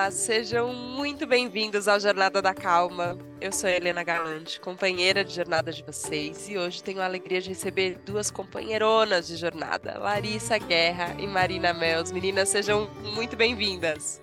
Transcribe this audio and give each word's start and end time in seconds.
Olá, 0.00 0.10
sejam 0.10 0.72
muito 0.72 1.26
bem-vindos 1.26 1.86
ao 1.86 2.00
Jornada 2.00 2.40
da 2.40 2.54
Calma. 2.54 3.18
Eu 3.38 3.52
sou 3.52 3.68
a 3.68 3.70
Helena 3.70 4.02
Galante, 4.02 4.58
companheira 4.58 5.22
de 5.22 5.34
jornada 5.34 5.70
de 5.70 5.82
vocês, 5.82 6.48
e 6.48 6.56
hoje 6.56 6.82
tenho 6.82 7.02
a 7.02 7.04
alegria 7.04 7.38
de 7.38 7.50
receber 7.50 7.98
duas 7.98 8.30
companheironas 8.30 9.26
de 9.26 9.36
jornada, 9.36 9.98
Larissa 9.98 10.56
Guerra 10.56 11.14
e 11.18 11.26
Marina 11.26 11.74
Mels. 11.74 12.12
Meninas, 12.12 12.48
sejam 12.48 12.88
muito 13.14 13.36
bem-vindas. 13.36 14.22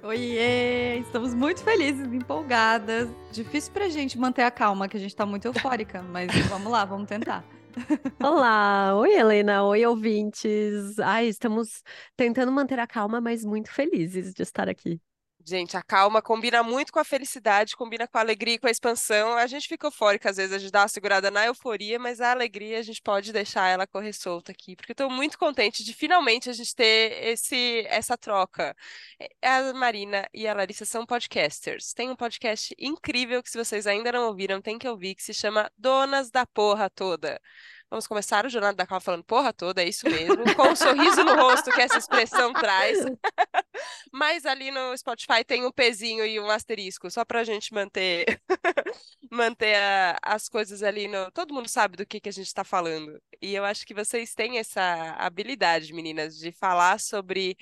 Oiê, 0.00 1.00
estamos 1.00 1.34
muito 1.34 1.60
felizes, 1.64 2.06
empolgadas. 2.06 3.08
Difícil 3.32 3.72
pra 3.72 3.88
gente 3.88 4.16
manter 4.16 4.42
a 4.42 4.50
calma, 4.52 4.86
que 4.86 4.96
a 4.96 5.00
gente 5.00 5.16
tá 5.16 5.26
muito 5.26 5.46
eufórica, 5.46 6.02
mas 6.08 6.30
vamos 6.48 6.70
lá, 6.70 6.84
vamos 6.84 7.08
tentar. 7.08 7.44
Olá, 8.22 8.94
oi 8.94 9.12
Helena, 9.12 9.64
oi 9.64 9.84
ouvintes. 9.84 11.00
Ai, 11.00 11.26
estamos 11.26 11.82
tentando 12.16 12.52
manter 12.52 12.78
a 12.78 12.86
calma, 12.86 13.20
mas 13.20 13.44
muito 13.44 13.72
felizes 13.72 14.32
de 14.32 14.44
estar 14.44 14.68
aqui. 14.68 15.00
Gente, 15.48 15.76
a 15.76 15.82
calma 15.82 16.20
combina 16.20 16.60
muito 16.64 16.92
com 16.92 16.98
a 16.98 17.04
felicidade, 17.04 17.76
combina 17.76 18.08
com 18.08 18.18
a 18.18 18.20
alegria 18.20 18.54
e 18.54 18.58
com 18.58 18.66
a 18.66 18.70
expansão. 18.70 19.34
A 19.36 19.46
gente 19.46 19.68
fica 19.68 19.86
eufórica, 19.86 20.28
às 20.28 20.38
vezes 20.38 20.52
a 20.52 20.58
gente 20.58 20.72
dá 20.72 20.80
uma 20.80 20.88
segurada 20.88 21.30
na 21.30 21.46
euforia, 21.46 22.00
mas 22.00 22.20
a 22.20 22.32
alegria 22.32 22.80
a 22.80 22.82
gente 22.82 23.00
pode 23.00 23.32
deixar 23.32 23.68
ela 23.68 23.86
correr 23.86 24.12
solta 24.12 24.50
aqui, 24.50 24.74
porque 24.74 24.90
eu 24.90 24.94
estou 24.94 25.08
muito 25.08 25.38
contente 25.38 25.84
de 25.84 25.94
finalmente 25.94 26.50
a 26.50 26.52
gente 26.52 26.74
ter 26.74 27.12
esse, 27.28 27.86
essa 27.88 28.18
troca. 28.18 28.74
É, 29.20 29.48
a 29.48 29.72
Marina 29.72 30.28
e 30.34 30.48
a 30.48 30.54
Larissa 30.54 30.84
são 30.84 31.06
podcasters. 31.06 31.92
Tem 31.94 32.10
um 32.10 32.16
podcast 32.16 32.74
incrível 32.76 33.40
que, 33.40 33.48
se 33.48 33.56
vocês 33.56 33.86
ainda 33.86 34.10
não 34.10 34.26
ouviram, 34.26 34.60
tem 34.60 34.76
que 34.76 34.88
ouvir, 34.88 35.14
que 35.14 35.22
se 35.22 35.32
chama 35.32 35.70
Donas 35.78 36.28
da 36.28 36.44
Porra 36.44 36.90
Toda. 36.90 37.40
Vamos 37.88 38.06
começar 38.08 38.44
o 38.44 38.48
Jornada 38.48 38.76
da 38.76 38.86
Calma 38.86 39.00
falando 39.00 39.22
porra 39.22 39.52
toda, 39.52 39.80
é 39.80 39.88
isso 39.88 40.08
mesmo, 40.10 40.42
com 40.56 40.70
um 40.70 40.76
sorriso 40.76 41.22
no 41.22 41.36
rosto 41.36 41.70
que 41.70 41.80
essa 41.80 41.98
expressão 41.98 42.52
traz. 42.52 42.98
Mas 44.12 44.44
ali 44.44 44.72
no 44.72 44.96
Spotify 44.96 45.44
tem 45.44 45.64
um 45.64 45.70
pezinho 45.70 46.26
e 46.26 46.40
um 46.40 46.50
asterisco, 46.50 47.08
só 47.10 47.24
para 47.24 47.40
a 47.40 47.44
gente 47.44 47.72
manter, 47.72 48.40
manter 49.30 49.76
a, 49.76 50.18
as 50.20 50.48
coisas 50.48 50.82
ali 50.82 51.06
no. 51.06 51.30
Todo 51.30 51.54
mundo 51.54 51.68
sabe 51.68 51.96
do 51.96 52.04
que, 52.04 52.20
que 52.20 52.28
a 52.28 52.32
gente 52.32 52.48
está 52.48 52.64
falando. 52.64 53.20
E 53.40 53.54
eu 53.54 53.64
acho 53.64 53.86
que 53.86 53.94
vocês 53.94 54.34
têm 54.34 54.58
essa 54.58 55.14
habilidade, 55.18 55.92
meninas, 55.92 56.36
de 56.36 56.50
falar 56.50 56.98
sobre 56.98 57.56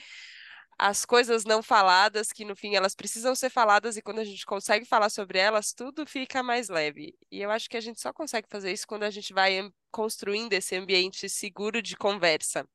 as 0.78 1.04
coisas 1.04 1.44
não 1.44 1.62
faladas, 1.62 2.32
que 2.32 2.44
no 2.44 2.56
fim 2.56 2.74
elas 2.74 2.94
precisam 2.94 3.34
ser 3.34 3.50
faladas, 3.50 3.96
e 3.96 4.02
quando 4.02 4.20
a 4.20 4.24
gente 4.24 4.44
consegue 4.46 4.84
falar 4.84 5.10
sobre 5.10 5.38
elas, 5.38 5.72
tudo 5.72 6.06
fica 6.06 6.42
mais 6.42 6.68
leve. 6.68 7.14
E 7.30 7.40
eu 7.40 7.50
acho 7.50 7.68
que 7.68 7.76
a 7.76 7.80
gente 7.80 8.00
só 8.00 8.12
consegue 8.12 8.48
fazer 8.48 8.72
isso 8.72 8.86
quando 8.86 9.04
a 9.04 9.10
gente 9.10 9.32
vai 9.32 9.70
construindo 9.90 10.52
esse 10.52 10.74
ambiente 10.74 11.28
seguro 11.28 11.80
de 11.80 11.96
conversa. 11.96 12.66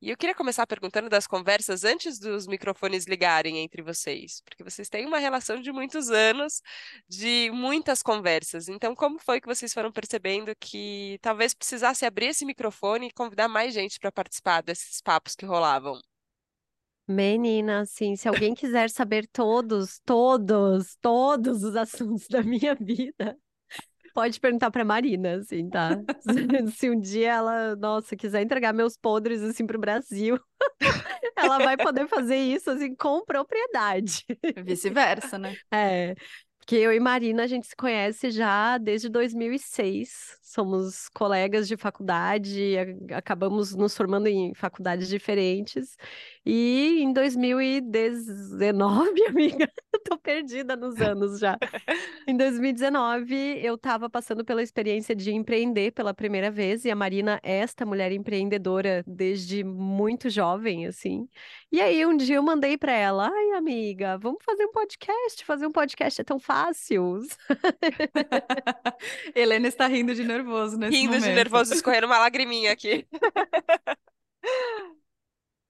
E 0.00 0.10
eu 0.10 0.16
queria 0.16 0.34
começar 0.34 0.66
perguntando 0.66 1.08
das 1.08 1.28
conversas 1.28 1.84
antes 1.84 2.18
dos 2.18 2.48
microfones 2.48 3.06
ligarem 3.06 3.58
entre 3.58 3.82
vocês, 3.82 4.40
porque 4.44 4.64
vocês 4.64 4.88
têm 4.88 5.06
uma 5.06 5.18
relação 5.18 5.60
de 5.60 5.70
muitos 5.70 6.10
anos, 6.10 6.60
de 7.08 7.50
muitas 7.52 8.02
conversas. 8.02 8.68
Então, 8.68 8.96
como 8.96 9.20
foi 9.20 9.40
que 9.40 9.46
vocês 9.46 9.72
foram 9.72 9.92
percebendo 9.92 10.52
que 10.58 11.18
talvez 11.22 11.54
precisasse 11.54 12.04
abrir 12.04 12.26
esse 12.26 12.44
microfone 12.44 13.08
e 13.08 13.12
convidar 13.12 13.46
mais 13.46 13.72
gente 13.72 14.00
para 14.00 14.10
participar 14.10 14.60
desses 14.62 15.00
papos 15.00 15.36
que 15.36 15.46
rolavam? 15.46 16.00
Menina, 17.06 17.80
assim, 17.80 18.16
se 18.16 18.28
alguém 18.28 18.54
quiser 18.54 18.88
saber 18.88 19.26
todos, 19.32 20.00
todos, 20.04 20.96
todos 21.00 21.62
os 21.64 21.76
assuntos 21.76 22.26
da 22.30 22.42
minha 22.42 22.74
vida, 22.74 23.36
pode 24.14 24.38
perguntar 24.38 24.70
para 24.70 24.84
Marina, 24.84 25.36
assim, 25.36 25.68
tá? 25.68 25.98
Se 26.76 26.90
um 26.90 27.00
dia 27.00 27.32
ela, 27.32 27.76
nossa, 27.76 28.16
quiser 28.16 28.42
entregar 28.42 28.72
meus 28.72 28.96
podres 28.96 29.42
assim 29.42 29.66
pro 29.66 29.78
Brasil, 29.78 30.38
ela 31.36 31.58
vai 31.58 31.76
poder 31.76 32.06
fazer 32.08 32.36
isso 32.36 32.70
assim 32.70 32.94
com 32.94 33.24
propriedade. 33.24 34.24
Vice-versa, 34.64 35.38
né? 35.38 35.54
É. 35.72 36.14
Porque 36.62 36.76
eu 36.76 36.92
e 36.92 37.00
Marina, 37.00 37.42
a 37.42 37.46
gente 37.48 37.66
se 37.66 37.74
conhece 37.74 38.30
já 38.30 38.78
desde 38.78 39.08
2006. 39.08 40.38
Somos 40.40 41.08
colegas 41.08 41.66
de 41.66 41.76
faculdade, 41.76 42.76
acabamos 43.12 43.74
nos 43.74 43.96
formando 43.96 44.28
em 44.28 44.54
faculdades 44.54 45.08
diferentes. 45.08 45.96
E 46.46 47.00
em 47.02 47.12
2019, 47.12 49.22
amiga, 49.26 49.68
eu 49.92 50.00
tô 50.04 50.16
perdida 50.16 50.76
nos 50.76 51.00
anos 51.00 51.40
já. 51.40 51.58
Em 52.28 52.36
2019, 52.36 53.34
eu 53.64 53.74
estava 53.74 54.08
passando 54.08 54.44
pela 54.44 54.62
experiência 54.62 55.16
de 55.16 55.32
empreender 55.32 55.90
pela 55.92 56.14
primeira 56.14 56.48
vez, 56.50 56.84
e 56.84 56.90
a 56.92 56.96
Marina 56.96 57.40
é 57.42 57.56
esta 57.58 57.84
mulher 57.84 58.12
empreendedora 58.12 59.02
desde 59.06 59.64
muito 59.64 60.30
jovem, 60.30 60.86
assim. 60.86 61.28
E 61.72 61.80
aí 61.80 62.06
um 62.06 62.16
dia 62.16 62.36
eu 62.36 62.42
mandei 62.42 62.78
para 62.78 62.92
ela: 62.92 63.28
"Ai, 63.28 63.50
amiga, 63.52 64.16
vamos 64.18 64.44
fazer 64.44 64.64
um 64.66 64.72
podcast, 64.72 65.44
fazer 65.44 65.66
um 65.66 65.72
podcast 65.72 66.20
é 66.20 66.24
tão 66.24 66.38
fácil". 66.38 66.51
Helena 69.34 69.68
está 69.68 69.86
rindo 69.86 70.14
de 70.14 70.24
nervoso 70.24 70.76
nesse 70.76 70.96
rindo 70.96 71.14
momento. 71.14 71.24
de 71.24 71.34
nervoso, 71.34 71.74
escorrendo 71.74 72.06
uma 72.06 72.18
lagriminha 72.18 72.72
aqui. 72.72 73.06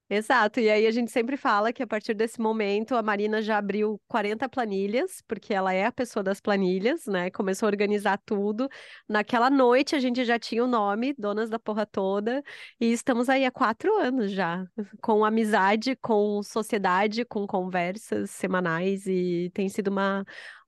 Exato, 0.09 0.59
e 0.59 0.69
aí 0.69 0.85
a 0.85 0.91
gente 0.91 1.09
sempre 1.11 1.35
fala 1.35 1.73
que 1.73 1.81
a 1.81 1.87
partir 1.87 2.13
desse 2.13 2.39
momento 2.39 2.95
a 2.95 3.01
Marina 3.01 3.41
já 3.41 3.57
abriu 3.57 3.99
40 4.07 4.47
planilhas, 4.47 5.23
porque 5.27 5.53
ela 5.53 5.73
é 5.73 5.85
a 5.85 5.91
pessoa 5.91 6.21
das 6.21 6.39
planilhas, 6.39 7.07
né? 7.07 7.31
Começou 7.31 7.65
a 7.65 7.71
organizar 7.71 8.21
tudo. 8.23 8.69
Naquela 9.09 9.49
noite 9.49 9.95
a 9.95 9.99
gente 9.99 10.23
já 10.23 10.37
tinha 10.37 10.63
o 10.63 10.67
nome, 10.67 11.15
Donas 11.17 11.49
da 11.49 11.57
Porra 11.57 11.85
Toda, 11.85 12.43
e 12.79 12.91
estamos 12.91 13.27
aí 13.27 13.43
há 13.43 13.49
quatro 13.51 13.91
anos 13.97 14.29
já, 14.31 14.63
com 15.01 15.25
amizade, 15.25 15.95
com 15.95 16.43
sociedade, 16.43 17.25
com 17.25 17.47
conversas 17.47 18.29
semanais, 18.29 19.07
e 19.07 19.49
tem 19.51 19.67
sido 19.67 19.87
uma, 19.87 20.23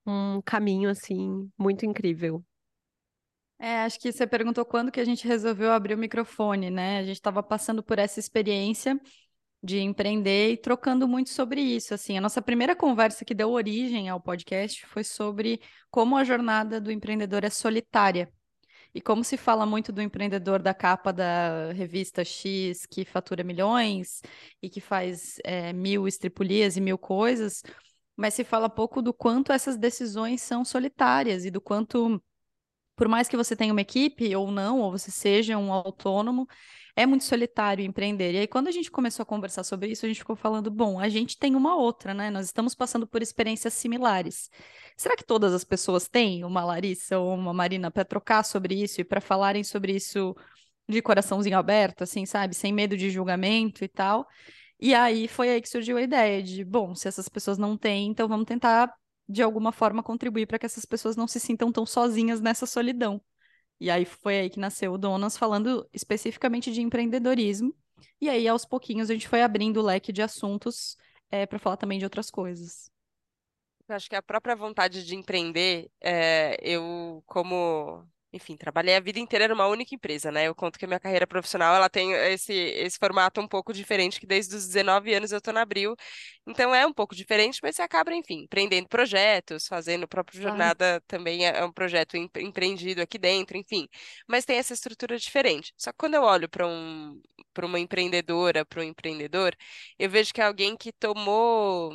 um 0.06 0.42
caminho, 0.42 0.90
assim, 0.90 1.50
muito 1.58 1.86
incrível. 1.86 2.44
É, 3.58 3.80
acho 3.84 4.00
que 4.00 4.12
você 4.12 4.28
perguntou 4.28 4.66
quando 4.66 4.92
que 4.92 5.00
a 5.00 5.06
gente 5.06 5.28
resolveu 5.28 5.72
abrir 5.72 5.96
o 5.96 5.98
microfone, 5.98 6.70
né? 6.70 7.00
A 7.00 7.04
gente 7.04 7.16
estava 7.16 7.42
passando 7.42 7.82
por 7.82 7.98
essa 7.98 8.20
experiência 8.20 9.00
de 9.64 9.80
empreender 9.80 10.52
e 10.52 10.58
trocando 10.58 11.08
muito 11.08 11.30
sobre 11.32 11.62
isso. 11.62 11.94
Assim, 11.94 12.18
a 12.18 12.22
nossa 12.22 12.42
primeira 12.42 12.76
conversa 12.76 13.26
que 13.26 13.34
deu 13.34 13.50
origem 13.52 14.10
ao 14.10 14.22
podcast 14.22 14.86
foi 14.88 15.04
sobre 15.04 15.62
como 15.90 16.18
a 16.18 16.24
jornada 16.24 16.80
do 16.80 16.92
empreendedor 16.92 17.44
é 17.44 17.50
solitária. 17.50 18.32
E 18.94 19.02
como 19.02 19.24
se 19.24 19.36
fala 19.38 19.66
muito 19.66 19.92
do 19.92 20.02
empreendedor 20.02 20.62
da 20.62 20.74
capa 20.74 21.12
da 21.12 21.72
revista 21.74 22.24
X 22.24 22.86
que 22.86 23.04
fatura 23.04 23.44
milhões 23.44 24.22
e 24.62 24.70
que 24.70 24.80
faz 24.80 25.38
é, 25.44 25.74
mil 25.74 26.08
estripulias 26.08 26.78
e 26.78 26.82
mil 26.82 26.98
coisas, 26.98 27.62
mas 28.16 28.34
se 28.34 28.44
fala 28.44 28.70
pouco 28.70 29.02
do 29.02 29.14
quanto 29.14 29.52
essas 29.52 29.78
decisões 29.78 30.42
são 30.42 30.64
solitárias 30.64 31.46
e 31.46 31.52
do 31.52 31.62
quanto, 31.62 32.22
por 32.96 33.08
mais 33.08 33.28
que 33.28 33.38
você 33.38 33.56
tenha 33.56 33.74
uma 33.74 33.82
equipe 33.82 34.36
ou 34.36 34.52
não, 34.52 34.80
ou 34.80 34.92
você 34.92 35.12
seja 35.12 35.58
um 35.58 35.72
autônomo, 35.74 36.48
é 36.96 37.06
muito 37.06 37.26
solitário 37.26 37.84
empreender. 37.84 38.34
E 38.34 38.38
aí, 38.38 38.48
quando 38.48 38.68
a 38.68 38.72
gente 38.72 38.90
começou 38.90 39.24
a 39.24 39.26
conversar 39.26 39.64
sobre 39.64 39.90
isso, 39.90 40.06
a 40.06 40.08
gente 40.08 40.20
ficou 40.20 40.36
falando: 40.36 40.72
bom, 40.72 40.98
a 41.00 41.10
gente 41.10 41.38
tem 41.38 41.56
uma 41.56 41.76
outra, 41.76 42.14
né? 42.14 42.30
Nós 42.30 42.46
estamos 42.46 42.74
passando 42.74 43.06
por 43.06 43.22
experiências 43.22 43.74
similares. 43.74 44.50
Será 44.96 45.16
que 45.16 45.26
todas 45.26 45.54
as 45.54 45.66
pessoas 45.66 46.08
têm 46.08 46.46
uma 46.46 46.64
Larissa 46.64 47.20
ou 47.20 47.34
uma 47.34 47.54
Marina 47.54 47.92
para 47.92 48.06
trocar 48.06 48.44
sobre 48.44 48.76
isso 48.76 49.02
e 49.02 49.04
para 49.04 49.20
falarem 49.20 49.64
sobre 49.64 49.94
isso 49.94 50.34
de 50.88 51.02
coraçãozinho 51.02 51.58
aberto, 51.58 52.04
assim, 52.04 52.26
sabe? 52.26 52.56
Sem 52.56 52.72
medo 52.72 52.96
de 52.96 53.10
julgamento 53.10 53.84
e 53.84 53.88
tal. 53.88 54.26
E 54.80 54.94
aí 54.94 55.28
foi 55.28 55.50
aí 55.50 55.62
que 55.62 55.70
surgiu 55.70 55.98
a 55.98 56.02
ideia 56.02 56.44
de, 56.44 56.64
bom, 56.64 56.94
se 56.96 57.08
essas 57.08 57.30
pessoas 57.30 57.58
não 57.58 57.78
têm, 57.78 58.08
então 58.10 58.28
vamos 58.28 58.46
tentar 58.46 58.94
de 59.28 59.42
alguma 59.42 59.72
forma 59.72 60.04
contribuir 60.04 60.46
para 60.46 60.60
que 60.60 60.66
essas 60.66 60.86
pessoas 60.86 61.16
não 61.16 61.28
se 61.28 61.40
sintam 61.40 61.72
tão 61.72 61.86
sozinhas 61.86 62.42
nessa 62.42 62.66
solidão. 62.66 63.22
E 63.80 63.90
aí 63.90 64.06
foi 64.06 64.40
aí 64.40 64.50
que 64.50 64.60
nasceu 64.60 64.94
o 64.94 64.98
Donas, 64.98 65.38
falando 65.38 65.88
especificamente 65.94 66.72
de 66.72 66.82
empreendedorismo. 66.82 67.76
E 68.22 68.30
aí, 68.30 68.48
aos 68.48 68.66
pouquinhos, 68.66 69.10
a 69.10 69.14
gente 69.14 69.28
foi 69.28 69.42
abrindo 69.42 69.78
o 69.78 69.84
leque 69.84 70.14
de 70.14 70.22
assuntos 70.22 70.96
é, 71.30 71.42
eh, 71.42 71.46
para 71.46 71.60
falar 71.60 71.78
também 71.78 72.00
de 72.00 72.06
outras 72.06 72.30
coisas. 72.30 72.90
Eu 73.88 73.96
acho 73.96 74.10
que 74.10 74.16
a 74.16 74.22
própria 74.22 74.56
vontade 74.56 75.06
de 75.06 75.16
empreender, 75.16 75.92
é, 76.02 76.58
eu, 76.62 77.22
como 77.26 78.08
enfim, 78.36 78.58
trabalhei 78.58 78.96
a 78.96 79.00
vida 79.00 79.20
inteira 79.20 79.48
numa 79.48 79.68
única 79.68 79.96
empresa, 79.96 80.32
né? 80.32 80.48
Eu 80.48 80.56
conto 80.56 80.78
que 80.78 80.86
a 80.86 80.88
minha 80.88 81.00
carreira 81.00 81.26
profissional, 81.26 81.76
ela 81.76 81.90
tem 81.90 82.12
esse, 82.12 82.54
esse 82.54 82.98
formato 82.98 83.40
um 83.42 83.48
pouco 83.48 83.74
diferente, 83.74 84.20
que 84.20 84.28
desde 84.28 84.56
os 84.56 84.68
19 84.68 85.14
anos 85.14 85.32
eu 85.32 85.42
tô 85.42 85.52
na 85.52 85.62
Abril, 85.62 85.96
então 86.48 86.74
é 86.76 86.86
um 86.86 86.94
pouco 86.94 87.16
diferente, 87.16 87.60
mas 87.64 87.76
você 87.76 87.82
acaba, 87.82 88.14
enfim, 88.14 88.44
empreendendo 88.44 88.88
projetos, 88.88 89.68
fazendo 89.68 90.04
a 90.04 90.08
própria 90.08 90.42
jornada 90.42 91.02
também 91.08 91.46
é, 91.46 91.60
é 91.60 91.66
um 91.66 91.72
projeto 91.72 92.16
empreendido 92.18 93.02
aqui 93.02 93.18
dentro, 93.18 93.58
enfim, 93.58 93.88
mas 94.28 94.46
tem 94.46 94.58
essa 94.58 94.74
estrutura 94.74 95.18
diferente. 95.18 95.74
Só 95.78 95.92
que 95.92 95.98
quando 95.98 96.16
eu 96.16 96.24
olho 96.24 96.50
para 96.50 96.68
um, 96.68 97.22
para 97.54 97.66
uma 97.66 97.80
empreendedora, 97.80 98.66
para 98.66 98.82
um 98.82 98.84
empreendedor, 98.84 99.56
eu 99.98 100.10
vejo 100.10 100.34
que 100.34 100.42
é 100.42 100.46
alguém 100.46 100.76
que 100.78 100.92
tomou 100.92 101.94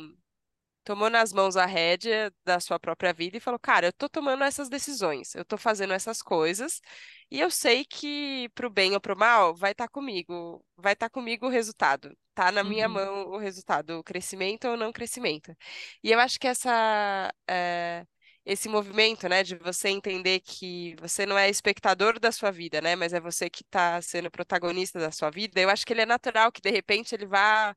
tomou 0.83 1.09
nas 1.09 1.33
mãos 1.33 1.55
a 1.57 1.65
rédea 1.65 2.33
da 2.45 2.59
sua 2.59 2.79
própria 2.79 3.13
vida 3.13 3.37
e 3.37 3.39
falou: 3.39 3.59
Cara, 3.59 3.87
eu 3.87 3.93
tô 3.93 4.09
tomando 4.09 4.43
essas 4.43 4.69
decisões, 4.69 5.35
eu 5.35 5.45
tô 5.45 5.57
fazendo 5.57 5.93
essas 5.93 6.21
coisas, 6.21 6.81
e 7.29 7.39
eu 7.39 7.49
sei 7.51 7.85
que 7.85 8.49
pro 8.55 8.69
bem 8.69 8.93
ou 8.93 9.01
pro 9.01 9.17
mal 9.17 9.55
vai 9.55 9.71
estar 9.71 9.85
tá 9.87 9.89
comigo, 9.91 10.63
vai 10.77 10.93
estar 10.93 11.07
tá 11.09 11.13
comigo 11.13 11.45
o 11.47 11.49
resultado. 11.49 12.15
Tá 12.33 12.51
na 12.51 12.63
minha 12.63 12.87
Uhum. 12.87 12.93
mão 12.93 13.27
o 13.31 13.37
resultado, 13.37 13.99
o 13.99 14.03
crescimento 14.03 14.67
ou 14.67 14.77
não 14.77 14.91
crescimento. 14.91 15.55
E 16.03 16.11
eu 16.11 16.19
acho 16.19 16.39
que 16.39 16.47
essa. 16.47 17.31
é, 17.47 18.05
Esse 18.45 18.67
movimento, 18.67 19.29
né, 19.29 19.43
de 19.43 19.55
você 19.55 19.89
entender 19.89 20.39
que 20.39 20.95
você 20.99 21.25
não 21.27 21.37
é 21.37 21.47
espectador 21.49 22.19
da 22.19 22.31
sua 22.31 22.49
vida, 22.51 22.81
né, 22.81 22.95
mas 22.95 23.13
é 23.13 23.19
você 23.19 23.49
que 23.49 23.61
está 23.63 24.01
sendo 24.01 24.31
protagonista 24.31 24.99
da 24.99 25.11
sua 25.11 25.29
vida, 25.29 25.61
eu 25.61 25.69
acho 25.69 25.85
que 25.85 25.93
ele 25.93 26.01
é 26.01 26.05
natural 26.07 26.51
que 26.51 26.59
de 26.61 26.71
repente 26.71 27.13
ele 27.13 27.27
vá 27.27 27.75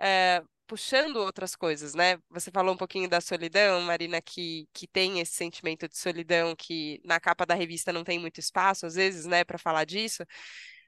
é, 0.00 0.42
puxando 0.66 1.16
outras 1.16 1.54
coisas, 1.56 1.94
né? 1.94 2.18
Você 2.30 2.50
falou 2.50 2.74
um 2.74 2.76
pouquinho 2.76 3.08
da 3.08 3.20
solidão, 3.20 3.80
Marina, 3.82 4.20
que, 4.20 4.68
que 4.72 4.86
tem 4.86 5.20
esse 5.20 5.32
sentimento 5.34 5.88
de 5.88 5.96
solidão 5.98 6.54
que 6.56 7.00
na 7.04 7.20
capa 7.20 7.46
da 7.46 7.54
revista 7.54 7.92
não 7.92 8.04
tem 8.04 8.18
muito 8.18 8.38
espaço, 8.40 8.86
às 8.86 8.94
vezes, 8.94 9.26
né, 9.26 9.44
para 9.44 9.58
falar 9.58 9.84
disso. 9.84 10.24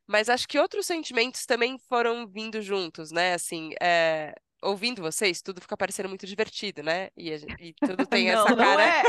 Mas 0.06 0.28
acho 0.28 0.48
que 0.48 0.58
outros 0.58 0.86
sentimentos 0.86 1.44
também 1.46 1.78
foram 1.88 2.26
vindo 2.26 2.62
juntos, 2.62 3.10
né? 3.12 3.34
Assim, 3.34 3.70
é, 3.80 4.34
ouvindo 4.62 5.02
vocês, 5.02 5.42
tudo 5.42 5.60
fica 5.60 5.76
parecendo 5.76 6.08
muito 6.08 6.26
divertido, 6.26 6.82
né? 6.82 7.08
E, 7.16 7.30
e 7.60 7.74
tudo 7.74 8.06
tem 8.08 8.30
Não, 8.30 8.44
essa 8.44 8.56
não 8.56 8.64
cara. 8.64 8.82
é. 8.82 9.02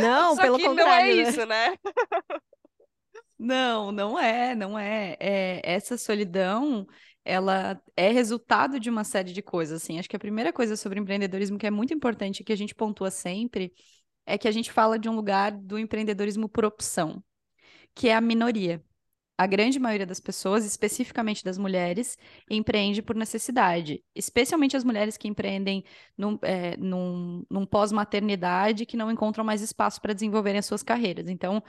Não, 0.00 0.34
Só 0.36 0.42
pelo 0.42 0.56
que 0.58 0.64
não 0.64 0.72
é 0.72 0.76
contrário, 0.76 1.16
né? 1.16 1.22
isso, 1.22 1.46
né? 1.46 1.76
Não, 3.38 3.92
não 3.92 4.18
é, 4.18 4.54
não 4.54 4.78
é. 4.78 5.16
É, 5.20 5.60
essa 5.62 5.96
solidão, 5.96 6.86
ela 7.24 7.80
é 7.96 8.10
resultado 8.10 8.80
de 8.80 8.88
uma 8.88 9.04
série 9.04 9.32
de 9.32 9.42
coisas, 9.42 9.82
assim. 9.82 9.98
Acho 9.98 10.08
que 10.08 10.16
a 10.16 10.18
primeira 10.18 10.52
coisa 10.52 10.76
sobre 10.76 10.98
empreendedorismo 11.00 11.58
que 11.58 11.66
é 11.66 11.70
muito 11.70 11.92
importante, 11.92 12.44
que 12.44 12.52
a 12.52 12.56
gente 12.56 12.74
pontua 12.74 13.10
sempre, 13.10 13.72
é 14.26 14.36
que 14.38 14.48
a 14.48 14.52
gente 14.52 14.72
fala 14.72 14.98
de 14.98 15.08
um 15.08 15.16
lugar 15.16 15.52
do 15.52 15.78
empreendedorismo 15.78 16.48
por 16.48 16.64
opção, 16.64 17.22
que 17.94 18.08
é 18.08 18.14
a 18.14 18.20
minoria. 18.20 18.82
A 19.38 19.46
grande 19.46 19.78
maioria 19.78 20.04
das 20.04 20.18
pessoas, 20.18 20.64
especificamente 20.64 21.44
das 21.44 21.56
mulheres, 21.56 22.18
empreende 22.50 23.00
por 23.00 23.14
necessidade, 23.14 24.02
especialmente 24.12 24.76
as 24.76 24.82
mulheres 24.82 25.16
que 25.16 25.28
empreendem 25.28 25.84
num, 26.16 26.36
é, 26.42 26.76
num, 26.76 27.44
num 27.48 27.64
pós-maternidade 27.64 28.84
que 28.84 28.96
não 28.96 29.12
encontram 29.12 29.44
mais 29.44 29.62
espaço 29.62 30.00
para 30.00 30.12
desenvolverem 30.12 30.58
as 30.58 30.66
suas 30.66 30.82
carreiras. 30.82 31.28
Então, 31.28 31.62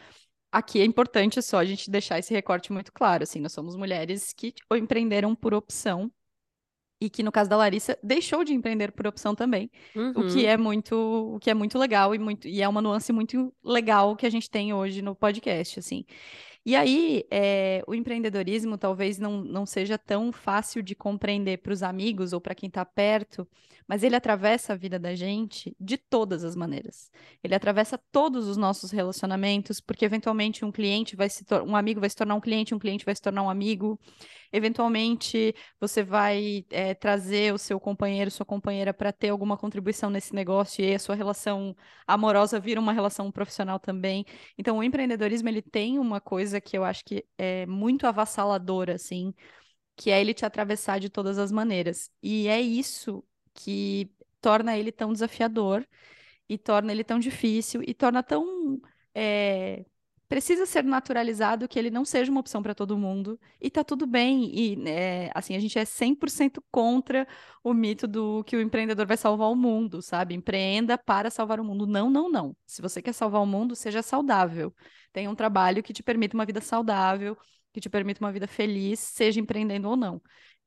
aqui 0.51 0.79
é 0.81 0.85
importante 0.85 1.41
só 1.41 1.57
a 1.59 1.65
gente 1.65 1.89
deixar 1.91 2.19
esse 2.19 2.33
recorte 2.33 2.71
muito 2.73 2.91
claro, 2.93 3.23
assim, 3.23 3.39
nós 3.41 3.51
somos 3.53 3.75
mulheres 3.75 4.33
que 4.33 4.53
empreenderam 4.71 5.35
por 5.35 5.53
opção 5.53 6.11
e 7.01 7.09
que 7.09 7.23
no 7.23 7.31
caso 7.31 7.49
da 7.49 7.55
Larissa 7.57 7.97
deixou 8.03 8.43
de 8.43 8.53
empreender 8.53 8.91
por 8.91 9.07
opção 9.07 9.33
também, 9.35 9.71
o 10.13 10.23
que 10.23 10.43
Uhum. 10.43 10.47
é 10.47 10.57
muito, 10.57 10.95
o 11.35 11.39
que 11.39 11.49
é 11.49 11.53
muito 11.53 11.77
legal 11.79 12.13
e 12.13 12.19
muito 12.19 12.47
e 12.47 12.61
é 12.61 12.67
uma 12.67 12.81
nuance 12.81 13.13
muito 13.13 13.53
legal 13.63 14.15
que 14.17 14.25
a 14.25 14.29
gente 14.29 14.49
tem 14.49 14.73
hoje 14.73 15.01
no 15.01 15.15
podcast, 15.15 15.79
assim. 15.79 16.05
E 16.65 16.75
aí, 16.75 17.25
é, 17.31 17.81
o 17.87 17.95
empreendedorismo 17.95 18.77
talvez 18.77 19.17
não, 19.17 19.41
não 19.41 19.65
seja 19.65 19.97
tão 19.97 20.31
fácil 20.31 20.83
de 20.83 20.93
compreender 20.93 21.57
para 21.59 21.73
os 21.73 21.81
amigos 21.81 22.33
ou 22.33 22.41
para 22.41 22.53
quem 22.53 22.67
está 22.67 22.85
perto, 22.85 23.47
mas 23.87 24.03
ele 24.03 24.15
atravessa 24.15 24.73
a 24.73 24.75
vida 24.75 24.99
da 24.99 25.15
gente 25.15 25.75
de 25.79 25.97
todas 25.97 26.43
as 26.43 26.55
maneiras. 26.55 27.09
Ele 27.43 27.55
atravessa 27.55 27.97
todos 28.11 28.47
os 28.47 28.55
nossos 28.55 28.91
relacionamentos, 28.91 29.79
porque 29.79 30.05
eventualmente 30.05 30.63
um 30.63 30.71
cliente 30.71 31.15
vai 31.15 31.29
se 31.29 31.43
um 31.65 31.75
amigo 31.75 31.99
vai 31.99 32.09
se 32.09 32.15
tornar 32.15 32.35
um 32.35 32.41
cliente, 32.41 32.75
um 32.75 32.79
cliente 32.79 33.05
vai 33.05 33.15
se 33.15 33.21
tornar 33.21 33.41
um 33.41 33.49
amigo. 33.49 33.99
Eventualmente, 34.51 35.53
você 35.79 36.03
vai 36.03 36.65
é, 36.71 36.93
trazer 36.93 37.53
o 37.53 37.57
seu 37.57 37.79
companheiro, 37.79 38.31
sua 38.31 38.45
companheira 38.45 38.93
para 38.93 39.11
ter 39.11 39.29
alguma 39.29 39.55
contribuição 39.55 40.09
nesse 40.09 40.33
negócio 40.33 40.83
e 40.83 40.93
a 40.93 40.99
sua 40.99 41.15
relação 41.15 41.75
amorosa 42.07 42.59
vira 42.59 42.79
uma 42.79 42.93
relação 42.93 43.31
profissional 43.31 43.79
também. 43.79 44.25
Então, 44.57 44.79
o 44.79 44.83
empreendedorismo 44.83 45.49
ele 45.49 45.61
tem 45.61 45.99
uma 45.99 46.19
coisa 46.19 46.48
que 46.61 46.77
eu 46.77 46.83
acho 46.83 47.03
que 47.05 47.25
é 47.37 47.65
muito 47.65 48.07
avassaladora, 48.07 48.95
assim, 48.95 49.33
que 49.95 50.11
é 50.11 50.21
ele 50.21 50.33
te 50.33 50.45
atravessar 50.45 50.99
de 50.99 51.09
todas 51.09 51.37
as 51.37 51.51
maneiras. 51.51 52.11
E 52.23 52.47
é 52.47 52.61
isso 52.61 53.23
que 53.53 54.11
torna 54.41 54.77
ele 54.77 54.91
tão 54.91 55.13
desafiador 55.13 55.87
e 56.49 56.57
torna 56.57 56.91
ele 56.91 57.03
tão 57.03 57.19
difícil 57.19 57.81
e 57.87 57.93
torna 57.93 58.23
tão 58.23 58.81
é, 59.15 59.85
precisa 60.29 60.65
ser 60.65 60.83
naturalizado 60.83 61.67
que 61.67 61.79
ele 61.79 61.89
não 61.89 62.05
seja 62.05 62.31
uma 62.31 62.39
opção 62.39 62.61
para 62.61 62.75
todo 62.75 62.97
mundo 62.97 63.39
e 63.59 63.69
tá 63.69 63.83
tudo 63.83 64.05
bem 64.05 64.45
e 64.55 64.87
é, 64.87 65.31
assim 65.33 65.55
a 65.55 65.59
gente 65.59 65.77
é 65.79 65.83
100% 65.83 66.63
contra 66.71 67.27
o 67.63 67.73
mito 67.73 68.07
do 68.07 68.43
que 68.43 68.55
o 68.55 68.61
empreendedor 68.61 69.07
vai 69.07 69.17
salvar 69.17 69.49
o 69.49 69.55
mundo, 69.55 70.01
sabe? 70.01 70.35
Empreenda 70.35 70.97
para 70.97 71.31
salvar 71.31 71.59
o 71.59 71.63
mundo. 71.63 71.87
Não, 71.87 72.09
não, 72.09 72.29
não. 72.29 72.55
Se 72.65 72.81
você 72.81 73.01
quer 73.01 73.13
salvar 73.13 73.41
o 73.41 73.45
mundo, 73.45 73.75
seja 73.75 74.03
saudável. 74.03 74.73
Tenha 75.11 75.29
um 75.29 75.35
trabalho 75.35 75.81
que 75.81 75.91
te 75.91 76.03
permita 76.03 76.37
uma 76.37 76.45
vida 76.45 76.61
saudável, 76.61 77.35
que 77.73 77.81
te 77.81 77.89
permita 77.89 78.23
uma 78.23 78.31
vida 78.31 78.47
feliz, 78.47 78.99
seja 78.99 79.39
empreendendo 79.39 79.89
ou 79.89 79.97
não. 79.97 80.21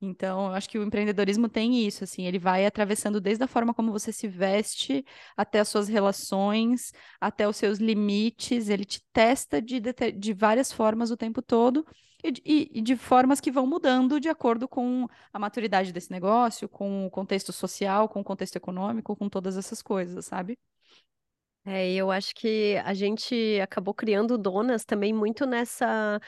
Então, 0.05 0.47
eu 0.49 0.53
acho 0.55 0.69
que 0.69 0.79
o 0.79 0.83
empreendedorismo 0.83 1.49
tem 1.49 1.87
isso, 1.87 2.03
assim, 2.03 2.27
ele 2.27 2.37
vai 2.39 2.67
atravessando 2.67 3.21
desde 3.21 3.45
a 3.45 3.47
forma 3.47 3.73
como 3.73 3.93
você 3.93 4.13
se 4.13 4.27
veste, 4.27 5.05
até 5.37 5.61
as 5.61 5.69
suas 5.69 5.87
relações, 5.89 6.93
até 7.21 7.49
os 7.49 7.57
seus 7.57 7.79
limites, 7.79 8.69
ele 8.69 8.85
te 8.85 9.01
testa 9.13 9.63
de, 9.63 9.81
de 10.19 10.33
várias 10.33 10.73
formas 10.73 11.13
o 11.13 11.17
tempo 11.17 11.41
todo 11.41 11.87
e, 12.25 12.31
e- 12.45 12.71
e 12.81 12.83
de 12.83 12.97
formas 12.97 13.41
que 13.41 13.53
vão 13.53 13.65
mudando 13.65 14.19
de 14.19 14.29
acordo 14.29 14.67
com 14.69 15.07
a 15.33 15.39
maturidade 15.39 15.93
desse 15.93 16.11
negócio, 16.11 16.69
com 16.69 17.07
o 17.07 17.11
contexto 17.11 17.53
social, 17.53 18.09
com 18.09 18.21
o 18.21 18.25
contexto 18.25 18.57
econômico, 18.57 19.15
com 19.15 19.29
todas 19.29 19.57
essas 19.57 19.81
coisas, 19.83 20.27
sabe? 20.27 20.59
É, 21.65 21.93
eu 21.95 22.11
acho 22.11 22.35
que 22.35 22.77
a 22.85 22.93
gente 22.93 23.61
acabou 23.63 23.95
criando 23.95 24.37
donas 24.37 24.85
também 24.85 25.13
muito 25.13 25.47
nessa 25.47 26.21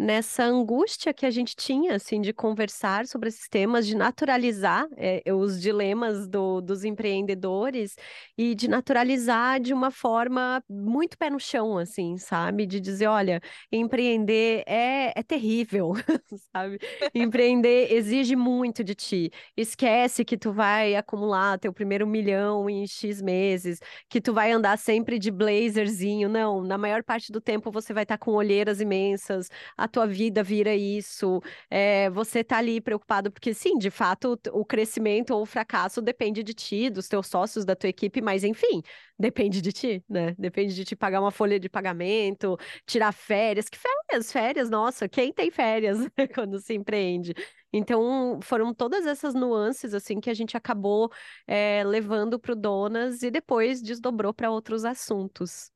nessa 0.00 0.44
angústia 0.44 1.12
que 1.12 1.26
a 1.26 1.30
gente 1.30 1.54
tinha, 1.54 1.94
assim, 1.96 2.20
de 2.20 2.32
conversar 2.32 3.06
sobre 3.06 3.28
esses 3.28 3.48
temas, 3.48 3.86
de 3.86 3.94
naturalizar 3.96 4.86
é, 4.96 5.22
os 5.32 5.60
dilemas 5.60 6.26
do- 6.28 6.60
dos 6.60 6.84
empreendedores 6.84 7.96
e 8.36 8.54
de 8.54 8.68
naturalizar 8.68 9.60
de 9.60 9.72
uma 9.74 9.90
forma 9.90 10.62
muito 10.68 11.18
pé 11.18 11.28
no 11.30 11.38
chão, 11.38 11.76
assim, 11.78 12.16
sabe? 12.18 12.66
De 12.66 12.80
dizer, 12.80 13.06
olha, 13.08 13.40
empreender 13.70 14.62
é, 14.66 15.12
é 15.18 15.22
terrível, 15.22 15.92
sabe? 16.52 16.78
Empreender 17.14 17.92
exige 17.92 18.34
muito 18.36 18.82
de 18.82 18.94
ti. 18.94 19.30
Esquece 19.56 20.24
que 20.24 20.36
tu 20.36 20.52
vai 20.52 20.94
acumular 20.96 21.58
teu 21.58 21.72
primeiro 21.72 22.06
milhão 22.06 22.68
em 22.68 22.86
X 22.86 23.20
meses 23.20 23.78
que 24.08 24.20
tu 24.20 24.32
vai 24.32 24.50
andar 24.52 24.78
sempre 24.78 25.18
de 25.18 25.30
blazerzinho. 25.30 26.28
Não, 26.28 26.62
na 26.62 26.78
maior 26.78 27.02
parte 27.02 27.30
do 27.32 27.40
tempo 27.40 27.70
você 27.70 27.92
vai 27.92 28.02
estar 28.04 28.18
com 28.18 28.32
olheiras 28.32 28.80
imensas, 28.80 29.48
a 29.76 29.88
tua 29.90 30.06
vida 30.06 30.42
vira 30.42 30.74
isso, 30.74 31.42
é, 31.68 32.08
você 32.10 32.42
tá 32.42 32.58
ali 32.58 32.80
preocupado, 32.80 33.30
porque 33.30 33.52
sim, 33.52 33.76
de 33.76 33.90
fato, 33.90 34.38
o 34.52 34.64
crescimento 34.64 35.34
ou 35.34 35.42
o 35.42 35.46
fracasso 35.46 36.00
depende 36.00 36.42
de 36.42 36.54
ti, 36.54 36.88
dos 36.88 37.08
teus 37.08 37.26
sócios, 37.26 37.64
da 37.66 37.76
tua 37.76 37.90
equipe, 37.90 38.22
mas 38.22 38.44
enfim, 38.44 38.82
depende 39.18 39.60
de 39.60 39.72
ti, 39.72 40.04
né? 40.08 40.34
Depende 40.38 40.74
de 40.74 40.84
te 40.84 40.96
pagar 40.96 41.20
uma 41.20 41.30
folha 41.30 41.60
de 41.60 41.68
pagamento, 41.68 42.56
tirar 42.86 43.12
férias. 43.12 43.68
Que 43.68 43.78
férias? 43.78 44.32
Férias, 44.32 44.70
nossa, 44.70 45.08
quem 45.08 45.32
tem 45.32 45.50
férias 45.50 45.98
quando 46.34 46.58
se 46.60 46.74
empreende? 46.74 47.34
Então, 47.72 48.40
foram 48.42 48.74
todas 48.74 49.06
essas 49.06 49.34
nuances, 49.34 49.94
assim, 49.94 50.20
que 50.20 50.30
a 50.30 50.34
gente 50.34 50.56
acabou 50.56 51.10
é, 51.46 51.82
levando 51.84 52.38
para 52.38 52.52
o 52.52 52.56
Donas 52.56 53.22
e 53.22 53.30
depois 53.30 53.80
desdobrou 53.82 54.32
para 54.34 54.50
outros 54.50 54.84
assuntos. 54.84 55.70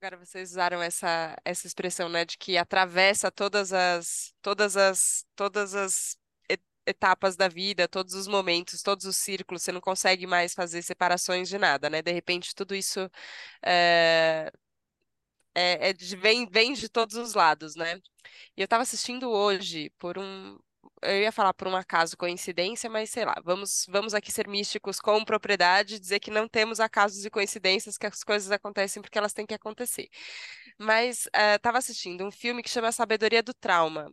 Agora 0.00 0.16
vocês 0.24 0.50
usaram 0.52 0.80
essa, 0.82 1.36
essa 1.44 1.66
expressão, 1.66 2.08
né, 2.08 2.24
de 2.24 2.38
que 2.38 2.56
atravessa 2.56 3.30
todas 3.32 3.72
as, 3.72 4.32
todas 4.40 4.76
as, 4.76 5.26
todas 5.34 5.74
as 5.74 6.16
etapas 6.86 7.36
da 7.36 7.48
vida, 7.48 7.88
todos 7.88 8.14
os 8.14 8.26
momentos, 8.28 8.82
todos 8.82 9.04
os 9.06 9.16
círculos, 9.16 9.62
você 9.62 9.72
não 9.72 9.80
consegue 9.80 10.26
mais 10.26 10.54
fazer 10.54 10.82
separações 10.82 11.48
de 11.48 11.58
nada, 11.58 11.90
né? 11.90 12.00
De 12.02 12.12
repente 12.12 12.54
tudo 12.54 12.74
isso 12.74 13.10
é, 13.64 14.50
é, 15.54 15.90
é 15.90 15.92
de- 15.92 16.16
vem, 16.16 16.46
vem 16.48 16.72
de 16.74 16.88
todos 16.88 17.16
os 17.16 17.34
lados, 17.34 17.74
né? 17.74 17.96
E 18.56 18.60
eu 18.62 18.64
estava 18.64 18.82
assistindo 18.82 19.30
hoje 19.30 19.90
por 19.98 20.18
um. 20.18 20.58
Eu 21.02 21.20
ia 21.22 21.32
falar 21.32 21.54
por 21.54 21.68
um 21.68 21.76
acaso, 21.76 22.16
coincidência, 22.16 22.88
mas 22.90 23.10
sei 23.10 23.24
lá, 23.24 23.34
vamos, 23.44 23.86
vamos 23.88 24.14
aqui 24.14 24.32
ser 24.32 24.48
místicos 24.48 25.00
com 25.00 25.24
propriedade, 25.24 25.98
dizer 25.98 26.20
que 26.20 26.30
não 26.30 26.48
temos 26.48 26.80
acasos 26.80 27.24
e 27.24 27.30
coincidências, 27.30 27.96
que 27.98 28.06
as 28.06 28.24
coisas 28.24 28.50
acontecem 28.50 29.02
porque 29.02 29.18
elas 29.18 29.32
têm 29.32 29.46
que 29.46 29.54
acontecer. 29.54 30.08
Mas 30.78 31.28
estava 31.54 31.78
assistindo 31.78 32.24
um 32.24 32.30
filme 32.30 32.62
que 32.62 32.70
chama 32.70 32.92
Sabedoria 32.92 33.42
do 33.42 33.54
Trauma, 33.54 34.12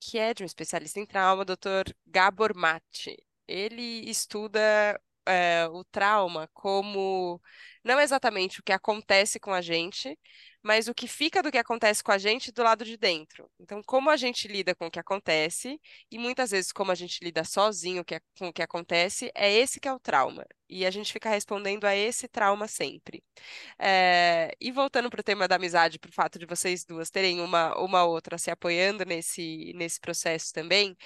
que 0.00 0.18
é 0.18 0.34
de 0.34 0.42
um 0.42 0.46
especialista 0.46 1.00
em 1.00 1.06
trauma, 1.06 1.44
Dr. 1.44 1.94
Gabor 2.06 2.54
Mate. 2.56 3.16
Ele 3.46 4.08
estuda 4.10 5.00
eh, 5.26 5.68
o 5.68 5.84
trauma 5.84 6.48
como 6.54 7.40
não 7.84 8.00
exatamente 8.00 8.60
o 8.60 8.62
que 8.62 8.72
acontece 8.72 9.38
com 9.40 9.52
a 9.52 9.60
gente, 9.60 10.18
mas 10.62 10.88
o 10.88 10.94
que 10.94 11.08
fica 11.08 11.42
do 11.42 11.50
que 11.50 11.58
acontece 11.58 12.02
com 12.02 12.12
a 12.12 12.18
gente 12.18 12.52
do 12.52 12.62
lado 12.62 12.84
de 12.84 12.96
dentro. 12.96 13.50
Então, 13.58 13.82
como 13.82 14.10
a 14.10 14.16
gente 14.16 14.46
lida 14.46 14.74
com 14.74 14.86
o 14.86 14.90
que 14.90 14.98
acontece, 14.98 15.80
e 16.10 16.18
muitas 16.18 16.50
vezes 16.50 16.72
como 16.72 16.92
a 16.92 16.94
gente 16.94 17.22
lida 17.24 17.44
sozinho 17.44 18.04
com 18.38 18.48
o 18.48 18.52
que 18.52 18.62
acontece, 18.62 19.30
é 19.34 19.50
esse 19.52 19.80
que 19.80 19.88
é 19.88 19.92
o 19.92 19.98
trauma. 19.98 20.44
E 20.68 20.86
a 20.86 20.90
gente 20.90 21.12
fica 21.12 21.28
respondendo 21.28 21.84
a 21.84 21.96
esse 21.96 22.28
trauma 22.28 22.68
sempre. 22.68 23.24
É... 23.78 24.52
E 24.60 24.70
voltando 24.70 25.10
para 25.10 25.20
o 25.20 25.24
tema 25.24 25.48
da 25.48 25.56
amizade, 25.56 25.98
para 25.98 26.10
o 26.10 26.12
fato 26.12 26.38
de 26.38 26.46
vocês 26.46 26.84
duas 26.84 27.10
terem 27.10 27.40
uma, 27.40 27.76
uma 27.78 28.04
outra 28.04 28.38
se 28.38 28.50
apoiando 28.50 29.04
nesse, 29.04 29.72
nesse 29.74 29.98
processo 30.00 30.52
também, 30.52 30.96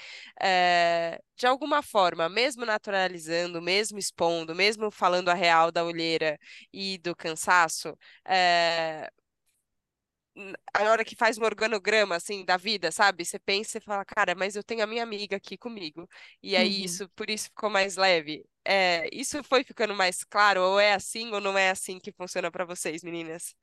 é... 0.41 1.21
de 1.37 1.47
alguma 1.47 1.83
forma, 1.83 2.29
mesmo 2.29 2.67
naturalizando, 2.67 3.63
mesmo 3.63 3.99
expondo, 3.99 4.55
mesmo 4.55 4.91
falando 4.91 5.29
a 5.31 5.35
real 5.35 5.71
da 5.73 5.85
olheira 5.85 6.39
e 6.73 6.99
do 6.99 7.15
cansaço, 7.17 7.97
é 8.27 9.11
a 10.73 10.83
hora 10.91 11.05
que 11.05 11.15
faz 11.15 11.39
um 11.39 11.45
organograma 11.45 12.17
assim 12.17 12.45
da 12.45 12.57
vida, 12.57 12.91
sabe? 12.91 13.25
Você 13.25 13.39
pensa 13.39 13.79
e 13.79 13.81
fala, 13.81 14.05
cara, 14.05 14.35
mas 14.35 14.57
eu 14.57 14.63
tenho 14.63 14.83
a 14.83 14.87
minha 14.87 15.03
amiga 15.03 15.37
aqui 15.37 15.57
comigo. 15.57 16.09
E 16.43 16.57
aí 16.57 16.79
uhum. 16.79 16.85
isso, 16.85 17.09
por 17.11 17.31
isso 17.31 17.47
ficou 17.47 17.71
mais 17.71 17.97
leve. 17.97 18.45
É, 18.65 19.09
isso 19.13 19.43
foi 19.45 19.63
ficando 19.63 19.95
mais 19.95 20.25
claro, 20.25 20.63
ou 20.63 20.81
é 20.81 20.95
assim 20.95 21.31
ou 21.33 21.41
não 21.41 21.57
é 21.57 21.71
assim 21.71 21.99
que 21.99 22.13
funciona 22.13 22.51
para 22.51 22.65
vocês, 22.65 23.03
meninas? 23.03 23.55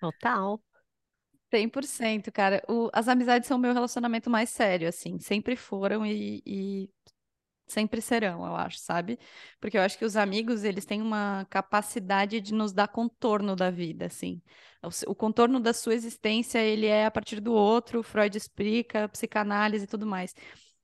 Total. 0.00 0.60
100%, 1.50 2.30
cara. 2.32 2.62
O, 2.68 2.90
as 2.92 3.08
amizades 3.08 3.48
são 3.48 3.56
o 3.56 3.60
meu 3.60 3.72
relacionamento 3.72 4.28
mais 4.28 4.50
sério, 4.50 4.88
assim. 4.88 5.18
Sempre 5.18 5.56
foram 5.56 6.04
e, 6.04 6.42
e 6.44 6.90
sempre 7.66 8.00
serão, 8.00 8.46
eu 8.46 8.54
acho, 8.54 8.78
sabe? 8.78 9.18
Porque 9.60 9.76
eu 9.76 9.82
acho 9.82 9.98
que 9.98 10.04
os 10.04 10.16
amigos, 10.16 10.64
eles 10.64 10.84
têm 10.84 11.02
uma 11.02 11.46
capacidade 11.50 12.40
de 12.40 12.54
nos 12.54 12.72
dar 12.72 12.88
contorno 12.88 13.56
da 13.56 13.70
vida, 13.70 14.06
assim. 14.06 14.40
O, 15.06 15.14
contorno 15.14 15.58
da 15.58 15.72
sua 15.72 15.94
existência, 15.94 16.58
ele 16.58 16.86
é 16.86 17.06
a 17.06 17.10
partir 17.10 17.40
do 17.40 17.52
outro, 17.52 18.02
Freud 18.02 18.36
explica, 18.36 19.08
psicanálise 19.08 19.84
e 19.84 19.88
tudo 19.88 20.06
mais. 20.06 20.34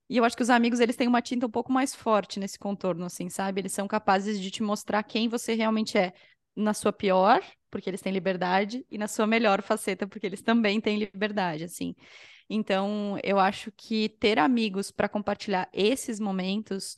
E 0.08 0.16
eu 0.16 0.24
acho 0.24 0.36
que 0.36 0.42
os 0.42 0.50
amigos, 0.50 0.80
eles 0.80 0.96
têm 0.96 1.08
uma 1.08 1.22
tinta 1.22 1.46
um 1.46 1.50
pouco 1.50 1.72
mais 1.72 1.94
forte 1.94 2.38
nesse 2.40 2.58
contorno, 2.58 3.04
assim, 3.04 3.28
sabe? 3.28 3.60
Eles 3.60 3.72
são 3.72 3.86
capazes 3.86 4.40
de 4.40 4.50
te 4.50 4.62
mostrar 4.62 5.02
quem 5.04 5.28
você 5.28 5.54
realmente 5.54 5.96
é 5.96 6.12
na 6.54 6.74
sua 6.74 6.92
pior, 6.92 7.42
porque 7.70 7.88
eles 7.88 8.02
têm 8.02 8.12
liberdade, 8.12 8.84
e 8.90 8.98
na 8.98 9.08
sua 9.08 9.26
melhor 9.26 9.62
faceta, 9.62 10.06
porque 10.06 10.26
eles 10.26 10.42
também 10.42 10.80
têm 10.80 10.98
liberdade, 10.98 11.64
assim. 11.64 11.94
Então, 12.48 13.18
eu 13.22 13.38
acho 13.38 13.72
que 13.72 14.08
ter 14.08 14.38
amigos 14.38 14.90
para 14.90 15.08
compartilhar 15.08 15.68
esses 15.72 16.20
momentos 16.20 16.96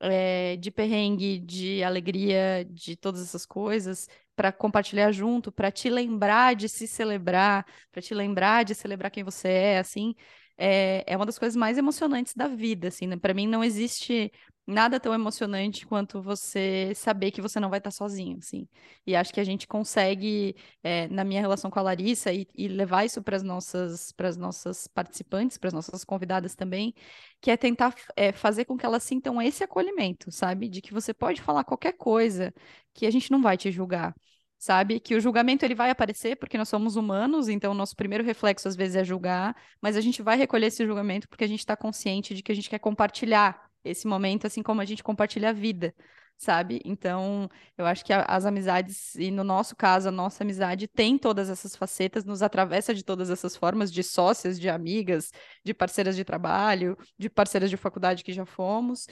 é, 0.00 0.56
de 0.56 0.70
perrengue, 0.70 1.38
de 1.40 1.82
alegria, 1.82 2.64
de 2.70 2.96
todas 2.96 3.22
essas 3.22 3.44
coisas, 3.46 4.08
para 4.36 4.52
compartilhar 4.52 5.10
junto, 5.12 5.50
para 5.50 5.70
te 5.70 5.90
lembrar 5.90 6.54
de 6.54 6.68
se 6.68 6.86
celebrar, 6.86 7.66
para 7.90 8.02
te 8.02 8.14
lembrar 8.14 8.64
de 8.64 8.74
celebrar 8.74 9.10
quem 9.10 9.24
você 9.24 9.48
é, 9.48 9.78
assim, 9.78 10.14
é, 10.56 11.04
é 11.06 11.16
uma 11.16 11.26
das 11.26 11.38
coisas 11.38 11.56
mais 11.56 11.78
emocionantes 11.78 12.34
da 12.34 12.48
vida, 12.48 12.88
assim, 12.88 13.06
né? 13.06 13.16
Para 13.16 13.34
mim 13.34 13.46
não 13.46 13.62
existe 13.64 14.32
nada 14.68 15.00
tão 15.00 15.14
emocionante 15.14 15.86
quanto 15.86 16.20
você 16.20 16.92
saber 16.94 17.30
que 17.30 17.40
você 17.40 17.58
não 17.58 17.70
vai 17.70 17.78
estar 17.78 17.90
sozinho, 17.90 18.36
assim. 18.36 18.68
E 19.06 19.16
acho 19.16 19.32
que 19.32 19.40
a 19.40 19.44
gente 19.44 19.66
consegue, 19.66 20.54
é, 20.82 21.08
na 21.08 21.24
minha 21.24 21.40
relação 21.40 21.70
com 21.70 21.78
a 21.78 21.82
Larissa, 21.82 22.30
e, 22.30 22.46
e 22.54 22.68
levar 22.68 23.04
isso 23.06 23.22
para 23.22 23.34
as 23.34 23.42
nossas, 23.42 24.14
nossas 24.36 24.86
participantes, 24.86 25.56
para 25.56 25.68
as 25.68 25.74
nossas 25.74 26.04
convidadas 26.04 26.54
também, 26.54 26.94
que 27.40 27.50
é 27.50 27.56
tentar 27.56 27.94
é, 28.14 28.30
fazer 28.30 28.66
com 28.66 28.76
que 28.76 28.84
elas 28.84 29.02
sintam 29.02 29.40
esse 29.40 29.64
acolhimento, 29.64 30.30
sabe? 30.30 30.68
De 30.68 30.82
que 30.82 30.92
você 30.92 31.14
pode 31.14 31.40
falar 31.40 31.64
qualquer 31.64 31.94
coisa, 31.94 32.52
que 32.92 33.06
a 33.06 33.10
gente 33.10 33.30
não 33.30 33.40
vai 33.40 33.56
te 33.56 33.72
julgar 33.72 34.14
sabe? 34.58 34.98
Que 35.00 35.14
o 35.14 35.20
julgamento 35.20 35.64
ele 35.64 35.74
vai 35.74 35.90
aparecer 35.90 36.36
porque 36.36 36.58
nós 36.58 36.68
somos 36.68 36.96
humanos, 36.96 37.48
então 37.48 37.72
nosso 37.72 37.94
primeiro 37.94 38.24
reflexo 38.24 38.66
às 38.68 38.74
vezes 38.76 38.96
é 38.96 39.04
julgar, 39.04 39.56
mas 39.80 39.96
a 39.96 40.00
gente 40.00 40.20
vai 40.20 40.36
recolher 40.36 40.66
esse 40.66 40.84
julgamento 40.84 41.28
porque 41.28 41.44
a 41.44 41.46
gente 41.46 41.60
está 41.60 41.76
consciente 41.76 42.34
de 42.34 42.42
que 42.42 42.50
a 42.52 42.54
gente 42.54 42.68
quer 42.68 42.80
compartilhar 42.80 43.67
esse 43.84 44.06
momento, 44.06 44.46
assim 44.46 44.62
como 44.62 44.80
a 44.80 44.84
gente 44.84 45.02
compartilha 45.02 45.50
a 45.50 45.52
vida, 45.52 45.94
sabe? 46.36 46.80
Então, 46.84 47.48
eu 47.76 47.84
acho 47.86 48.04
que 48.04 48.12
a, 48.12 48.22
as 48.22 48.44
amizades, 48.46 49.14
e 49.16 49.30
no 49.30 49.42
nosso 49.44 49.74
caso, 49.76 50.08
a 50.08 50.12
nossa 50.12 50.44
amizade 50.44 50.86
tem 50.86 51.18
todas 51.18 51.50
essas 51.50 51.74
facetas, 51.76 52.24
nos 52.24 52.42
atravessa 52.42 52.94
de 52.94 53.02
todas 53.04 53.30
essas 53.30 53.56
formas, 53.56 53.92
de 53.92 54.02
sócias, 54.02 54.58
de 54.58 54.68
amigas, 54.68 55.32
de 55.64 55.74
parceiras 55.74 56.16
de 56.16 56.24
trabalho, 56.24 56.96
de 57.18 57.28
parceiras 57.28 57.70
de 57.70 57.76
faculdade 57.76 58.22
que 58.24 58.32
já 58.32 58.46
fomos, 58.46 59.06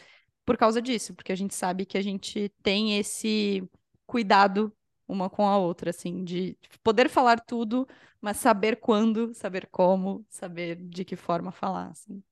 por 0.44 0.56
causa 0.56 0.80
disso, 0.80 1.14
porque 1.14 1.32
a 1.32 1.36
gente 1.36 1.54
sabe 1.54 1.84
que 1.84 1.98
a 1.98 2.02
gente 2.02 2.48
tem 2.62 2.98
esse 2.98 3.68
cuidado 4.06 4.72
uma 5.08 5.30
com 5.30 5.46
a 5.46 5.58
outra, 5.58 5.90
assim, 5.90 6.24
de 6.24 6.56
poder 6.82 7.08
falar 7.08 7.40
tudo, 7.40 7.86
mas 8.20 8.38
saber 8.38 8.76
quando, 8.76 9.32
saber 9.34 9.68
como, 9.70 10.24
saber 10.28 10.76
de 10.76 11.04
que 11.04 11.16
forma 11.16 11.52
falar, 11.52 11.90
assim. 11.90 12.22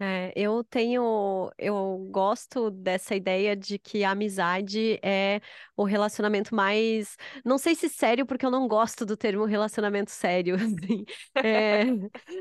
É, 0.00 0.32
eu 0.36 0.62
tenho, 0.62 1.50
eu 1.58 1.98
gosto 2.12 2.70
dessa 2.70 3.16
ideia 3.16 3.56
de 3.56 3.80
que 3.80 4.04
a 4.04 4.12
amizade 4.12 4.96
é 5.02 5.40
o 5.78 5.84
relacionamento 5.84 6.54
mais, 6.54 7.16
não 7.44 7.58
sei 7.58 7.74
se 7.74 7.88
sério, 7.88 8.24
porque 8.24 8.46
eu 8.46 8.50
não 8.50 8.68
gosto 8.68 9.04
do 9.04 9.16
termo 9.16 9.44
relacionamento 9.44 10.10
sério, 10.10 10.54
assim. 10.62 11.04
É, 11.34 11.84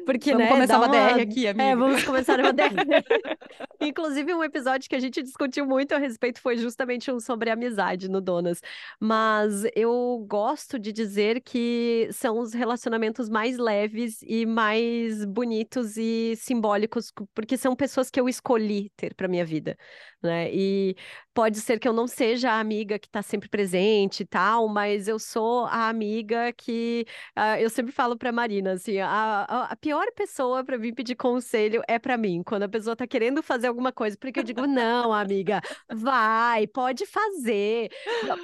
porque, 0.06 0.32
vamos 0.32 0.46
né, 0.46 0.51
começar 0.51 0.77
uma, 0.77 0.88
uma 0.88 1.10
DR 1.10 1.22
aqui, 1.22 1.48
amiga. 1.48 1.63
É, 1.63 1.75
vamos 1.75 2.03
começar 2.03 2.39
uma 2.39 2.53
DR. 2.53 2.63
Inclusive, 3.82 4.34
um 4.34 4.44
episódio 4.44 4.89
que 4.89 4.96
a 4.96 5.00
gente 5.00 5.22
discutiu 5.24 5.65
muito 5.65 5.94
a 5.94 5.98
respeito 5.98 6.39
foi 6.39 6.58
justamente 6.58 7.12
um 7.12 7.20
sobre 7.20 7.50
amizade 7.50 8.08
no 8.10 8.22
Donas. 8.22 8.62
Mas 9.00 9.63
eu 9.75 10.24
gosto 10.27 10.77
de 10.77 10.91
dizer 10.91 11.41
que 11.41 12.08
são 12.12 12.39
os 12.39 12.53
relacionamentos 12.53 13.29
mais 13.29 13.58
leves 13.58 14.20
e 14.22 14.46
mais 14.46 15.25
bonitos 15.25 15.98
e 15.98 16.36
simbólicos, 16.36 17.12
porque 17.34 17.48
porque 17.48 17.58
são 17.58 17.75
pessoas 17.77 18.10
que 18.10 18.20
eu 18.20 18.27
escolhi 18.27 18.91
ter 18.98 19.13
para 19.15 19.27
minha 19.27 19.46
vida, 19.46 19.77
né? 20.22 20.53
E 20.53 20.96
pode 21.34 21.62
ser 21.62 21.79
que 21.79 21.88
eu 21.88 21.94
não 21.94 22.06
seja 22.06 22.51
a 22.51 22.60
amiga 22.60 23.00
que 23.00 23.08
está 23.08 23.22
sempre 23.27 23.50
presente 23.50 24.22
e 24.22 24.25
tal, 24.25 24.67
mas 24.67 25.07
eu 25.07 25.19
sou 25.19 25.65
a 25.65 25.89
amiga 25.89 26.51
que 26.53 27.05
uh, 27.38 27.60
eu 27.60 27.69
sempre 27.69 27.91
falo 27.91 28.17
para 28.17 28.31
Marina 28.31 28.74
assim, 28.74 29.00
a, 29.00 29.67
a, 29.69 29.75
pior 29.75 30.05
pessoa 30.15 30.63
para 30.63 30.77
vir 30.77 30.93
pedir 30.93 31.15
conselho 31.15 31.81
é 31.88 32.00
para 32.00 32.17
mim, 32.17 32.41
quando 32.43 32.63
a 32.63 32.69
pessoa 32.69 32.93
está 32.93 33.05
querendo 33.05 33.43
fazer 33.43 33.67
alguma 33.67 33.91
coisa, 33.91 34.17
porque 34.17 34.39
eu 34.39 34.43
digo 34.43 34.65
não, 34.65 35.13
amiga, 35.13 35.62
vai, 35.93 36.67
pode 36.67 37.05
fazer, 37.05 37.89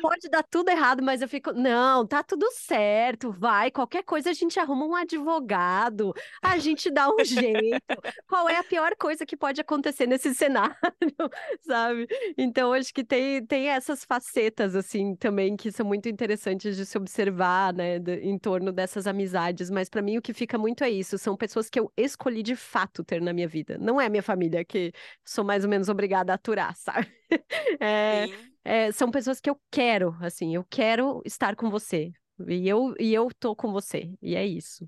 pode 0.01 0.29
dar 0.29 0.43
tudo 0.43 0.69
errado, 0.69 1.01
mas 1.01 1.21
eu 1.21 1.27
fico 1.27 1.51
não, 1.53 2.05
tá 2.05 2.21
tudo 2.23 2.49
certo, 2.51 3.31
vai, 3.31 3.71
qualquer 3.71 4.03
coisa 4.03 4.29
a 4.29 4.33
gente 4.33 4.59
arruma 4.59 4.85
um 4.85 4.95
advogado, 4.95 6.13
a 6.41 6.57
gente 6.57 6.91
dá 6.91 7.09
um 7.09 7.23
jeito. 7.23 7.81
Qual 8.27 8.49
é 8.49 8.57
a 8.57 8.63
pior 8.63 8.95
coisa 8.95 9.25
que 9.25 9.37
pode 9.37 9.61
acontecer 9.61 10.07
nesse 10.07 10.33
cenário, 10.35 10.75
sabe? 11.61 12.07
Então, 12.37 12.73
acho 12.73 12.93
que 12.93 13.03
tem, 13.03 13.45
tem 13.45 13.69
essas 13.69 14.03
facetas, 14.03 14.72
assim, 14.75 15.15
também, 15.15 15.55
que 15.55 15.71
são 15.71 15.85
muito 15.85 16.07
interessantes 16.09 16.75
de 16.75 16.85
se 16.85 16.97
observar, 16.97 17.73
né, 17.73 17.97
em 18.21 18.37
torno 18.37 18.71
dessas 18.71 19.07
amizades. 19.07 19.69
Mas, 19.69 19.89
para 19.89 20.01
mim, 20.01 20.17
o 20.17 20.21
que 20.21 20.33
fica 20.33 20.57
muito 20.57 20.83
é 20.83 20.89
isso: 20.89 21.17
são 21.17 21.35
pessoas 21.37 21.69
que 21.69 21.79
eu 21.79 21.91
escolhi 21.97 22.43
de 22.43 22.55
fato 22.55 23.03
ter 23.03 23.21
na 23.21 23.33
minha 23.33 23.47
vida. 23.47 23.77
Não 23.77 23.99
é 23.99 24.09
minha 24.09 24.23
família 24.23 24.63
que 24.65 24.91
sou 25.23 25.43
mais 25.43 25.63
ou 25.63 25.69
menos 25.69 25.89
obrigada 25.89 26.31
a 26.31 26.35
aturar, 26.35 26.75
sabe? 26.77 27.07
É, 27.79 28.25
é, 28.63 28.91
são 28.91 29.11
pessoas 29.11 29.39
que 29.39 29.49
eu 29.49 29.59
quero, 29.71 30.15
assim, 30.21 30.55
eu 30.55 30.65
quero 30.69 31.21
estar 31.25 31.55
com 31.55 31.69
você. 31.69 32.11
E 32.47 32.67
eu, 32.67 32.93
e 32.99 33.13
eu 33.13 33.29
tô 33.39 33.55
com 33.55 33.71
você. 33.71 34.11
E 34.21 34.35
é 34.35 34.45
isso. 34.45 34.87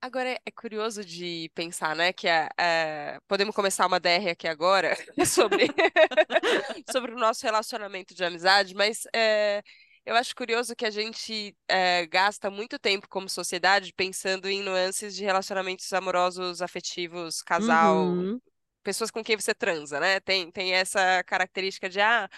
Agora 0.00 0.30
é, 0.30 0.50
curioso 0.52 1.04
de 1.04 1.50
pensar, 1.54 1.96
né, 1.96 2.12
que 2.12 2.28
é, 2.28 2.48
é, 2.56 3.18
podemos 3.26 3.54
começar 3.54 3.86
uma 3.86 3.98
DR 3.98 4.30
aqui 4.30 4.46
agora 4.46 4.96
sobre, 5.26 5.66
sobre 6.90 7.12
o 7.12 7.18
nosso 7.18 7.44
relacionamento 7.44 8.14
de 8.14 8.24
amizade, 8.24 8.74
mas 8.76 9.02
é, 9.12 9.60
eu 10.06 10.14
acho 10.14 10.34
curioso 10.36 10.76
que 10.76 10.86
a 10.86 10.90
gente 10.90 11.54
é, 11.68 12.06
gasta 12.06 12.48
muito 12.48 12.78
tempo 12.78 13.08
como 13.08 13.28
sociedade 13.28 13.92
pensando 13.92 14.48
em 14.48 14.62
nuances 14.62 15.16
de 15.16 15.24
relacionamentos 15.24 15.92
amorosos, 15.92 16.62
afetivos, 16.62 17.42
casal, 17.42 18.06
uhum. 18.06 18.40
pessoas 18.84 19.10
com 19.10 19.22
quem 19.22 19.36
você 19.36 19.52
transa, 19.52 19.98
né? 19.98 20.20
Tem, 20.20 20.50
tem 20.50 20.74
essa 20.74 21.22
característica 21.24 21.90
de, 21.90 22.00
ah, 22.00 22.28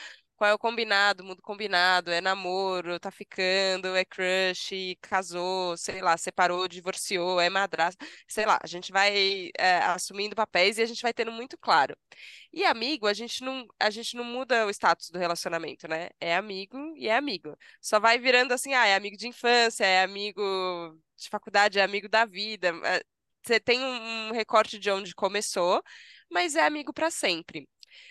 qual 0.41 0.49
é 0.51 0.55
o 0.55 0.59
combinado, 0.59 1.23
mundo 1.23 1.43
combinado, 1.43 2.11
é 2.11 2.19
namoro, 2.23 2.99
tá 2.99 3.11
ficando, 3.11 3.95
é 3.95 4.07
crush, 4.07 4.97
casou, 5.03 5.77
sei 5.77 6.01
lá, 6.01 6.17
separou, 6.17 6.67
divorciou, 6.67 7.39
é 7.39 7.51
madrasta, 7.51 8.03
sei 8.27 8.47
lá, 8.47 8.59
a 8.63 8.67
gente 8.67 8.91
vai 8.91 9.51
é, 9.59 9.77
assumindo 9.83 10.35
papéis 10.35 10.79
e 10.79 10.83
a 10.83 10.87
gente 10.87 11.03
vai 11.03 11.13
tendo 11.13 11.31
muito 11.31 11.59
claro. 11.59 11.95
E 12.51 12.65
amigo, 12.65 13.07
a 13.07 13.13
gente 13.13 13.45
não, 13.45 13.67
a 13.79 13.91
gente 13.91 14.17
não 14.17 14.25
muda 14.25 14.67
o 14.67 14.71
status 14.71 15.11
do 15.11 15.19
relacionamento, 15.19 15.87
né? 15.87 16.09
É 16.19 16.35
amigo 16.35 16.79
e 16.97 17.07
é 17.09 17.17
amigo. 17.19 17.55
Só 17.79 18.01
vai 18.01 18.19
virando 18.19 18.55
assim, 18.55 18.73
ah, 18.73 18.87
é 18.87 18.95
amigo 18.97 19.19
de 19.19 19.29
infância, 19.29 19.85
é 19.85 20.03
amigo 20.03 20.41
de 21.19 21.29
faculdade, 21.29 21.79
é 21.79 21.83
amigo 21.83 22.09
da 22.09 22.25
vida. 22.25 22.69
É, 22.87 23.03
você 23.43 23.61
tem 23.61 23.85
um 23.85 24.33
recorte 24.33 24.79
de 24.79 24.91
onde 24.91 25.15
começou, 25.15 25.83
mas 26.31 26.57
é 26.57 26.65
amigo 26.67 26.95
para 26.95 27.11
sempre. 27.11 27.69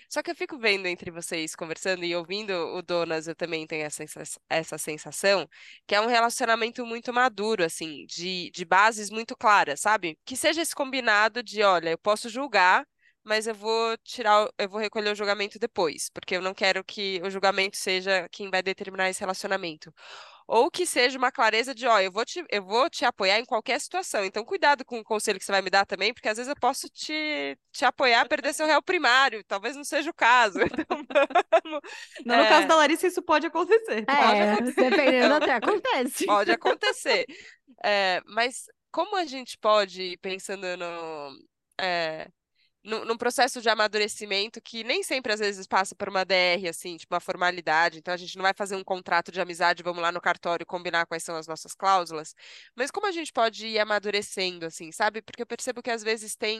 Só 0.09 0.21
que 0.21 0.31
eu 0.31 0.35
fico 0.35 0.57
vendo 0.57 0.87
entre 0.87 1.11
vocês 1.11 1.55
conversando 1.55 2.03
e 2.05 2.15
ouvindo 2.15 2.51
o 2.53 2.81
Donas, 2.81 3.27
eu 3.27 3.35
também 3.35 3.65
tenho 3.67 3.85
essa, 3.85 4.03
essa 4.49 4.77
sensação, 4.77 5.47
que 5.87 5.95
é 5.95 6.01
um 6.01 6.07
relacionamento 6.07 6.85
muito 6.85 7.13
maduro, 7.13 7.63
assim, 7.63 8.05
de, 8.05 8.51
de 8.51 8.65
bases 8.65 9.09
muito 9.09 9.35
claras, 9.35 9.79
sabe? 9.81 10.17
Que 10.25 10.35
seja 10.35 10.61
esse 10.61 10.75
combinado 10.75 11.41
de, 11.43 11.63
olha, 11.63 11.89
eu 11.91 11.97
posso 11.97 12.29
julgar, 12.29 12.85
mas 13.23 13.47
eu 13.47 13.55
vou 13.55 13.97
tirar, 13.99 14.49
eu 14.57 14.69
vou 14.69 14.79
recolher 14.79 15.11
o 15.11 15.15
julgamento 15.15 15.59
depois, 15.59 16.09
porque 16.09 16.35
eu 16.35 16.41
não 16.41 16.53
quero 16.53 16.83
que 16.83 17.21
o 17.23 17.29
julgamento 17.29 17.77
seja 17.77 18.27
quem 18.29 18.49
vai 18.49 18.63
determinar 18.63 19.09
esse 19.09 19.19
relacionamento 19.19 19.93
ou 20.49 20.71
que 20.71 20.83
seja 20.83 21.15
uma 21.15 21.31
clareza 21.31 21.75
de, 21.75 21.85
ó, 21.85 21.99
eu 21.99 22.11
vou 22.11 22.25
te, 22.25 22.43
eu 22.49 22.63
vou 22.63 22.89
te 22.89 23.05
apoiar 23.05 23.37
em 23.37 23.45
qualquer 23.45 23.79
situação. 23.79 24.25
Então, 24.25 24.43
cuidado 24.43 24.83
com 24.83 24.97
o 24.97 25.03
conselho 25.03 25.37
que 25.37 25.45
você 25.45 25.51
vai 25.51 25.61
me 25.61 25.69
dar 25.69 25.85
também, 25.85 26.11
porque 26.11 26.27
às 26.27 26.37
vezes 26.37 26.49
eu 26.49 26.55
posso 26.59 26.89
te, 26.89 27.55
te 27.71 27.85
apoiar 27.85 28.21
a 28.21 28.27
perder 28.27 28.51
seu 28.55 28.65
réu 28.65 28.81
primário. 28.81 29.43
Talvez 29.47 29.75
não 29.75 29.83
seja 29.83 30.09
o 30.09 30.13
caso. 30.13 30.57
Então, 30.79 31.05
vamos, 31.51 31.81
no 32.25 32.33
é... 32.33 32.49
caso 32.49 32.67
da 32.67 32.75
Larissa, 32.77 33.05
isso 33.05 33.21
pode 33.21 33.45
acontecer. 33.45 34.05
É, 34.07 34.15
pode 34.15 34.41
acontecer. 34.41 34.89
dependendo 34.89 35.35
até 35.35 35.53
acontece. 35.53 36.25
Pode 36.25 36.51
acontecer. 36.51 37.25
É, 37.85 38.19
mas 38.25 38.65
como 38.91 39.15
a 39.15 39.25
gente 39.25 39.57
pode, 39.59 40.17
pensando 40.17 40.65
no. 40.75 41.37
É, 41.79 42.27
num 42.83 43.17
processo 43.17 43.61
de 43.61 43.69
amadurecimento 43.69 44.61
que 44.61 44.83
nem 44.83 45.03
sempre 45.03 45.33
às 45.33 45.39
vezes 45.39 45.67
passa 45.67 45.93
por 45.95 46.07
uma 46.09 46.23
DR, 46.23 46.67
assim, 46.69 46.95
tipo 46.97 47.13
uma 47.13 47.19
formalidade. 47.19 47.99
Então 47.99 48.13
a 48.13 48.17
gente 48.17 48.37
não 48.37 48.43
vai 48.43 48.53
fazer 48.55 48.75
um 48.75 48.83
contrato 48.83 49.31
de 49.31 49.41
amizade, 49.41 49.83
vamos 49.83 50.01
lá 50.01 50.11
no 50.11 50.21
cartório 50.21 50.65
combinar 50.65 51.05
quais 51.05 51.23
são 51.23 51.35
as 51.35 51.47
nossas 51.47 51.73
cláusulas. 51.75 52.33
Mas 52.75 52.89
como 52.91 53.07
a 53.07 53.11
gente 53.11 53.33
pode 53.33 53.67
ir 53.67 53.79
amadurecendo, 53.79 54.65
assim, 54.65 54.91
sabe? 54.91 55.21
Porque 55.21 55.41
eu 55.41 55.47
percebo 55.47 55.81
que 55.83 55.91
às 55.91 56.03
vezes 56.03 56.35
tem 56.35 56.59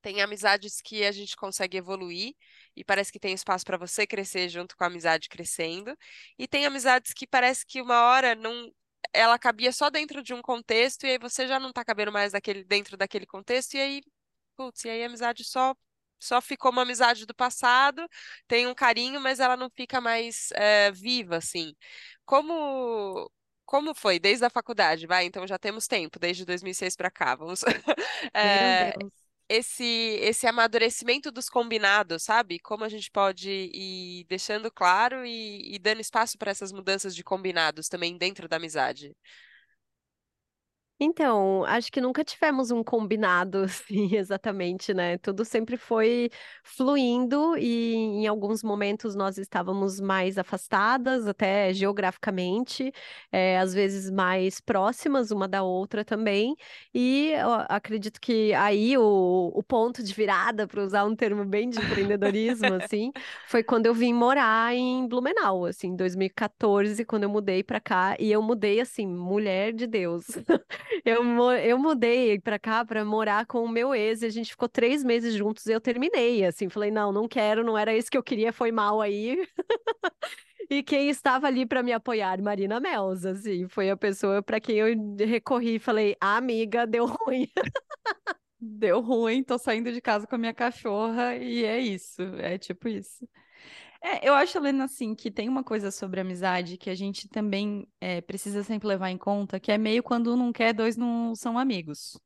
tem 0.00 0.22
amizades 0.22 0.80
que 0.80 1.04
a 1.04 1.12
gente 1.12 1.36
consegue 1.36 1.76
evoluir 1.76 2.34
e 2.76 2.84
parece 2.84 3.12
que 3.12 3.18
tem 3.18 3.34
espaço 3.34 3.64
para 3.64 3.76
você 3.76 4.06
crescer 4.06 4.48
junto 4.48 4.76
com 4.76 4.84
a 4.84 4.86
amizade 4.86 5.28
crescendo. 5.28 5.96
E 6.38 6.46
tem 6.48 6.66
amizades 6.66 7.12
que 7.12 7.26
parece 7.26 7.66
que 7.66 7.82
uma 7.82 8.02
hora 8.04 8.34
não 8.34 8.72
ela 9.12 9.38
cabia 9.38 9.72
só 9.72 9.90
dentro 9.90 10.22
de 10.22 10.34
um 10.34 10.42
contexto 10.42 11.04
e 11.04 11.10
aí 11.12 11.18
você 11.18 11.46
já 11.48 11.58
não 11.58 11.70
está 11.70 11.84
cabendo 11.84 12.12
mais 12.12 12.32
daquele, 12.32 12.64
dentro 12.64 12.96
daquele 12.96 13.26
contexto 13.26 13.74
e 13.74 13.80
aí 13.80 14.02
putz, 14.58 14.84
e 14.84 14.90
aí 14.90 15.02
a 15.04 15.06
amizade 15.06 15.44
só 15.44 15.74
só 16.20 16.40
ficou 16.40 16.72
uma 16.72 16.82
amizade 16.82 17.24
do 17.26 17.34
passado, 17.34 18.04
tem 18.48 18.66
um 18.66 18.74
carinho, 18.74 19.20
mas 19.20 19.38
ela 19.40 19.56
não 19.56 19.70
fica 19.70 20.00
mais 20.00 20.50
é, 20.52 20.90
viva, 20.90 21.36
assim. 21.36 21.74
Como 22.24 23.30
como 23.64 23.94
foi 23.94 24.18
desde 24.18 24.44
a 24.46 24.50
faculdade, 24.50 25.06
vai? 25.06 25.26
Então 25.26 25.46
já 25.46 25.58
temos 25.58 25.86
tempo, 25.86 26.18
desde 26.18 26.44
2006 26.44 26.96
para 26.96 27.10
cá, 27.10 27.36
vamos. 27.36 27.62
é, 28.34 28.92
esse 29.48 29.84
esse 29.84 30.46
amadurecimento 30.46 31.30
dos 31.30 31.48
combinados, 31.48 32.24
sabe? 32.24 32.58
Como 32.60 32.84
a 32.84 32.88
gente 32.88 33.10
pode 33.10 33.50
ir 33.50 34.24
deixando 34.28 34.70
claro 34.72 35.24
e, 35.24 35.74
e 35.74 35.78
dando 35.78 36.00
espaço 36.00 36.38
para 36.38 36.50
essas 36.50 36.72
mudanças 36.72 37.14
de 37.14 37.24
combinados 37.24 37.88
também 37.88 38.16
dentro 38.18 38.48
da 38.48 38.56
amizade. 38.56 39.14
Então, 41.00 41.64
acho 41.66 41.92
que 41.92 42.00
nunca 42.00 42.24
tivemos 42.24 42.72
um 42.72 42.82
combinado 42.82 43.58
assim, 43.62 44.16
exatamente, 44.16 44.92
né? 44.92 45.16
Tudo 45.18 45.44
sempre 45.44 45.76
foi 45.76 46.28
fluindo 46.64 47.56
e 47.56 47.94
em 47.94 48.26
alguns 48.26 48.64
momentos 48.64 49.14
nós 49.14 49.38
estávamos 49.38 50.00
mais 50.00 50.36
afastadas, 50.38 51.28
até 51.28 51.72
geograficamente, 51.72 52.92
é, 53.30 53.58
às 53.60 53.72
vezes 53.72 54.10
mais 54.10 54.60
próximas 54.60 55.30
uma 55.30 55.46
da 55.46 55.62
outra 55.62 56.04
também. 56.04 56.56
E 56.92 57.32
acredito 57.68 58.20
que 58.20 58.52
aí 58.54 58.98
o, 58.98 59.52
o 59.54 59.62
ponto 59.62 60.02
de 60.02 60.12
virada, 60.12 60.66
para 60.66 60.82
usar 60.82 61.04
um 61.04 61.14
termo 61.14 61.44
bem 61.44 61.70
de 61.70 61.78
empreendedorismo, 61.80 62.74
assim, 62.82 63.12
foi 63.46 63.62
quando 63.62 63.86
eu 63.86 63.94
vim 63.94 64.12
morar 64.12 64.74
em 64.74 65.06
Blumenau, 65.06 65.64
assim, 65.64 65.88
em 65.88 65.96
2014, 65.96 67.04
quando 67.04 67.22
eu 67.22 67.30
mudei 67.30 67.62
para 67.62 67.78
cá. 67.80 68.16
E 68.18 68.32
eu 68.32 68.42
mudei, 68.42 68.80
assim, 68.80 69.06
mulher 69.06 69.72
de 69.72 69.86
Deus. 69.86 70.26
Eu, 71.04 71.22
eu 71.52 71.78
mudei 71.78 72.38
pra 72.40 72.58
cá 72.58 72.84
pra 72.84 73.04
morar 73.04 73.46
com 73.46 73.62
o 73.64 73.68
meu 73.68 73.94
ex 73.94 74.22
e 74.22 74.26
a 74.26 74.30
gente 74.30 74.50
ficou 74.50 74.68
três 74.68 75.02
meses 75.04 75.34
juntos 75.34 75.66
e 75.66 75.72
eu 75.72 75.80
terminei, 75.80 76.44
assim, 76.44 76.68
falei, 76.68 76.90
não, 76.90 77.12
não 77.12 77.28
quero, 77.28 77.64
não 77.64 77.76
era 77.76 77.96
isso 77.96 78.10
que 78.10 78.16
eu 78.18 78.22
queria, 78.22 78.52
foi 78.52 78.72
mal 78.72 79.00
aí. 79.00 79.46
E 80.70 80.82
quem 80.82 81.08
estava 81.08 81.46
ali 81.46 81.64
para 81.64 81.82
me 81.82 81.92
apoiar, 81.92 82.40
Marina 82.42 82.78
Mels, 82.78 83.24
assim, 83.24 83.66
foi 83.68 83.88
a 83.90 83.96
pessoa 83.96 84.42
para 84.42 84.60
quem 84.60 84.76
eu 84.76 85.16
recorri 85.26 85.76
e 85.76 85.78
falei, 85.78 86.14
ah, 86.20 86.36
amiga, 86.36 86.86
deu 86.86 87.06
ruim. 87.06 87.48
deu 88.60 89.00
ruim, 89.00 89.42
tô 89.44 89.58
saindo 89.58 89.92
de 89.92 90.00
casa 90.00 90.26
com 90.26 90.34
a 90.34 90.38
minha 90.38 90.54
cachorra 90.54 91.36
e 91.36 91.64
é 91.64 91.78
isso, 91.78 92.22
é 92.38 92.58
tipo 92.58 92.88
isso. 92.88 93.28
É, 94.00 94.28
eu 94.28 94.34
acho, 94.34 94.56
Helena, 94.56 94.84
assim, 94.84 95.14
que 95.14 95.30
tem 95.30 95.48
uma 95.48 95.64
coisa 95.64 95.90
sobre 95.90 96.20
amizade 96.20 96.76
que 96.78 96.88
a 96.88 96.94
gente 96.94 97.28
também 97.28 97.86
é, 98.00 98.20
precisa 98.20 98.62
sempre 98.62 98.86
levar 98.88 99.10
em 99.10 99.18
conta, 99.18 99.58
que 99.58 99.72
é 99.72 99.78
meio 99.78 100.02
quando 100.02 100.32
um 100.32 100.36
não 100.36 100.52
quer, 100.52 100.72
dois 100.72 100.96
não 100.96 101.34
são 101.34 101.58
amigos, 101.58 102.16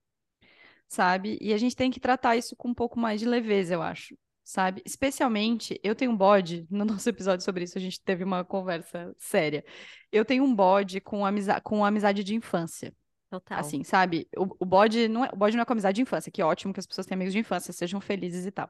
sabe? 0.88 1.38
E 1.40 1.52
a 1.52 1.58
gente 1.58 1.76
tem 1.76 1.90
que 1.90 2.00
tratar 2.00 2.37
isso 2.37 2.56
com 2.56 2.68
um 2.68 2.74
pouco 2.74 2.98
mais 2.98 3.20
de 3.20 3.26
leveza, 3.26 3.74
eu 3.74 3.82
acho, 3.82 4.16
sabe? 4.44 4.82
Especialmente, 4.85 5.80
eu 5.82 5.94
tenho 5.94 6.12
um 6.12 6.16
bode, 6.16 6.66
no 6.70 6.85
nosso 6.85 7.08
episódio 7.08 7.44
sobre 7.44 7.64
isso 7.64 7.78
a 7.78 7.80
gente 7.80 8.00
teve 8.02 8.24
uma 8.24 8.44
conversa 8.44 9.14
séria. 9.18 9.64
Eu 10.12 10.24
tenho 10.24 10.44
um 10.44 10.54
bode 10.54 11.00
com, 11.00 11.24
amiza 11.24 11.61
com 11.61 11.85
amizade 11.85 12.24
de 12.24 12.35
infância. 12.35 12.94
Total. 13.33 13.59
Assim, 13.59 13.83
sabe? 13.83 14.29
O, 14.37 14.57
o, 14.61 14.66
bode 14.66 15.09
não 15.09 15.25
é, 15.25 15.31
o 15.33 15.37
bode 15.37 15.57
não 15.57 15.62
é 15.62 15.64
com 15.64 15.73
amizade 15.73 15.97
de 15.97 16.03
infância, 16.03 16.31
que 16.31 16.42
ótimo 16.42 16.71
que 16.71 16.81
as 16.81 16.87
pessoas 16.87 17.07
têm 17.07 17.14
amigos 17.14 17.33
de 17.33 17.38
infância, 17.38 17.73
sejam 17.73 17.99
felizes 17.99 18.45
e 18.45 18.51
tal. 18.51 18.68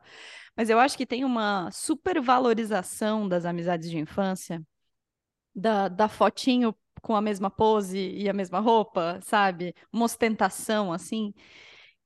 Mas 0.57 0.71
eu 0.71 0.79
acho 0.79 0.97
que 0.97 1.05
tem 1.05 1.25
uma 1.25 1.69
supervalorização 1.73 3.29
das 3.29 3.45
amizades 3.45 3.91
de 3.91 3.99
infância, 3.99 4.63
da, 5.53 5.89
da 5.89 6.07
fotinho 6.07 6.73
com 7.01 7.17
a 7.17 7.21
mesma 7.21 7.51
pose 7.51 7.99
e 7.99 8.29
a 8.29 8.33
mesma 8.33 8.61
roupa, 8.61 9.19
sabe? 9.21 9.75
Uma 9.93 10.05
ostentação, 10.05 10.93
assim, 10.93 11.35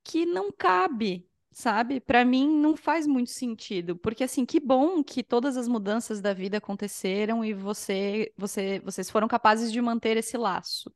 que 0.03 0.25
não 0.25 0.51
cabe, 0.51 1.27
sabe? 1.51 1.99
Para 1.99 2.25
mim 2.25 2.49
não 2.49 2.75
faz 2.75 3.05
muito 3.05 3.29
sentido, 3.29 3.95
porque 3.95 4.23
assim, 4.23 4.47
que 4.47 4.59
bom 4.59 5.03
que 5.03 5.23
todas 5.23 5.57
as 5.57 5.67
mudanças 5.67 6.21
da 6.21 6.33
vida 6.33 6.57
aconteceram 6.57 7.45
e 7.45 7.53
você, 7.53 8.33
você, 8.35 8.79
vocês 8.79 9.11
foram 9.11 9.27
capazes 9.27 9.71
de 9.71 9.79
manter 9.79 10.17
esse 10.17 10.37
laço. 10.37 10.91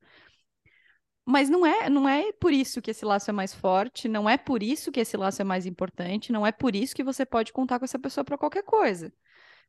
Mas 1.25 1.49
não 1.49 1.65
é, 1.65 1.89
não 1.89 2.09
é 2.09 2.31
por 2.33 2.51
isso 2.51 2.81
que 2.81 2.91
esse 2.91 3.05
laço 3.05 3.29
é 3.29 3.33
mais 3.33 3.53
forte, 3.53 4.07
não 4.07 4.29
é 4.29 4.37
por 4.37 4.63
isso 4.63 4.91
que 4.91 4.99
esse 4.99 5.15
laço 5.15 5.41
é 5.41 5.45
mais 5.45 5.65
importante, 5.65 6.31
não 6.31 6.45
é 6.45 6.51
por 6.51 6.75
isso 6.75 6.95
que 6.95 7.03
você 7.03 7.25
pode 7.25 7.53
contar 7.53 7.79
com 7.79 7.85
essa 7.85 7.99
pessoa 7.99 8.23
para 8.23 8.37
qualquer 8.37 8.63
coisa, 8.63 9.13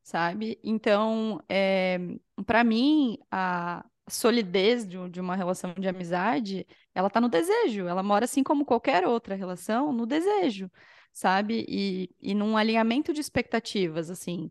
sabe? 0.03 0.59
Então, 0.65 1.43
é, 1.49 1.99
para 2.47 2.65
mim, 2.65 3.19
a 3.31 3.85
solidez 4.09 4.87
de, 4.87 4.97
de, 5.11 5.21
uma 5.21 5.37
relação 5.37 5.75
de 5.75 5.89
amizade, 5.89 6.67
ela 6.95 7.11
tá 7.11 7.21
no 7.21 7.29
desejo, 7.29 7.87
ela 7.87 8.03
mora 8.03 8.25
assim 8.25 8.43
como 8.43 8.65
qualquer 8.65 9.07
outra 9.07 9.35
relação, 9.35 9.93
no 9.93 10.07
desejo, 10.07 10.71
sabe? 11.13 11.65
E, 11.69 12.11
e 12.21 12.35
num 12.35 12.57
alinhamento 12.57 13.13
de 13.13 13.21
expectativas, 13.21 14.11
assim 14.11 14.51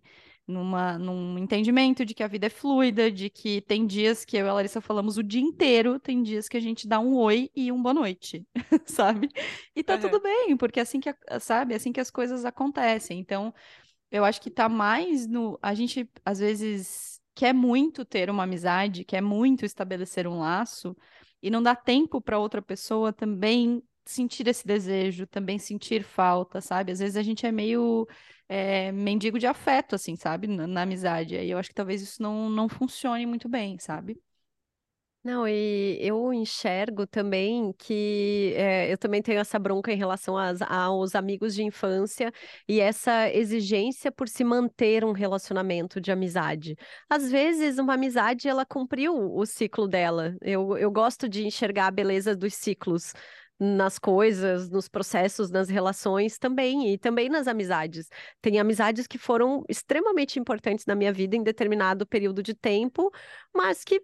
numa, 0.52 0.98
num 1.00 1.38
entendimento 1.38 2.06
de 2.06 2.14
que 2.14 2.22
a 2.22 2.28
vida 2.28 2.48
é 2.48 2.50
fluida, 2.50 3.10
de 3.10 3.30
que 3.30 3.62
tem 3.62 3.88
dias 3.88 4.24
que 4.26 4.38
eu 4.38 4.46
e 4.46 4.50
a 4.50 4.54
Larissa 4.54 4.82
falamos 4.82 5.18
o 5.18 5.24
dia 5.24 5.42
inteiro, 5.42 6.00
tem 6.00 6.22
dias 6.22 6.48
que 6.48 6.58
a 6.58 6.60
gente 6.60 6.88
dá 6.88 7.00
um 7.00 7.16
oi 7.16 7.50
e 7.56 7.72
um 7.72 7.82
boa 7.82 7.94
noite, 7.94 8.46
sabe? 8.86 9.30
E 9.76 9.84
tá 9.84 9.96
uhum. 9.96 10.02
tudo 10.02 10.22
bem, 10.22 10.56
porque 10.58 10.80
é 10.80 10.84
assim 10.84 11.00
que, 11.00 11.14
sabe, 11.40 11.74
é 11.74 11.78
assim 11.78 11.92
que 11.92 12.00
as 12.00 12.12
coisas 12.12 12.46
acontecem. 12.46 13.20
Então, 13.20 13.54
eu 14.12 14.26
acho 14.26 14.42
que 14.42 14.52
tá 14.52 14.68
mais 14.68 15.26
no. 15.26 15.58
A 15.62 15.74
gente, 15.74 16.08
às 16.26 16.40
vezes, 16.40 17.22
quer 17.34 17.54
muito 17.54 18.04
ter 18.04 18.30
uma 18.30 18.44
amizade, 18.44 19.06
quer 19.06 19.22
muito 19.22 19.66
estabelecer 19.66 20.28
um 20.28 20.40
laço, 20.40 20.96
e 21.42 21.50
não 21.50 21.64
dá 21.64 21.76
tempo 21.76 22.22
para 22.22 22.38
outra 22.38 22.62
pessoa 22.62 23.12
também 23.12 23.82
sentir 24.06 24.48
esse 24.48 24.66
desejo, 24.66 25.28
também 25.28 25.60
sentir 25.60 26.04
falta, 26.04 26.62
sabe? 26.62 26.92
Às 26.92 27.00
vezes 27.00 27.16
a 27.18 27.24
gente 27.24 27.46
é 27.46 27.52
meio 27.52 28.08
é, 28.50 28.92
mendigo 28.92 29.40
de 29.40 29.48
afeto, 29.48 29.96
assim, 29.96 30.16
sabe? 30.16 30.48
Na, 30.48 30.68
na 30.68 30.82
amizade. 30.84 31.36
E 31.36 31.50
eu 31.52 31.58
acho 31.58 31.70
que 31.70 31.76
talvez 31.76 32.02
isso 32.02 32.22
não, 32.22 32.50
não 32.50 32.68
funcione 32.70 33.26
muito 33.26 33.48
bem, 33.50 33.78
sabe? 33.80 34.22
Não, 35.24 35.48
e 35.48 36.00
eu 36.02 36.34
enxergo 36.34 37.06
também 37.06 37.72
que 37.78 38.54
é, 38.56 38.92
eu 38.92 38.98
também 38.98 39.22
tenho 39.22 39.40
essa 39.40 39.60
bronca 39.60 39.92
em 39.94 39.96
relação 39.96 40.36
às, 40.36 40.64
aos 40.64 41.14
amigos 41.14 41.54
de 41.54 41.62
infância 41.64 42.34
e 42.68 42.80
essa 42.80 43.30
exigência 43.30 44.12
por 44.12 44.28
se 44.28 44.44
manter 44.44 45.06
um 45.06 45.12
relacionamento 45.12 46.02
de 46.02 46.12
amizade. 46.12 46.76
Às 47.08 47.30
vezes, 47.30 47.78
uma 47.78 47.94
amizade, 47.94 48.48
ela 48.48 48.66
cumpriu 48.66 49.14
o 49.16 49.46
ciclo 49.46 49.88
dela. 49.88 50.36
Eu, 50.42 50.76
eu 50.76 50.90
gosto 50.90 51.30
de 51.30 51.46
enxergar 51.46 51.86
a 51.88 51.92
beleza 51.92 52.36
dos 52.36 52.56
ciclos 52.56 53.14
nas 53.64 54.00
coisas, 54.00 54.72
nos 54.72 54.88
processos, 54.88 55.52
nas 55.52 55.70
relações 55.70 56.40
também, 56.40 56.92
e 56.92 56.98
também 56.98 57.30
nas 57.30 57.48
amizades. 57.48 58.10
Tem 58.42 58.60
amizades 58.60 59.06
que 59.06 59.20
foram 59.20 59.64
extremamente 59.70 60.40
importantes 60.40 60.88
na 60.88 60.96
minha 60.96 61.14
vida 61.14 61.36
em 61.36 61.44
determinado 61.44 62.08
período 62.08 62.42
de 62.42 62.56
tempo, 62.56 63.12
mas 63.54 63.84
que 63.84 64.02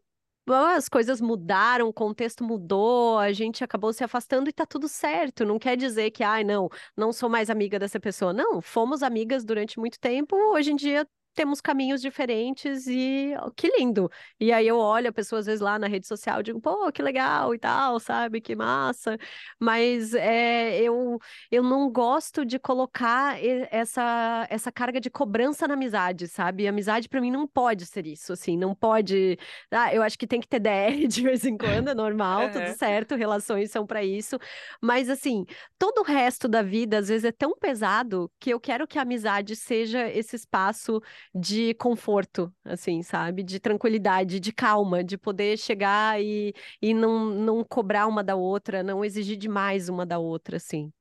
as 0.48 0.88
coisas 0.88 1.20
mudaram, 1.20 1.89
o 1.89 1.93
contexto 1.93 2.43
mudou, 2.43 3.17
a 3.17 3.34
gente 3.34 3.63
acabou 3.63 3.91
se 3.91 4.04
afastando 4.04 4.48
e 4.48 4.54
tá 4.54 4.65
tudo 4.65 4.88
certo. 4.88 5.43
Não 5.43 5.58
quer 5.58 5.76
dizer 5.76 6.12
que, 6.12 6.24
ai, 6.24 6.43
não, 6.43 6.70
não 6.96 7.12
sou 7.12 7.28
mais 7.28 7.50
amiga 7.50 7.80
dessa 7.80 8.00
pessoa. 8.00 8.32
Não, 8.34 8.62
fomos 8.62 9.02
amigas 9.02 9.43
durante 9.43 9.80
muito 9.80 10.00
tempo, 10.00 10.36
hoje 10.36 10.72
em 10.72 10.76
dia 10.76 11.06
temos 11.38 11.62
caminhos 11.62 12.02
diferentes 12.02 12.88
e 12.88 13.36
oh, 13.45 13.52
que 13.52 13.69
lindo. 13.78 14.10
E 14.39 14.52
aí 14.52 14.67
eu 14.67 14.78
olho 14.80 15.10
a 15.10 15.12
pessoa 15.13 15.39
às 15.39 15.45
vezes 15.45 15.62
lá 15.62 15.78
na 15.78 15.88
rede 15.88 16.08
social, 16.08 16.41
digo, 16.41 16.60
pô, 16.60 16.91
que 16.91 17.04
legal 17.04 17.54
e 17.54 17.60
tal, 17.60 18.00
sabe? 18.00 18.41
Que 18.41 18.56
massa. 18.56 19.19
Mas 19.60 20.15
é, 20.15 20.82
eu, 20.82 21.19
eu 21.52 21.62
não 21.62 21.91
gosto 21.91 22.43
de 22.43 22.58
colocar 22.58 23.38
essa, 23.71 24.47
essa 24.50 24.71
carga 24.71 25.00
de 25.00 25.12
cobrança 25.12 25.67
na 25.67 25.76
amizade, 25.76 26.28
sabe? 26.28 26.67
amizade 26.67 27.08
para 27.08 27.21
mim 27.21 27.30
não 27.30 27.47
pode 27.47 27.86
ser 27.86 28.08
isso, 28.08 28.34
assim, 28.34 28.58
não 28.58 28.73
pode. 28.73 29.38
Ah, 29.71 29.93
eu 29.93 30.02
acho 30.02 30.17
que 30.17 30.26
tem 30.26 30.41
que 30.41 30.47
ter 30.47 30.60
DR 30.60 31.08
de 31.08 31.21
vez 31.21 31.45
em 31.45 31.56
quando, 31.56 31.89
é 31.89 31.93
normal, 31.93 32.50
tudo 32.52 32.76
certo, 32.76 33.15
relações 33.15 33.69
são 33.69 33.86
para 33.86 34.04
isso. 34.04 34.39
Mas 34.82 35.08
assim, 35.08 35.45
todo 35.78 36.00
o 36.00 36.04
resto 36.04 36.47
da 36.47 36.63
vida 36.63 36.97
às 36.97 37.10
vezes 37.10 37.26
é 37.26 37.32
tão 37.32 37.56
pesado 37.56 38.32
que 38.39 38.50
eu 38.50 38.60
quero 38.60 38.88
que 38.88 38.97
a 38.97 39.04
amizade 39.04 39.56
seja 39.56 40.10
esse 40.10 40.36
espaço 40.36 41.00
de 41.33 41.73
conforto, 41.75 42.53
assim, 42.65 43.03
sabe? 43.03 43.43
De 43.43 43.59
tranquilidade, 43.59 44.39
de 44.39 44.51
calma, 44.51 45.03
de 45.03 45.17
poder 45.17 45.57
chegar 45.57 46.21
e, 46.21 46.53
e 46.81 46.93
não, 46.93 47.25
não 47.25 47.63
cobrar 47.63 48.07
uma 48.07 48.23
da 48.23 48.35
outra, 48.35 48.83
não 48.83 49.03
exigir 49.03 49.37
demais 49.37 49.89
uma 49.89 50.05
da 50.05 50.19
outra, 50.19 50.57
assim. 50.57 50.91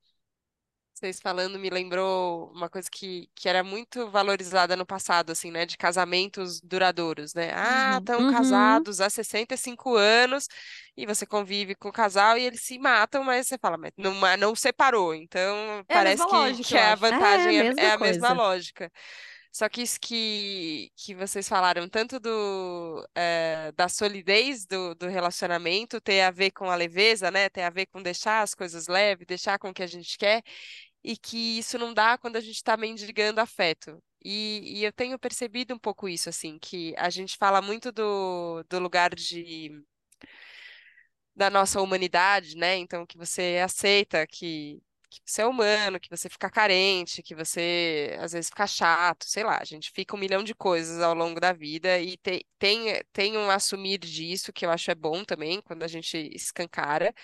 Vocês 0.98 1.20
falando 1.20 1.58
me 1.58 1.68
lembrou 1.68 2.50
uma 2.54 2.70
coisa 2.70 2.88
que, 2.90 3.28
que 3.34 3.50
era 3.50 3.62
muito 3.62 4.08
valorizada 4.08 4.74
no 4.74 4.86
passado, 4.86 5.30
assim, 5.30 5.50
né? 5.50 5.66
De 5.66 5.76
casamentos 5.76 6.58
duradouros, 6.62 7.34
né? 7.34 7.52
Ah, 7.54 7.98
estão 7.98 8.20
uhum. 8.20 8.32
casados 8.32 8.98
há 8.98 9.10
65 9.10 9.94
anos 9.94 10.48
e 10.96 11.04
você 11.04 11.26
convive 11.26 11.74
com 11.74 11.90
o 11.90 11.92
casal 11.92 12.38
e 12.38 12.44
eles 12.46 12.62
se 12.62 12.78
matam, 12.78 13.22
mas 13.22 13.46
você 13.46 13.58
fala, 13.58 13.76
mas 13.76 13.92
não, 13.94 14.14
não 14.38 14.54
separou. 14.54 15.14
Então, 15.14 15.80
é 15.80 15.84
parece 15.86 16.24
que, 16.24 16.32
lógica, 16.32 16.68
que 16.70 16.78
a 16.78 16.94
vantagem 16.94 17.58
é, 17.58 17.66
é, 17.66 17.74
é 17.76 17.90
a 17.90 17.98
mesma 17.98 18.32
lógica. 18.32 18.90
Só 19.56 19.70
que 19.70 19.80
isso 19.80 19.98
que, 19.98 20.92
que 20.94 21.14
vocês 21.14 21.48
falaram, 21.48 21.88
tanto 21.88 22.20
do, 22.20 23.08
é, 23.14 23.72
da 23.72 23.88
solidez 23.88 24.66
do, 24.66 24.94
do 24.94 25.08
relacionamento, 25.08 25.98
ter 25.98 26.20
a 26.20 26.30
ver 26.30 26.50
com 26.50 26.70
a 26.70 26.74
leveza, 26.76 27.30
né? 27.30 27.48
Ter 27.48 27.62
a 27.62 27.70
ver 27.70 27.86
com 27.86 28.02
deixar 28.02 28.42
as 28.42 28.54
coisas 28.54 28.86
leves, 28.86 29.26
deixar 29.26 29.58
com 29.58 29.70
o 29.70 29.74
que 29.74 29.82
a 29.82 29.86
gente 29.86 30.18
quer, 30.18 30.42
e 31.02 31.16
que 31.16 31.58
isso 31.58 31.78
não 31.78 31.94
dá 31.94 32.18
quando 32.18 32.36
a 32.36 32.40
gente 32.40 32.56
está 32.56 32.76
mendigando 32.76 33.40
afeto. 33.40 34.02
E, 34.22 34.80
e, 34.80 34.84
eu 34.84 34.92
tenho 34.92 35.18
percebido 35.18 35.74
um 35.74 35.78
pouco 35.78 36.06
isso, 36.08 36.28
assim, 36.28 36.58
que 36.58 36.94
a 36.98 37.08
gente 37.08 37.36
fala 37.38 37.62
muito 37.62 37.90
do, 37.92 38.62
do 38.68 38.78
lugar 38.78 39.14
de 39.14 39.70
da 41.34 41.50
nossa 41.50 41.80
humanidade, 41.80 42.56
né? 42.56 42.76
Então, 42.76 43.06
que 43.06 43.18
você 43.18 43.60
aceita 43.62 44.26
que 44.26 44.82
que 45.10 45.20
você 45.24 45.42
é 45.42 45.46
humano, 45.46 46.00
que 46.00 46.10
você 46.10 46.28
fica 46.28 46.50
carente, 46.50 47.22
que 47.22 47.34
você 47.34 48.16
às 48.20 48.32
vezes 48.32 48.48
fica 48.50 48.66
chato, 48.66 49.24
sei 49.26 49.44
lá, 49.44 49.58
a 49.60 49.64
gente 49.64 49.90
fica 49.92 50.16
um 50.16 50.18
milhão 50.18 50.42
de 50.44 50.54
coisas 50.54 51.00
ao 51.00 51.14
longo 51.14 51.40
da 51.40 51.52
vida 51.52 51.98
e 51.98 52.16
te, 52.16 52.46
tem, 52.58 53.00
tem 53.12 53.36
um 53.36 53.50
assumir 53.50 53.98
disso 53.98 54.52
que 54.52 54.66
eu 54.66 54.70
acho 54.70 54.90
é 54.90 54.94
bom 54.94 55.24
também, 55.24 55.60
quando 55.62 55.82
a 55.82 55.88
gente 55.88 56.16
escancara. 56.34 57.14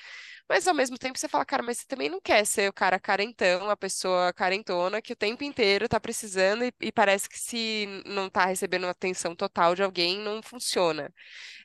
Mas 0.49 0.67
ao 0.69 0.75
mesmo 0.75 0.99
tempo 0.99 1.19
você 1.19 1.29
fala, 1.29 1.45
cara, 1.45 1.63
mas 1.63 1.79
você 1.79 1.87
também 1.87 2.09
não 2.11 2.21
quer 2.21 2.45
ser 2.47 2.69
o 2.69 2.73
cara 2.73 2.99
carentão, 3.01 3.71
a 3.71 3.77
pessoa 3.77 4.33
carentona 4.33 5.01
que 5.03 5.13
o 5.13 5.17
tempo 5.17 5.45
inteiro 5.45 5.89
tá 5.89 6.01
precisando 6.01 6.65
e, 6.65 6.73
e 6.81 6.93
parece 6.93 7.29
que 7.29 7.39
se 7.39 7.87
não 8.07 8.29
tá 8.31 8.47
recebendo 8.47 8.87
atenção 8.87 9.35
total 9.35 9.75
de 9.75 9.83
alguém, 9.83 10.19
não 10.19 10.43
funciona. 10.43 11.13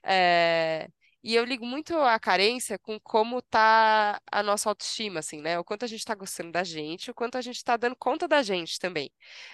É... 0.03 0.89
E 1.27 1.35
eu 1.35 1.43
ligo 1.43 1.65
muito 1.65 1.93
a 1.97 2.17
carência 2.17 2.79
com 2.79 2.97
como 3.01 3.41
tá 3.41 4.17
a 4.31 4.41
nossa 4.41 4.69
autoestima, 4.69 5.19
assim, 5.19 5.41
né? 5.41 5.59
O 5.59 5.63
quanto 5.63 5.83
a 5.83 5.87
gente 5.87 6.05
tá 6.05 6.15
gostando 6.15 6.53
da 6.53 6.63
gente, 6.63 7.11
o 7.11 7.13
quanto 7.13 7.37
a 7.37 7.41
gente 7.41 7.61
tá 7.65 7.75
dando 7.75 7.97
conta 7.97 8.29
da 8.29 8.41
gente 8.41 8.79
também. 8.79 9.11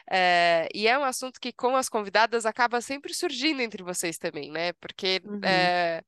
É, 0.08 0.70
e 0.72 0.88
é 0.88 0.96
um 1.00 1.04
assunto 1.04 1.40
que, 1.40 1.52
com 1.52 1.76
as 1.76 1.90
convidadas, 1.90 2.46
acaba 2.46 2.80
sempre 2.80 3.12
surgindo 3.12 3.60
entre 3.60 3.82
vocês 3.82 4.20
também, 4.20 4.52
né? 4.52 4.72
Porque 4.74 5.20
uhum. 5.26 5.40
é, 5.44 6.04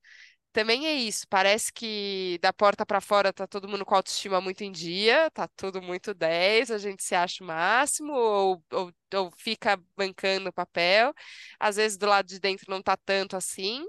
também 0.54 0.86
é 0.86 0.94
isso. 0.94 1.28
Parece 1.28 1.74
que 1.74 2.38
da 2.44 2.54
porta 2.54 2.86
para 2.86 3.02
fora 3.02 3.34
tá 3.34 3.48
todo 3.48 3.68
mundo 3.68 3.84
com 3.84 3.96
autoestima 3.96 4.40
muito 4.40 4.64
em 4.64 4.72
dia, 4.72 5.32
tá 5.32 5.48
tudo 5.58 5.82
muito 5.82 6.14
10, 6.14 6.70
a 6.70 6.78
gente 6.78 7.04
se 7.04 7.16
acha 7.16 7.44
o 7.44 7.48
máximo, 7.48 8.14
ou, 8.14 8.64
ou, 8.72 8.92
ou 9.16 9.32
fica 9.36 9.82
bancando 9.98 10.50
o 10.50 10.54
papel. 10.54 11.12
Às 11.60 11.78
vezes 11.78 11.98
do 11.98 12.06
lado 12.06 12.28
de 12.28 12.40
dentro 12.40 12.68
não 12.70 12.84
tá 12.84 12.96
tanto 12.96 13.36
assim. 13.36 13.84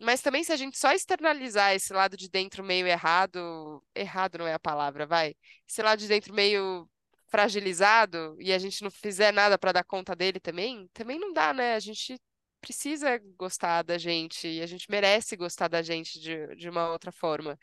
Mas 0.00 0.22
também 0.22 0.42
se 0.42 0.52
a 0.52 0.56
gente 0.56 0.78
só 0.78 0.92
externalizar 0.92 1.74
esse 1.74 1.92
lado 1.92 2.16
de 2.16 2.28
dentro 2.28 2.64
meio 2.64 2.86
errado, 2.86 3.84
errado 3.94 4.38
não 4.38 4.46
é 4.46 4.54
a 4.54 4.58
palavra, 4.58 5.06
vai. 5.06 5.34
Esse 5.68 5.82
lado 5.82 5.98
de 5.98 6.08
dentro 6.08 6.32
meio 6.34 6.88
fragilizado 7.28 8.36
e 8.40 8.52
a 8.52 8.58
gente 8.58 8.82
não 8.82 8.90
fizer 8.90 9.32
nada 9.32 9.58
para 9.58 9.72
dar 9.72 9.84
conta 9.84 10.16
dele 10.16 10.40
também, 10.40 10.88
também 10.92 11.18
não 11.18 11.32
dá, 11.32 11.52
né? 11.54 11.74
A 11.74 11.80
gente 11.80 12.18
precisa 12.60 13.18
gostar 13.38 13.82
da 13.82 13.98
gente 13.98 14.46
e 14.48 14.62
a 14.62 14.66
gente 14.66 14.90
merece 14.90 15.36
gostar 15.36 15.68
da 15.68 15.82
gente 15.82 16.18
de, 16.20 16.54
de 16.56 16.68
uma 16.68 16.90
outra 16.90 17.12
forma. 17.12 17.58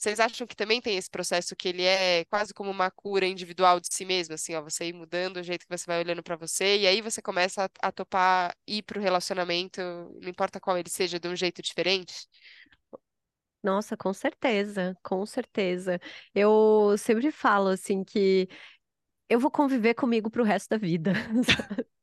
Vocês 0.00 0.18
acham 0.18 0.46
que 0.46 0.56
também 0.56 0.80
tem 0.80 0.96
esse 0.96 1.10
processo 1.10 1.54
que 1.54 1.68
ele 1.68 1.84
é 1.84 2.24
quase 2.26 2.54
como 2.54 2.70
uma 2.70 2.90
cura 2.90 3.26
individual 3.26 3.78
de 3.80 3.88
si 3.92 4.06
mesmo, 4.06 4.34
assim, 4.34 4.54
ó, 4.54 4.62
você 4.62 4.86
ir 4.86 4.94
mudando 4.94 5.36
o 5.38 5.42
jeito 5.42 5.66
que 5.66 5.76
você 5.78 5.84
vai 5.86 6.00
olhando 6.00 6.22
para 6.22 6.36
você 6.36 6.78
e 6.78 6.86
aí 6.86 7.02
você 7.02 7.20
começa 7.20 7.66
a, 7.82 7.88
a 7.88 7.92
topar 7.92 8.56
ir 8.66 8.82
pro 8.82 9.00
relacionamento, 9.00 9.80
não 10.22 10.30
importa 10.30 10.58
qual 10.58 10.78
ele 10.78 10.88
seja, 10.88 11.20
de 11.20 11.28
um 11.28 11.36
jeito 11.36 11.60
diferente? 11.62 12.14
Nossa, 13.62 13.96
com 13.96 14.12
certeza, 14.14 14.96
com 15.02 15.24
certeza. 15.26 16.00
Eu 16.34 16.96
sempre 16.98 17.30
falo 17.30 17.68
assim 17.68 18.02
que 18.04 18.48
eu 19.28 19.40
vou 19.40 19.50
conviver 19.50 19.94
comigo 19.94 20.30
pro 20.30 20.44
resto 20.44 20.70
da 20.70 20.78
vida. 20.78 21.12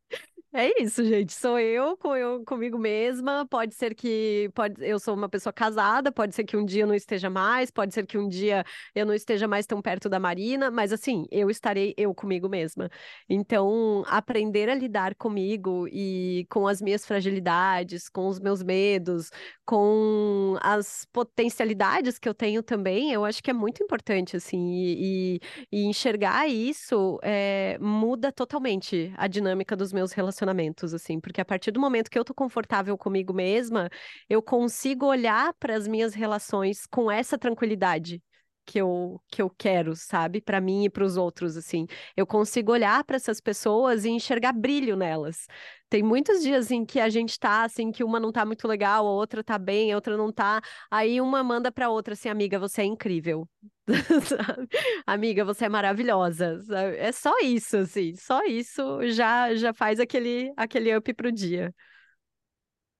É 0.59 0.81
isso, 0.81 1.05
gente. 1.05 1.33
Sou 1.33 1.59
eu, 1.59 1.95
com 1.97 2.15
eu 2.15 2.43
comigo 2.43 2.79
mesma. 2.79 3.45
Pode 3.45 3.75
ser 3.75 3.93
que 3.93 4.49
pode, 4.55 4.83
eu 4.83 4.97
sou 4.97 5.13
uma 5.13 5.29
pessoa 5.29 5.53
casada, 5.53 6.11
pode 6.11 6.33
ser 6.33 6.43
que 6.45 6.57
um 6.57 6.65
dia 6.65 6.81
eu 6.81 6.87
não 6.87 6.95
esteja 6.95 7.29
mais, 7.29 7.69
pode 7.69 7.93
ser 7.93 8.07
que 8.07 8.17
um 8.17 8.27
dia 8.27 8.65
eu 8.95 9.05
não 9.05 9.13
esteja 9.13 9.47
mais 9.47 9.67
tão 9.67 9.79
perto 9.83 10.09
da 10.09 10.19
Marina, 10.19 10.71
mas 10.71 10.91
assim, 10.91 11.27
eu 11.29 11.51
estarei 11.51 11.93
eu 11.95 12.11
comigo 12.11 12.49
mesma. 12.49 12.89
Então, 13.29 14.03
aprender 14.07 14.67
a 14.67 14.73
lidar 14.73 15.13
comigo 15.13 15.87
e 15.89 16.47
com 16.49 16.67
as 16.67 16.81
minhas 16.81 17.05
fragilidades, 17.05 18.09
com 18.09 18.27
os 18.27 18.39
meus 18.39 18.63
medos, 18.63 19.29
com 19.63 20.57
as 20.59 21.05
potencialidades 21.13 22.17
que 22.17 22.27
eu 22.27 22.33
tenho 22.33 22.63
também, 22.63 23.11
eu 23.13 23.23
acho 23.25 23.43
que 23.43 23.51
é 23.51 23.53
muito 23.53 23.83
importante, 23.83 24.35
assim, 24.35 24.71
e, 24.71 25.39
e, 25.71 25.81
e 25.83 25.85
enxergar 25.85 26.47
isso 26.47 27.19
é, 27.21 27.77
muda 27.79 28.31
totalmente 28.31 29.13
a 29.17 29.27
dinâmica 29.27 29.75
dos 29.75 29.93
meus 29.93 30.13
relacionamentos 30.13 30.46
relacionamentos, 30.47 30.93
assim, 30.93 31.19
porque 31.19 31.41
a 31.41 31.45
partir 31.45 31.71
do 31.71 31.79
momento 31.79 32.10
que 32.10 32.17
eu 32.17 32.25
tô 32.25 32.33
confortável 32.33 32.97
comigo 32.97 33.33
mesma, 33.33 33.89
eu 34.29 34.41
consigo 34.41 35.05
olhar 35.05 35.53
para 35.60 35.75
as 35.75 35.88
minhas 35.88 36.13
relações 36.13 36.86
com 36.86 37.12
essa 37.12 37.38
tranquilidade 37.38 38.21
que 38.67 38.80
eu, 38.80 39.21
que 39.32 39.41
eu 39.41 39.49
quero, 39.49 39.95
sabe? 39.95 40.41
Para 40.41 40.60
mim 40.60 40.84
e 40.86 40.89
para 40.89 41.03
os 41.06 41.15
outros, 41.15 41.56
assim. 41.56 41.88
Eu 42.17 42.27
consigo 42.27 42.73
olhar 42.73 43.01
para 43.06 43.15
essas 43.15 43.39
pessoas 43.39 44.03
e 44.03 44.10
enxergar 44.10 44.51
brilho 44.51 44.97
nelas. 44.97 45.47
Tem 45.89 46.03
muitos 46.03 46.43
dias 46.43 46.69
em 46.69 46.86
que 46.86 46.99
a 46.99 47.10
gente 47.10 47.39
tá 47.39 47.63
assim, 47.63 47.91
que 47.91 48.03
uma 48.03 48.19
não 48.19 48.32
tá 48.32 48.45
muito 48.45 48.67
legal, 48.67 49.08
a 49.08 49.12
outra 49.12 49.41
tá 49.41 49.58
bem, 49.58 49.93
a 49.93 49.95
outra 49.95 50.17
não 50.17 50.32
tá. 50.34 50.62
Aí 50.91 51.21
uma 51.21 51.41
manda 51.43 51.71
para 51.71 51.89
outra 51.89 52.13
assim, 52.13 52.27
amiga, 52.27 52.60
você 52.60 52.82
é 52.82 52.86
incrível. 52.86 53.47
amiga, 55.08 55.45
você 55.45 55.65
é 55.65 55.69
maravilhosa. 55.69 56.60
É 56.97 57.12
só 57.13 57.39
isso, 57.39 57.77
assim, 57.77 58.15
só 58.15 58.43
isso 58.43 59.08
já 59.10 59.56
já 59.56 59.73
faz 59.73 59.99
aquele 59.99 60.51
aquele 60.58 60.95
up 60.95 61.13
pro 61.13 61.32
dia. 61.32 61.73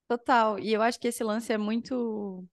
Total. 0.08 0.58
E 0.60 0.71
eu 0.71 0.82
acho 0.82 0.99
que 0.99 1.10
esse 1.10 1.23
lance 1.23 1.51
é 1.51 1.58
muito 1.58 2.47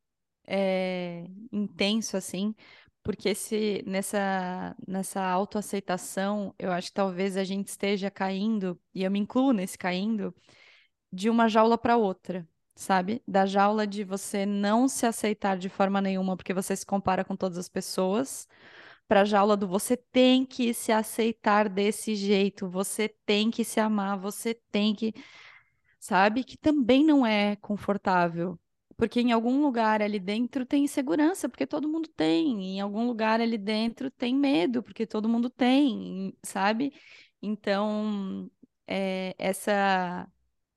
é, 0.47 1.25
intenso, 1.53 2.17
assim, 2.17 2.55
porque 3.05 3.31
esse, 3.31 3.85
nessa, 3.87 4.75
nessa 4.89 5.23
autoaceitação, 5.23 6.55
eu 6.59 6.73
acho 6.73 6.89
que 6.89 6.95
talvez 6.95 7.37
a 7.37 7.45
gente 7.45 7.69
esteja 7.69 8.11
caindo, 8.11 8.81
e 8.95 9.05
eu 9.05 9.11
me 9.11 9.21
incluo 9.21 9.53
nesse 9.53 9.79
caindo, 9.79 10.35
de 11.13 11.31
uma 11.31 11.49
jaula 11.49 11.79
para 11.79 11.97
outra, 11.97 12.49
sabe? 12.75 13.23
Da 13.29 13.47
jaula 13.47 13.87
de 13.87 14.05
você 14.05 14.47
não 14.47 14.89
se 14.89 15.07
aceitar 15.07 15.59
de 15.59 15.69
forma 15.69 16.01
nenhuma 16.01 16.37
porque 16.37 16.55
você 16.55 16.77
se 16.77 16.87
compara 16.87 17.25
com 17.25 17.37
todas 17.37 17.59
as 17.59 17.69
pessoas, 17.69 18.49
para 19.09 19.23
a 19.23 19.25
jaula 19.25 19.57
do 19.57 19.69
você 19.69 19.97
tem 19.97 20.47
que 20.47 20.73
se 20.75 20.93
aceitar 20.93 21.69
desse 21.69 22.15
jeito, 22.17 22.69
você 22.69 23.09
tem 23.27 23.51
que 23.51 23.65
se 23.65 23.81
amar, 23.81 24.19
você 24.19 24.55
tem 24.73 24.95
que. 24.95 25.15
Sabe? 26.01 26.45
Que 26.45 26.57
também 26.57 27.05
não 27.05 27.27
é 27.27 27.57
confortável. 27.57 28.59
Porque 28.97 29.21
em 29.21 29.33
algum 29.33 29.61
lugar 29.63 30.01
ali 30.03 30.19
dentro 30.21 30.65
tem 30.67 30.85
insegurança, 30.85 31.49
porque 31.49 31.67
todo 31.67 31.89
mundo 31.89 32.09
tem. 32.09 32.77
Em 32.77 32.81
algum 32.81 33.07
lugar 33.07 33.41
ali 33.41 33.59
dentro 33.59 34.11
tem 34.11 34.35
medo, 34.35 34.83
porque 34.83 35.07
todo 35.07 35.29
mundo 35.29 35.51
tem, 35.51 36.37
sabe? 36.45 36.93
Então, 37.43 38.51
é, 38.87 39.35
essa 39.39 40.29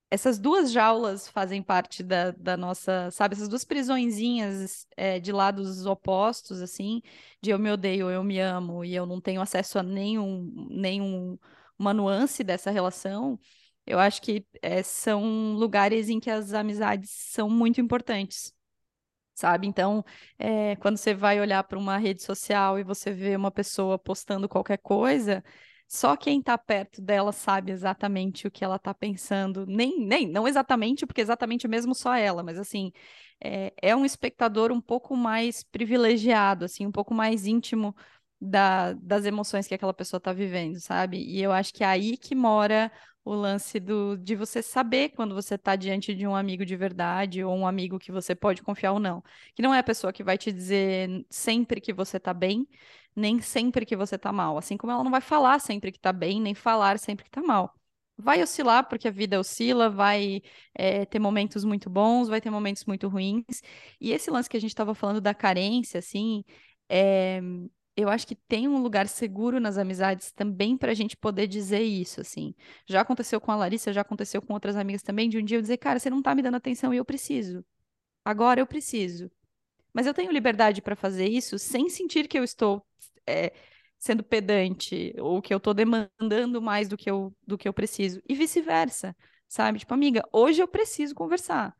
essas 0.09 0.39
duas 0.39 0.71
jaulas 0.71 1.27
fazem 1.27 1.61
parte 1.61 2.01
da, 2.03 2.31
da 2.31 2.55
nossa, 2.55 3.11
sabe, 3.11 3.35
essas 3.35 3.49
duas 3.49 3.65
prisõezinhas 3.65 4.87
é, 4.95 5.19
de 5.19 5.31
lados 5.31 5.85
opostos, 5.85 6.61
assim, 6.61 7.01
de 7.41 7.49
eu 7.51 7.59
me 7.59 7.69
odeio, 7.71 8.09
eu 8.09 8.23
me 8.23 8.39
amo, 8.39 8.85
e 8.85 8.95
eu 8.95 9.05
não 9.05 9.19
tenho 9.19 9.41
acesso 9.41 9.77
a 9.79 9.83
nenhum, 9.83 10.67
nenhum 10.69 11.37
uma 11.77 11.93
nuance 11.93 12.43
dessa 12.43 12.71
relação, 12.71 13.37
eu 13.87 13.99
acho 13.99 14.21
que 14.21 14.45
é, 14.61 14.83
são 14.83 15.53
lugares 15.53 16.09
em 16.09 16.19
que 16.19 16.29
as 16.29 16.53
amizades 16.53 17.09
são 17.11 17.49
muito 17.49 17.81
importantes. 17.81 18.53
Sabe? 19.33 19.67
Então, 19.67 20.03
é, 20.39 20.75
quando 20.77 20.97
você 20.97 21.13
vai 21.13 21.39
olhar 21.39 21.63
para 21.63 21.77
uma 21.77 21.97
rede 21.97 22.23
social 22.23 22.79
e 22.79 22.83
você 22.83 23.11
vê 23.11 23.35
uma 23.35 23.51
pessoa 23.51 23.99
postando 23.99 24.49
qualquer 24.49 24.77
coisa, 24.79 25.43
só 25.87 26.17
quem 26.17 26.39
está 26.39 26.57
perto 26.57 27.01
dela 27.01 27.31
sabe 27.31 27.71
exatamente 27.71 28.47
o 28.47 28.51
que 28.51 28.63
ela 28.63 28.75
está 28.77 28.93
pensando. 28.93 29.65
Nem, 29.67 29.99
nem, 30.05 30.27
não 30.27 30.47
exatamente, 30.47 31.05
porque 31.05 31.21
exatamente 31.21 31.67
mesmo 31.67 31.95
só 31.95 32.15
ela, 32.15 32.43
mas 32.43 32.57
assim, 32.59 32.91
é, 33.39 33.73
é 33.81 33.95
um 33.95 34.03
espectador 34.05 34.71
um 34.71 34.81
pouco 34.81 35.15
mais 35.15 35.63
privilegiado, 35.63 36.65
assim, 36.65 36.85
um 36.85 36.91
pouco 36.91 37.13
mais 37.13 37.45
íntimo 37.45 37.95
da, 38.39 38.93
das 38.93 39.25
emoções 39.25 39.67
que 39.67 39.73
aquela 39.73 39.93
pessoa 39.93 40.19
está 40.19 40.31
vivendo, 40.33 40.79
sabe? 40.79 41.17
E 41.17 41.41
eu 41.41 41.51
acho 41.51 41.73
que 41.73 41.83
é 41.83 41.87
aí 41.87 42.17
que 42.17 42.35
mora 42.35 42.91
o 43.27 43.33
lance 43.33 43.79
do, 43.79 44.15
de 44.17 44.35
você 44.35 44.61
saber 44.61 45.09
quando 45.09 45.35
você 45.35 45.55
está 45.55 45.75
diante 45.75 46.15
de 46.15 46.25
um 46.25 46.35
amigo 46.35 46.65
de 46.65 46.77
verdade 46.77 47.43
ou 47.43 47.53
um 47.55 47.67
amigo 47.67 47.99
que 47.99 48.11
você 48.11 48.33
pode 48.33 48.61
confiar 48.63 48.93
ou 48.93 48.99
não. 48.99 49.21
Que 49.53 49.61
não 49.61 49.73
é 49.73 49.79
a 49.79 49.83
pessoa 49.83 50.13
que 50.13 50.23
vai 50.23 50.37
te 50.37 50.51
dizer 50.51 51.25
sempre 51.29 51.81
que 51.81 51.91
você 51.91 52.17
está 52.17 52.33
bem, 52.33 52.65
nem 53.15 53.41
sempre 53.41 53.85
que 53.85 53.97
você 53.97 54.17
tá 54.17 54.31
mal. 54.31 54.57
Assim 54.57 54.77
como 54.77 54.93
ela 54.93 55.03
não 55.03 55.11
vai 55.11 55.21
falar 55.21 55.59
sempre 55.59 55.91
que 55.91 55.99
tá 55.99 56.13
bem, 56.13 56.39
nem 56.41 56.55
falar 56.55 56.97
sempre 56.99 57.25
que 57.25 57.31
tá 57.31 57.41
mal. 57.41 57.73
Vai 58.17 58.41
oscilar, 58.41 58.87
porque 58.87 59.07
a 59.07 59.11
vida 59.11 59.39
oscila, 59.39 59.89
vai 59.89 60.41
é, 60.73 61.05
ter 61.05 61.19
momentos 61.19 61.63
muito 61.63 61.89
bons, 61.89 62.29
vai 62.29 62.41
ter 62.41 62.49
momentos 62.49 62.85
muito 62.85 63.07
ruins. 63.07 63.61
E 64.01 64.11
esse 64.11 64.31
lance 64.31 64.49
que 64.49 64.57
a 64.57 64.61
gente 64.61 64.71
estava 64.71 64.95
falando 64.95 65.21
da 65.21 65.35
carência, 65.35 65.99
assim, 65.99 66.43
é, 66.89 67.41
eu 67.97 68.09
acho 68.09 68.27
que 68.27 68.35
tem 68.35 68.67
um 68.67 68.81
lugar 68.81 69.07
seguro 69.07 69.59
nas 69.59 69.77
amizades 69.77 70.31
também 70.31 70.77
para 70.77 70.91
a 70.91 70.95
gente 70.95 71.17
poder 71.17 71.47
dizer 71.47 71.81
isso, 71.81 72.21
assim. 72.21 72.53
Já 72.85 73.01
aconteceu 73.01 73.41
com 73.41 73.51
a 73.51 73.55
Larissa, 73.55 73.91
já 73.91 74.01
aconteceu 74.01 74.41
com 74.41 74.53
outras 74.53 74.75
amigas 74.75 75.01
também, 75.03 75.27
de 75.27 75.39
um 75.39 75.43
dia 75.43 75.57
eu 75.57 75.61
dizer, 75.61 75.77
cara, 75.77 75.99
você 75.99 76.09
não 76.09 76.21
tá 76.21 76.35
me 76.35 76.43
dando 76.43 76.55
atenção 76.57 76.93
e 76.93 76.97
eu 76.97 77.05
preciso. 77.05 77.65
Agora 78.25 78.59
eu 78.61 78.67
preciso. 78.67 79.31
Mas 79.93 80.07
eu 80.07 80.13
tenho 80.13 80.31
liberdade 80.31 80.81
para 80.81 80.95
fazer 80.95 81.27
isso 81.27 81.57
sem 81.59 81.89
sentir 81.89 82.27
que 82.27 82.37
eu 82.37 82.43
estou 82.43 82.85
é, 83.25 83.53
sendo 83.97 84.23
pedante 84.23 85.13
ou 85.19 85.41
que 85.41 85.53
eu 85.53 85.57
estou 85.57 85.73
demandando 85.73 86.61
mais 86.61 86.87
do 86.87 86.97
que 86.97 87.09
eu, 87.09 87.35
do 87.45 87.57
que 87.57 87.67
eu 87.67 87.73
preciso. 87.73 88.21
E 88.27 88.35
vice-versa, 88.35 89.15
sabe? 89.47 89.79
Tipo, 89.79 89.93
amiga, 89.93 90.23
hoje 90.31 90.61
eu 90.61 90.67
preciso 90.67 91.15
conversar, 91.15 91.75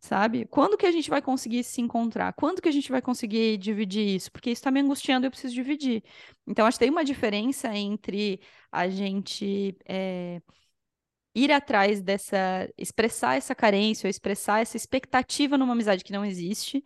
sabe? 0.00 0.46
Quando 0.46 0.76
que 0.76 0.86
a 0.86 0.90
gente 0.92 1.10
vai 1.10 1.22
conseguir 1.22 1.64
se 1.64 1.80
encontrar? 1.80 2.32
Quando 2.34 2.62
que 2.62 2.68
a 2.68 2.72
gente 2.72 2.90
vai 2.90 3.02
conseguir 3.02 3.58
dividir 3.58 4.06
isso? 4.16 4.30
Porque 4.32 4.50
isso 4.50 4.60
está 4.60 4.70
me 4.70 4.80
angustiando 4.80 5.26
e 5.26 5.28
eu 5.28 5.30
preciso 5.30 5.54
dividir. 5.54 6.02
Então, 6.46 6.66
acho 6.66 6.78
que 6.78 6.84
tem 6.84 6.90
uma 6.90 7.04
diferença 7.04 7.74
entre 7.76 8.40
a 8.72 8.88
gente. 8.88 9.76
É, 9.86 10.40
ir 11.34 11.52
atrás 11.52 12.02
dessa, 12.02 12.68
expressar 12.76 13.36
essa 13.36 13.54
carência, 13.54 14.06
ou 14.06 14.10
expressar 14.10 14.60
essa 14.60 14.76
expectativa 14.76 15.56
numa 15.56 15.72
amizade 15.72 16.04
que 16.04 16.12
não 16.12 16.24
existe, 16.24 16.84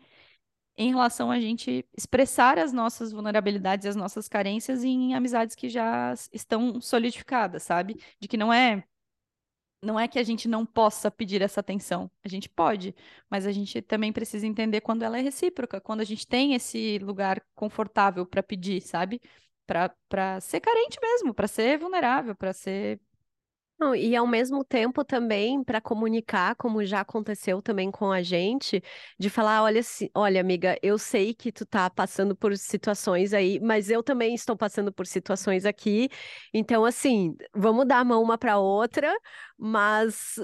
em 0.77 0.91
relação 0.91 1.31
a 1.31 1.41
gente 1.41 1.87
expressar 1.97 2.59
as 2.59 2.73
nossas 2.73 3.13
vulnerabilidades 3.13 3.85
e 3.85 3.89
as 3.89 3.97
nossas 3.97 4.29
carências 4.29 4.85
em 4.85 5.15
amizades 5.15 5.55
que 5.55 5.69
já 5.69 6.15
estão 6.33 6.81
solidificadas, 6.81 7.63
sabe? 7.63 7.97
De 8.21 8.29
que 8.29 8.37
não 8.37 8.53
é 8.53 8.85
não 9.83 9.99
é 9.99 10.07
que 10.09 10.19
a 10.19 10.23
gente 10.23 10.49
não 10.49 10.65
possa 10.65 11.11
pedir 11.11 11.43
essa 11.43 11.61
atenção, 11.61 12.11
a 12.25 12.29
gente 12.29 12.49
pode, 12.49 12.95
mas 13.29 13.47
a 13.47 13.53
gente 13.53 13.83
também 13.83 14.13
precisa 14.13 14.47
entender 14.47 14.81
quando 14.81 15.03
ela 15.03 15.19
é 15.19 15.21
recíproca, 15.21 15.81
quando 15.81 16.01
a 16.01 16.05
gente 16.05 16.27
tem 16.27 16.55
esse 16.55 16.99
lugar 16.99 17.43
confortável 17.55 18.25
para 18.25 18.43
pedir, 18.43 18.81
sabe? 18.81 19.21
Para 19.67 20.41
ser 20.41 20.61
carente 20.61 20.99
mesmo, 21.01 21.35
para 21.35 21.49
ser 21.49 21.79
vulnerável, 21.79 22.35
para 22.37 22.53
ser 22.53 23.01
e 23.95 24.15
ao 24.17 24.27
mesmo 24.27 24.65
tempo 24.65 25.05
também 25.05 25.63
para 25.65 25.81
comunicar, 25.81 26.55
como 26.57 26.85
já 26.85 27.01
aconteceu 27.01 27.61
também 27.61 27.91
com 27.91 28.11
a 28.13 28.23
gente, 28.23 28.83
de 29.19 29.29
falar, 29.29 29.63
olha, 29.63 29.81
olha, 30.15 30.41
amiga, 30.41 30.79
eu 30.83 30.97
sei 30.99 31.35
que 31.35 31.51
tu 31.53 31.67
tá 31.67 31.91
passando 31.91 32.35
por 32.37 32.57
situações 32.57 33.33
aí, 33.35 33.59
mas 33.61 33.91
eu 33.91 34.03
também 34.03 34.35
estou 34.35 34.57
passando 34.57 34.93
por 34.93 35.07
situações 35.07 35.65
aqui. 35.67 36.09
Então, 36.55 36.85
assim, 36.85 37.37
vamos 37.55 37.87
dar 37.87 37.99
a 38.01 38.05
mão 38.05 38.23
uma 38.23 38.39
para 38.39 38.59
outra, 38.59 39.13
mas 39.59 40.37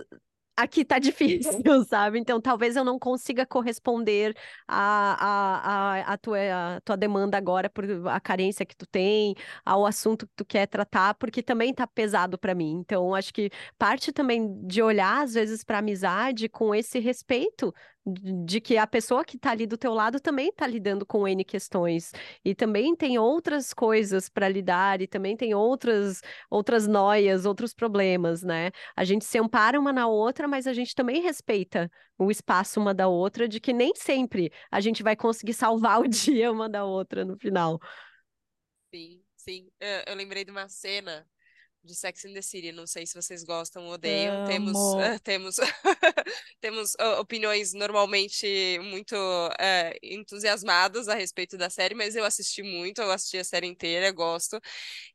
aqui 0.59 0.85
tá 0.85 0.99
difícil, 0.99 1.53
sabe? 1.87 2.19
Então 2.19 2.41
talvez 2.41 2.75
eu 2.75 2.85
não 2.85 2.99
consiga 2.99 3.47
corresponder 3.47 4.37
à, 4.67 6.19
tua, 6.21 6.39
tua 6.85 6.97
demanda 6.97 7.39
agora 7.39 7.71
por 7.71 7.85
a 8.09 8.21
carência 8.21 8.67
que 8.67 8.77
tu 8.77 8.87
tem, 8.87 9.35
ao 9.65 9.87
assunto 9.87 10.27
que 10.27 10.33
tu 10.37 10.45
quer 10.45 10.67
tratar, 10.67 11.15
porque 11.15 11.43
também 11.43 11.73
tá 11.73 11.87
pesado 11.87 12.37
para 12.37 12.55
mim. 12.55 12.73
Então 12.81 13.15
acho 13.15 13.33
que 13.33 13.51
parte 13.79 14.13
também 14.13 14.61
de 14.67 14.83
olhar 14.83 15.23
às 15.23 15.35
vezes 15.35 15.63
para 15.63 15.79
amizade 15.79 16.49
com 16.49 16.75
esse 16.75 16.99
respeito 16.99 17.73
de 18.13 18.61
que 18.61 18.77
a 18.77 18.87
pessoa 18.87 19.25
que 19.25 19.37
está 19.37 19.51
ali 19.51 19.67
do 19.67 19.77
teu 19.79 19.93
lado 19.95 20.21
também 20.21 20.49
está 20.49 20.67
lidando 20.67 21.05
com 21.07 21.27
N 21.27 21.45
questões 21.45 22.13
e 22.45 22.55
também 22.55 22.95
tem 22.97 23.19
outras 23.19 23.73
coisas 23.75 24.29
para 24.29 24.49
lidar 24.49 25.01
e 25.01 25.07
também 25.07 25.37
tem 25.37 25.55
outras 25.55 26.21
outras 26.51 26.87
noias, 26.87 27.45
outros 27.47 27.75
problemas, 27.75 28.43
né? 28.43 28.71
A 28.97 29.05
gente 29.05 29.25
se 29.25 29.39
ampara 29.39 29.79
uma 29.79 29.93
na 29.93 30.07
outra, 30.07 30.49
mas 30.49 30.67
a 30.67 30.73
gente 30.73 30.95
também 30.95 31.21
respeita 31.23 31.91
o 32.19 32.31
espaço 32.31 32.81
uma 32.81 32.93
da 32.95 33.09
outra, 33.09 33.49
de 33.49 33.61
que 33.61 33.73
nem 33.73 33.93
sempre 33.95 34.53
a 34.71 34.81
gente 34.81 35.03
vai 35.03 35.15
conseguir 35.17 35.55
salvar 35.55 36.01
o 36.03 36.09
dia 36.09 36.51
uma 36.51 36.69
da 36.69 36.85
outra 36.85 37.25
no 37.25 37.37
final. 37.37 37.81
Sim, 38.93 39.23
sim. 39.37 39.71
Eu, 39.81 40.03
eu 40.09 40.15
lembrei 40.15 40.45
de 40.45 40.51
uma 40.51 40.69
cena 40.69 41.27
de 41.85 41.95
Sex 41.95 42.25
and 42.25 42.35
the 42.35 42.43
City. 42.43 42.73
Não 42.73 42.87
sei 42.87 43.07
se 43.07 43.15
vocês 43.15 43.45
gostam 43.45 43.87
ou 43.87 43.93
odeiam. 43.93 44.47
Temos, 44.47 44.77
uh, 44.77 45.19
temos, 45.23 45.57
temos 46.61 46.95
opiniões 47.19 47.73
normalmente 47.73 48.79
muito 48.83 49.15
uh, 49.17 49.99
entusiasmadas 50.03 51.09
a 51.09 51.15
respeito 51.15 51.57
da 51.57 51.71
série, 51.71 51.95
mas 51.95 52.17
eu 52.17 52.25
assisti 52.25 52.63
muito, 52.63 53.01
eu 53.01 53.11
assisti 53.11 53.39
a 53.39 53.45
série 53.45 53.67
inteira, 53.67 54.11
gosto. 54.13 54.61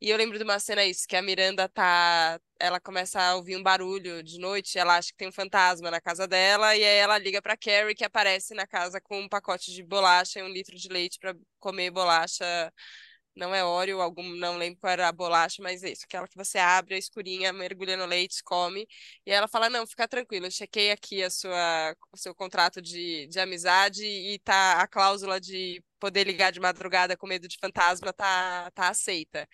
E 0.01 0.09
eu 0.09 0.17
lembro 0.17 0.37
de 0.37 0.43
uma 0.43 0.59
cena 0.59 0.83
isso, 0.85 1.07
que 1.07 1.15
a 1.15 1.21
Miranda 1.21 1.67
tá. 1.69 2.39
Ela 2.59 2.79
começa 2.79 3.21
a 3.21 3.35
ouvir 3.35 3.57
um 3.57 3.63
barulho 3.63 4.23
de 4.23 4.39
noite, 4.39 4.77
ela 4.79 4.97
acha 4.97 5.09
que 5.09 5.17
tem 5.17 5.27
um 5.27 5.33
fantasma 5.33 5.91
na 5.91 5.99
casa 5.99 6.25
dela, 6.25 6.75
e 6.75 6.83
aí 6.83 6.97
ela 6.97 7.17
liga 7.17 7.41
pra 7.41 7.57
Carrie, 7.57 7.93
que 7.93 8.05
aparece 8.05 8.53
na 8.53 8.65
casa 8.65 9.01
com 9.01 9.19
um 9.19 9.27
pacote 9.27 9.73
de 9.73 9.83
bolacha 9.83 10.39
e 10.39 10.43
um 10.43 10.47
litro 10.47 10.75
de 10.77 10.87
leite 10.87 11.19
para 11.19 11.35
comer 11.59 11.91
bolacha 11.91 12.71
não 13.35 13.53
é 13.53 13.63
Oreo, 13.63 14.01
algum, 14.01 14.23
não 14.35 14.57
lembro 14.57 14.79
qual 14.79 14.93
era 14.93 15.07
a 15.07 15.11
bolacha, 15.11 15.61
mas 15.61 15.83
é 15.83 15.91
isso, 15.91 16.05
aquela 16.05 16.27
que 16.27 16.37
você 16.37 16.57
abre, 16.57 16.95
a 16.95 16.97
escurinha, 16.97 17.51
mergulha 17.53 17.97
no 17.97 18.05
leite, 18.05 18.43
come, 18.43 18.87
e 19.25 19.31
ela 19.31 19.47
fala, 19.47 19.69
não, 19.69 19.87
fica 19.87 20.07
tranquilo, 20.07 20.45
eu 20.47 20.51
chequei 20.51 20.91
aqui 20.91 21.23
a 21.23 21.29
sua, 21.29 21.95
o 22.11 22.17
seu 22.17 22.35
contrato 22.35 22.81
de, 22.81 23.27
de 23.27 23.39
amizade 23.39 24.03
e 24.05 24.39
tá 24.39 24.81
a 24.81 24.87
cláusula 24.87 25.39
de 25.39 25.83
poder 25.99 26.25
ligar 26.27 26.51
de 26.51 26.59
madrugada 26.59 27.15
com 27.17 27.25
medo 27.27 27.47
de 27.47 27.57
fantasma 27.59 28.11
tá, 28.13 28.69
tá 28.71 28.89
aceita. 28.89 29.47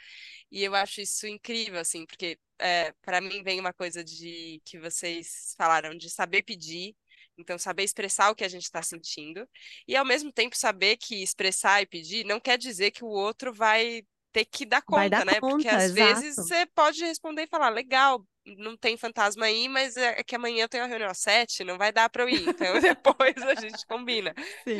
E 0.51 0.63
eu 0.63 0.75
acho 0.75 1.01
isso 1.01 1.27
incrível, 1.27 1.79
assim, 1.79 2.05
porque 2.05 2.39
é, 2.59 2.93
para 3.01 3.21
mim 3.21 3.43
vem 3.43 3.59
uma 3.59 3.73
coisa 3.73 4.03
de 4.03 4.61
que 4.65 4.79
vocês 4.79 5.53
falaram 5.57 5.95
de 5.95 6.09
saber 6.09 6.43
pedir, 6.43 6.95
então, 7.39 7.57
saber 7.57 7.83
expressar 7.83 8.29
o 8.29 8.35
que 8.35 8.43
a 8.43 8.49
gente 8.49 8.63
está 8.63 8.81
sentindo. 8.81 9.47
E, 9.87 9.95
ao 9.95 10.05
mesmo 10.05 10.31
tempo, 10.31 10.57
saber 10.57 10.97
que 10.97 11.23
expressar 11.23 11.81
e 11.81 11.85
pedir 11.85 12.25
não 12.25 12.39
quer 12.39 12.57
dizer 12.57 12.91
que 12.91 13.03
o 13.03 13.07
outro 13.07 13.53
vai 13.53 14.03
ter 14.31 14.45
que 14.45 14.65
dar 14.65 14.81
conta, 14.81 15.09
dar 15.09 15.25
né? 15.25 15.39
Conta, 15.39 15.55
Porque 15.55 15.67
às 15.67 15.85
exato. 15.85 15.93
vezes 15.93 16.35
você 16.35 16.65
pode 16.67 17.03
responder 17.03 17.43
e 17.43 17.47
falar, 17.47 17.69
legal, 17.69 18.23
não 18.57 18.77
tem 18.77 18.97
fantasma 18.97 19.45
aí, 19.45 19.67
mas 19.67 19.97
é 19.97 20.23
que 20.23 20.35
amanhã 20.35 20.63
eu 20.63 20.69
tenho 20.69 20.83
uma 20.83 20.89
reunião 20.89 21.09
às 21.09 21.19
sete, 21.19 21.63
não 21.63 21.77
vai 21.77 21.91
dar 21.91 22.09
para 22.09 22.23
eu 22.23 22.29
ir. 22.29 22.47
Então 22.47 22.73
depois 22.81 23.37
a 23.37 23.55
gente 23.55 23.85
combina. 23.85 24.33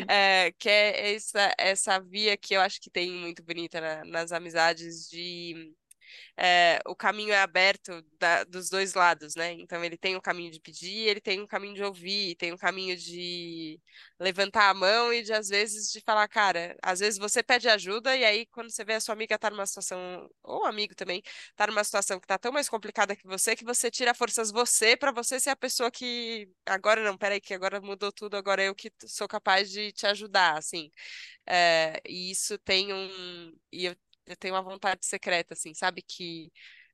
É, 0.08 0.52
que 0.58 0.70
é 0.70 1.14
essa, 1.16 1.54
essa 1.58 2.00
via 2.00 2.38
que 2.38 2.54
eu 2.56 2.62
acho 2.62 2.80
que 2.80 2.90
tem 2.90 3.12
muito 3.12 3.44
bonita 3.44 3.82
na, 3.82 4.06
nas 4.06 4.32
amizades 4.32 5.08
de 5.10 5.74
é, 6.38 6.80
o 6.88 6.96
caminho 6.96 7.32
é 7.34 7.40
aberto 7.40 8.04
da, 8.20 8.44
dos 8.44 8.70
dois 8.70 8.94
lados, 8.94 9.36
né? 9.36 9.54
Então 9.54 9.84
ele 9.84 9.98
tem 9.98 10.16
o 10.16 10.22
caminho 10.22 10.52
de 10.52 10.60
pedir, 10.60 11.08
ele 11.08 11.22
tem 11.22 11.42
o 11.42 11.48
caminho 11.48 11.76
de 11.76 11.84
ouvir, 11.84 12.36
tem 12.36 12.52
o 12.54 12.58
caminho 12.58 12.96
de 12.98 13.80
levantar 14.20 14.70
a 14.70 14.74
mão 14.74 15.14
e 15.14 15.22
de 15.24 15.34
às 15.34 15.50
vezes 15.50 15.92
de 15.92 16.02
falar, 16.02 16.28
cara, 16.28 16.76
às 16.82 17.00
vezes 17.00 17.18
você 17.20 17.42
pede 17.44 17.68
ajuda 17.70 18.16
e 18.16 18.24
aí 18.26 18.46
quando 18.48 18.70
você 18.72 18.84
vê 18.84 18.94
a 18.94 19.00
sua 19.00 19.14
amiga 19.14 19.38
tá 19.38 19.50
numa 19.50 19.66
situação, 19.66 20.30
ou 20.44 20.66
amigo 20.66 20.96
também, 20.96 21.22
tá 21.56 21.68
numa 21.68 21.84
situação 21.84 22.20
que 22.20 22.28
tá 22.28 22.38
tão 22.38 22.52
mais 22.52 22.70
complicada 22.70 23.16
que 23.16 23.26
você, 23.28 23.56
que 23.56 23.64
você 23.66 23.90
tira 23.92 24.14
forças 24.14 24.52
você 24.52 24.96
para 24.98 25.12
você 25.12 25.40
ser 25.40 25.52
a 25.52 25.56
pessoa 25.56 25.92
que 25.92 26.50
agora 26.66 27.04
não, 27.04 27.18
peraí, 27.18 27.40
que 27.42 27.54
agora 27.54 27.82
mudou 27.82 28.12
tudo, 28.12 28.36
agora 28.38 28.64
eu 28.64 28.76
que 28.76 28.92
sou 29.08 29.28
capaz 29.28 29.70
de 29.72 29.92
te 29.92 30.06
ajudar, 30.08 30.58
assim. 30.58 30.92
É, 31.46 32.02
e 32.08 32.32
isso 32.32 32.58
tem 32.60 32.94
um. 32.94 33.54
E 33.72 33.86
eu 33.86 33.96
eu 34.30 34.38
tenho 34.38 34.54
uma 34.56 34.62
vontade 34.62 35.06
secreta, 35.06 35.54
assim, 35.54 35.74
sabe? 35.74 36.02
Que 36.02 36.52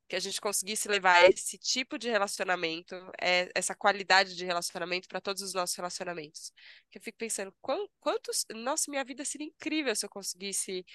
que 0.08 0.15
a 0.15 0.19
gente 0.19 0.39
conseguisse 0.39 0.88
levar 0.88 1.30
esse 1.30 1.58
tipo 1.58 1.98
de 1.98 2.10
relacionamento, 2.10 2.95
é, 3.19 3.50
essa 3.56 3.76
qualidade 3.76 4.36
de 4.36 4.45
relacionamento 4.45 5.08
para 5.08 5.21
todos 5.21 5.41
os 5.41 5.54
nossos 5.54 5.76
relacionamentos. 5.76 6.54
Que 6.91 7.00
eu 7.00 7.02
fico 7.02 7.17
pensando, 7.17 7.54
quantos. 8.00 8.45
Nossa, 8.54 8.89
minha 8.91 9.04
vida 9.04 9.26
seria 9.26 9.48
incrível 9.48 9.95
se 9.95 10.06
eu 10.06 10.10
conseguisse. 10.10 10.86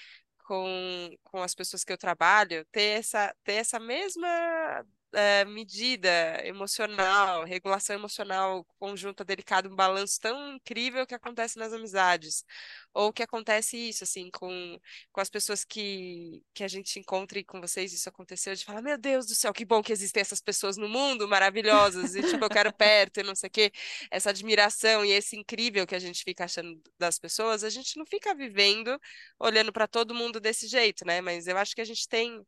Com, 0.47 1.17
com 1.23 1.41
as 1.43 1.55
pessoas 1.55 1.85
que 1.85 1.93
eu 1.93 1.99
trabalho, 1.99 2.67
ter 2.73 2.99
essa, 2.99 3.33
ter 3.45 3.53
essa 3.53 3.79
mesma 3.79 4.85
é, 5.13 5.45
medida 5.45 6.41
emocional, 6.47 7.45
regulação 7.45 7.97
emocional 7.97 8.65
conjunta 8.79 9.25
delicada, 9.25 9.69
um 9.69 9.75
balanço 9.75 10.21
tão 10.21 10.55
incrível 10.55 11.07
que 11.07 11.15
acontece 11.15 11.59
nas 11.59 11.73
amizades. 11.73 12.45
Ou 12.93 13.13
que 13.13 13.23
acontece 13.23 13.77
isso, 13.77 14.05
assim, 14.05 14.31
com, 14.31 14.79
com 15.13 15.21
as 15.21 15.31
pessoas 15.31 15.65
que, 15.65 16.43
que 16.53 16.65
a 16.65 16.69
gente 16.69 16.99
encontra 16.99 17.39
e 17.39 17.45
com 17.45 17.61
vocês 17.61 17.93
isso 17.93 18.09
aconteceu, 18.09 18.55
de 18.55 18.65
falar, 18.65 18.83
meu 18.83 18.99
Deus 18.99 19.27
do 19.27 19.35
céu, 19.35 19.53
que 19.53 19.65
bom 19.65 19.83
que 19.83 19.93
existem 19.93 20.21
essas 20.21 20.41
pessoas 20.41 20.77
no 20.77 20.89
mundo, 20.89 21.29
maravilhosas, 21.29 22.15
e 22.15 22.23
tipo, 22.23 22.45
eu 22.45 22.49
quero 22.51 22.73
perto 22.73 23.21
e 23.21 23.23
não 23.23 23.35
sei 23.35 23.49
o 23.49 23.51
quê. 23.51 23.73
Essa 24.11 24.31
admiração 24.31 25.05
e 25.05 25.13
esse 25.13 25.37
incrível 25.37 25.87
que 25.87 25.95
a 25.95 25.99
gente 25.99 26.23
fica 26.25 26.45
achando 26.45 26.81
das 26.99 27.19
pessoas, 27.19 27.65
a 27.65 27.71
gente 27.71 27.97
não 27.97 28.07
fica 28.07 28.35
vivendo 28.35 28.99
olhando 29.39 29.73
para 29.73 29.87
todo 29.87 30.15
mundo 30.15 30.41
desse 30.41 30.67
jeito, 30.67 31.05
né? 31.07 31.21
Mas 31.21 31.47
eu 31.47 31.57
acho 31.57 31.75
que 31.75 31.81
a 31.81 31.85
gente 31.85 32.09
tem 32.09 32.45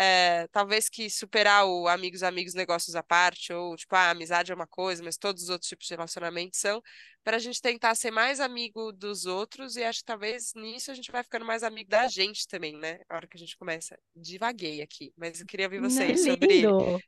é, 0.00 0.46
talvez 0.52 0.88
que 0.88 1.10
superar 1.10 1.66
o 1.66 1.88
amigos, 1.88 2.22
amigos, 2.22 2.54
negócios 2.54 2.94
à 2.94 3.02
parte, 3.02 3.52
ou 3.52 3.74
tipo, 3.74 3.96
a 3.96 4.10
amizade 4.10 4.52
é 4.52 4.54
uma 4.54 4.66
coisa, 4.66 5.02
mas 5.02 5.16
todos 5.16 5.42
os 5.42 5.48
outros 5.48 5.68
tipos 5.68 5.88
de 5.88 5.94
relacionamentos 5.94 6.60
são, 6.60 6.80
para 7.24 7.36
a 7.36 7.40
gente 7.40 7.60
tentar 7.60 7.96
ser 7.96 8.12
mais 8.12 8.38
amigo 8.38 8.92
dos 8.92 9.26
outros, 9.26 9.74
e 9.74 9.82
acho 9.82 9.98
que 9.98 10.04
talvez 10.04 10.52
nisso 10.54 10.92
a 10.92 10.94
gente 10.94 11.10
vai 11.10 11.24
ficando 11.24 11.44
mais 11.44 11.64
amigo 11.64 11.90
da 11.90 12.06
gente 12.06 12.46
também, 12.46 12.76
né? 12.76 13.00
A 13.08 13.16
hora 13.16 13.26
que 13.26 13.36
a 13.36 13.40
gente 13.40 13.56
começa. 13.56 13.98
Divaguei 14.14 14.82
aqui, 14.82 15.12
mas 15.16 15.40
eu 15.40 15.46
queria 15.46 15.66
ouvir 15.66 15.80
vocês 15.80 16.24
lindo, 16.24 16.32
sobre 16.32 16.48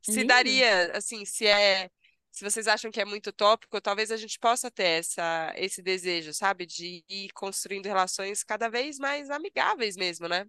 se 0.03 0.11
lindo. 0.17 0.27
daria, 0.27 0.91
assim, 0.97 1.25
se 1.25 1.47
é. 1.47 1.89
Se 2.33 2.45
vocês 2.45 2.69
acham 2.69 2.91
que 2.93 3.01
é 3.01 3.05
muito 3.05 3.33
tópico, 3.33 3.81
talvez 3.81 4.11
a 4.11 4.17
gente 4.17 4.39
possa 4.39 4.71
ter 4.71 5.01
essa, 5.01 5.53
esse 5.57 5.83
desejo, 5.83 6.33
sabe? 6.33 6.67
De 6.67 7.05
ir 7.09 7.31
construindo 7.33 7.87
relações 7.87 8.45
cada 8.45 8.69
vez 8.69 8.99
mais 8.99 9.31
amigáveis 9.31 9.97
mesmo, 9.97 10.29
né? 10.29 10.45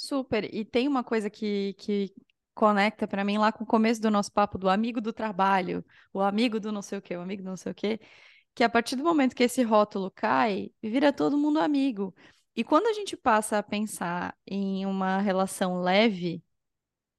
Super. 0.00 0.52
E 0.54 0.64
tem 0.64 0.88
uma 0.88 1.04
coisa 1.04 1.28
que, 1.28 1.74
que 1.74 2.10
conecta 2.54 3.06
para 3.06 3.22
mim 3.22 3.36
lá 3.36 3.52
com 3.52 3.64
o 3.64 3.66
começo 3.66 4.00
do 4.00 4.10
nosso 4.10 4.32
papo 4.32 4.56
do 4.56 4.68
amigo 4.70 4.98
do 4.98 5.12
trabalho, 5.12 5.84
o 6.12 6.20
amigo 6.22 6.58
do 6.58 6.72
não 6.72 6.80
sei 6.80 6.98
o 6.98 7.02
quê, 7.02 7.14
o 7.16 7.20
amigo 7.20 7.42
do 7.42 7.50
não 7.50 7.56
sei 7.56 7.70
o 7.72 7.74
quê, 7.74 8.00
que 8.54 8.64
a 8.64 8.68
partir 8.70 8.96
do 8.96 9.04
momento 9.04 9.34
que 9.36 9.42
esse 9.42 9.62
rótulo 9.62 10.10
cai, 10.10 10.72
vira 10.82 11.12
todo 11.12 11.36
mundo 11.36 11.60
amigo. 11.60 12.14
E 12.56 12.64
quando 12.64 12.86
a 12.86 12.94
gente 12.94 13.14
passa 13.14 13.58
a 13.58 13.62
pensar 13.62 14.34
em 14.46 14.86
uma 14.86 15.18
relação 15.20 15.82
leve, 15.82 16.42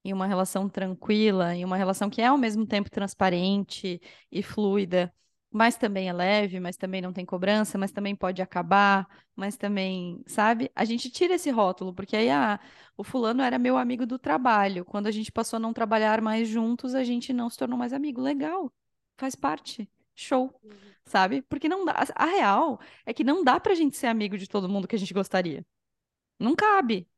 em 0.04 0.12
uma 0.12 0.26
relação 0.26 0.68
tranquila, 0.68 1.54
em 1.54 1.64
uma 1.64 1.76
relação 1.76 2.10
que 2.10 2.20
é 2.22 2.26
ao 2.26 2.38
mesmo 2.38 2.66
tempo 2.66 2.90
transparente 2.90 4.00
e 4.30 4.42
fluida, 4.42 5.14
mas 5.52 5.76
também 5.76 6.08
é 6.08 6.12
leve, 6.12 6.58
mas 6.58 6.76
também 6.76 7.02
não 7.02 7.12
tem 7.12 7.26
cobrança, 7.26 7.76
mas 7.76 7.92
também 7.92 8.16
pode 8.16 8.40
acabar, 8.40 9.06
mas 9.36 9.56
também, 9.56 10.22
sabe? 10.26 10.70
A 10.74 10.84
gente 10.84 11.10
tira 11.10 11.34
esse 11.34 11.50
rótulo, 11.50 11.92
porque 11.94 12.16
aí 12.16 12.30
ah, 12.30 12.58
o 12.96 13.04
fulano 13.04 13.42
era 13.42 13.58
meu 13.58 13.76
amigo 13.76 14.06
do 14.06 14.18
trabalho. 14.18 14.84
Quando 14.84 15.08
a 15.08 15.10
gente 15.10 15.30
passou 15.30 15.58
a 15.58 15.60
não 15.60 15.72
trabalhar 15.72 16.22
mais 16.22 16.48
juntos, 16.48 16.94
a 16.94 17.04
gente 17.04 17.32
não 17.32 17.50
se 17.50 17.58
tornou 17.58 17.78
mais 17.78 17.92
amigo. 17.92 18.20
Legal, 18.20 18.72
faz 19.16 19.34
parte. 19.34 19.88
Show, 20.14 20.54
uhum. 20.62 20.72
sabe? 21.04 21.42
Porque 21.42 21.68
não 21.68 21.84
dá. 21.84 22.04
A 22.14 22.26
real 22.26 22.80
é 23.06 23.14
que 23.14 23.24
não 23.24 23.42
dá 23.44 23.58
pra 23.60 23.74
gente 23.74 23.96
ser 23.96 24.06
amigo 24.08 24.36
de 24.38 24.48
todo 24.48 24.68
mundo 24.68 24.86
que 24.88 24.96
a 24.96 24.98
gente 24.98 25.14
gostaria. 25.14 25.64
Não 26.38 26.54
cabe, 26.56 27.08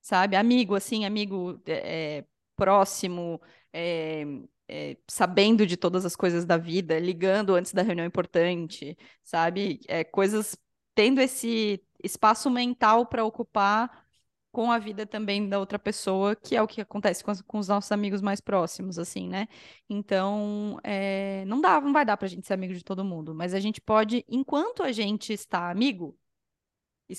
sabe? 0.00 0.36
Amigo, 0.36 0.74
assim, 0.74 1.04
amigo 1.04 1.60
é, 1.66 2.24
próximo, 2.56 3.40
é, 3.72 4.24
é, 4.72 4.96
sabendo 5.06 5.66
de 5.66 5.76
todas 5.76 6.06
as 6.06 6.16
coisas 6.16 6.46
da 6.46 6.56
vida, 6.56 6.98
ligando 6.98 7.54
antes 7.54 7.74
da 7.74 7.82
reunião 7.82 8.06
importante, 8.06 8.96
sabe? 9.22 9.80
É, 9.86 10.02
coisas 10.02 10.56
tendo 10.94 11.20
esse 11.20 11.84
espaço 12.02 12.50
mental 12.50 13.06
para 13.06 13.24
ocupar 13.24 14.06
com 14.50 14.72
a 14.72 14.78
vida 14.78 15.06
também 15.06 15.48
da 15.48 15.58
outra 15.58 15.78
pessoa, 15.78 16.34
que 16.36 16.56
é 16.56 16.62
o 16.62 16.66
que 16.66 16.80
acontece 16.80 17.22
com, 17.24 17.32
com 17.46 17.58
os 17.58 17.68
nossos 17.68 17.92
amigos 17.92 18.22
mais 18.22 18.40
próximos, 18.40 18.98
assim, 18.98 19.28
né? 19.28 19.46
Então, 19.88 20.78
é, 20.84 21.44
não 21.46 21.60
dá, 21.60 21.80
não 21.80 21.92
vai 21.92 22.04
dar 22.04 22.16
para 22.16 22.26
a 22.26 22.28
gente 22.28 22.46
ser 22.46 22.54
amigo 22.54 22.74
de 22.74 22.84
todo 22.84 23.04
mundo, 23.04 23.34
mas 23.34 23.54
a 23.54 23.60
gente 23.60 23.80
pode, 23.80 24.24
enquanto 24.28 24.82
a 24.82 24.92
gente 24.92 25.32
está 25.34 25.70
amigo, 25.70 26.18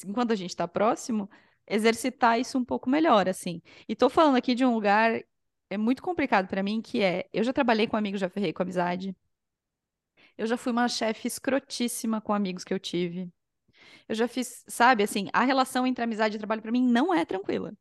enquanto 0.05 0.31
a 0.31 0.35
gente 0.35 0.51
está 0.51 0.67
próximo, 0.67 1.29
exercitar 1.67 2.39
isso 2.39 2.57
um 2.57 2.65
pouco 2.65 2.89
melhor, 2.89 3.29
assim. 3.29 3.61
E 3.87 3.95
tô 3.95 4.09
falando 4.09 4.35
aqui 4.37 4.55
de 4.55 4.65
um 4.65 4.73
lugar 4.73 5.23
é 5.69 5.77
muito 5.77 6.01
complicado 6.03 6.47
para 6.47 6.63
mim, 6.63 6.81
que 6.81 7.01
é, 7.01 7.27
eu 7.33 7.43
já 7.43 7.53
trabalhei 7.53 7.87
com 7.87 7.97
amigos, 7.97 8.19
já 8.21 8.29
ferrei 8.29 8.53
com 8.53 8.63
amizade. 8.63 9.15
Eu 10.37 10.47
já 10.47 10.57
fui 10.57 10.71
uma 10.71 10.87
chefe 10.87 11.27
escrotíssima 11.27 12.21
com 12.21 12.33
amigos 12.33 12.63
que 12.63 12.73
eu 12.73 12.79
tive. 12.79 13.31
Eu 14.07 14.15
já 14.15 14.27
fiz, 14.27 14.63
sabe, 14.67 15.03
assim, 15.03 15.29
a 15.33 15.43
relação 15.43 15.85
entre 15.87 16.03
amizade 16.03 16.35
e 16.35 16.39
trabalho 16.39 16.61
para 16.61 16.71
mim 16.71 16.85
não 16.87 17.13
é 17.13 17.25
tranquila. 17.25 17.73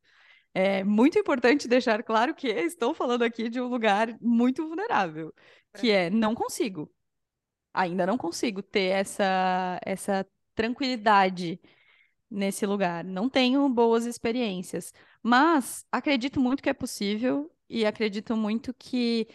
É 0.55 0.85
muito 0.85 1.19
importante 1.19 1.69
deixar 1.69 2.03
claro 2.03 2.35
que 2.35 2.49
estou 2.49 2.95
falando 2.95 3.23
aqui 3.23 3.49
de 3.49 3.61
um 3.61 3.69
lugar 3.69 4.17
muito 4.21 4.67
vulnerável, 4.67 5.35
que 5.75 5.91
é 5.91 6.11
não 6.11 6.35
consigo. 6.35 6.93
Ainda 7.75 8.07
não 8.07 8.19
consigo 8.19 8.63
ter 8.63 8.91
essa 8.91 9.81
essa 9.85 10.27
tranquilidade 10.55 11.61
nesse 12.31 12.67
lugar. 12.67 13.05
Não 13.05 13.29
tenho 13.31 13.69
boas 13.69 14.07
experiências, 14.07 14.93
mas 15.23 15.87
acredito 15.93 16.41
muito 16.41 16.63
que 16.63 16.71
é 16.71 16.75
possível 16.75 17.52
e 17.73 17.87
acredito 17.87 18.37
muito 18.37 18.75
que 18.75 19.27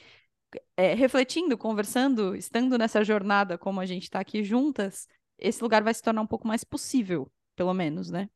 é, 0.75 0.93
refletindo, 0.93 1.57
conversando, 1.57 2.35
estando 2.35 2.77
nessa 2.77 3.03
jornada 3.03 3.57
como 3.57 3.79
a 3.79 3.85
gente 3.85 4.03
está 4.03 4.19
aqui 4.19 4.43
juntas, 4.43 5.07
esse 5.37 5.61
lugar 5.61 5.83
vai 5.83 5.93
se 5.93 6.01
tornar 6.01 6.21
um 6.21 6.27
pouco 6.27 6.47
mais 6.47 6.63
possível, 6.63 7.31
pelo 7.55 7.73
menos, 7.73 8.09
né? 8.09 8.29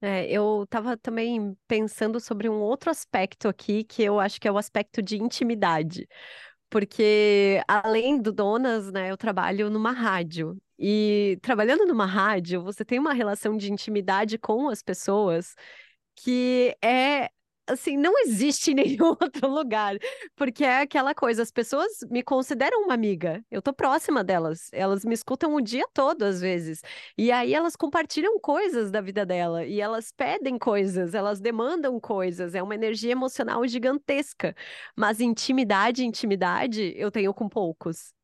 É, 0.00 0.30
eu 0.30 0.64
estava 0.64 0.96
também 0.96 1.56
pensando 1.66 2.20
sobre 2.20 2.48
um 2.48 2.60
outro 2.60 2.90
aspecto 2.90 3.48
aqui, 3.48 3.82
que 3.82 4.02
eu 4.02 4.20
acho 4.20 4.40
que 4.40 4.46
é 4.46 4.52
o 4.52 4.58
aspecto 4.58 5.02
de 5.02 5.16
intimidade. 5.16 6.06
Porque, 6.68 7.62
além 7.66 8.20
do 8.20 8.32
Donas, 8.32 8.92
né, 8.92 9.10
eu 9.10 9.16
trabalho 9.16 9.70
numa 9.70 9.92
rádio. 9.92 10.60
E 10.78 11.38
trabalhando 11.42 11.86
numa 11.86 12.04
rádio, 12.06 12.62
você 12.62 12.84
tem 12.84 12.98
uma 12.98 13.14
relação 13.14 13.56
de 13.56 13.72
intimidade 13.72 14.38
com 14.38 14.68
as 14.68 14.82
pessoas 14.82 15.54
que 16.16 16.76
é 16.82 17.30
assim, 17.66 17.96
não 17.96 18.18
existe 18.20 18.70
em 18.72 18.74
nenhum 18.74 19.08
outro 19.20 19.48
lugar, 19.48 19.96
porque 20.34 20.64
é 20.64 20.80
aquela 20.80 21.14
coisa, 21.14 21.42
as 21.42 21.50
pessoas 21.50 21.98
me 22.10 22.22
consideram 22.22 22.82
uma 22.84 22.94
amiga, 22.94 23.44
eu 23.50 23.60
tô 23.62 23.72
próxima 23.72 24.22
delas, 24.24 24.68
elas 24.72 25.04
me 25.04 25.14
escutam 25.14 25.54
o 25.54 25.60
dia 25.60 25.86
todo 25.92 26.22
às 26.22 26.40
vezes, 26.40 26.80
e 27.16 27.30
aí 27.32 27.54
elas 27.54 27.76
compartilham 27.76 28.38
coisas 28.40 28.90
da 28.90 29.00
vida 29.00 29.24
dela, 29.26 29.64
e 29.64 29.80
elas 29.80 30.12
pedem 30.12 30.58
coisas, 30.58 31.14
elas 31.14 31.40
demandam 31.40 31.98
coisas, 32.00 32.54
é 32.54 32.62
uma 32.62 32.74
energia 32.74 33.12
emocional 33.12 33.66
gigantesca, 33.66 34.54
mas 34.96 35.20
intimidade, 35.20 36.04
intimidade, 36.04 36.92
eu 36.96 37.10
tenho 37.10 37.32
com 37.34 37.48
poucos 37.48 38.15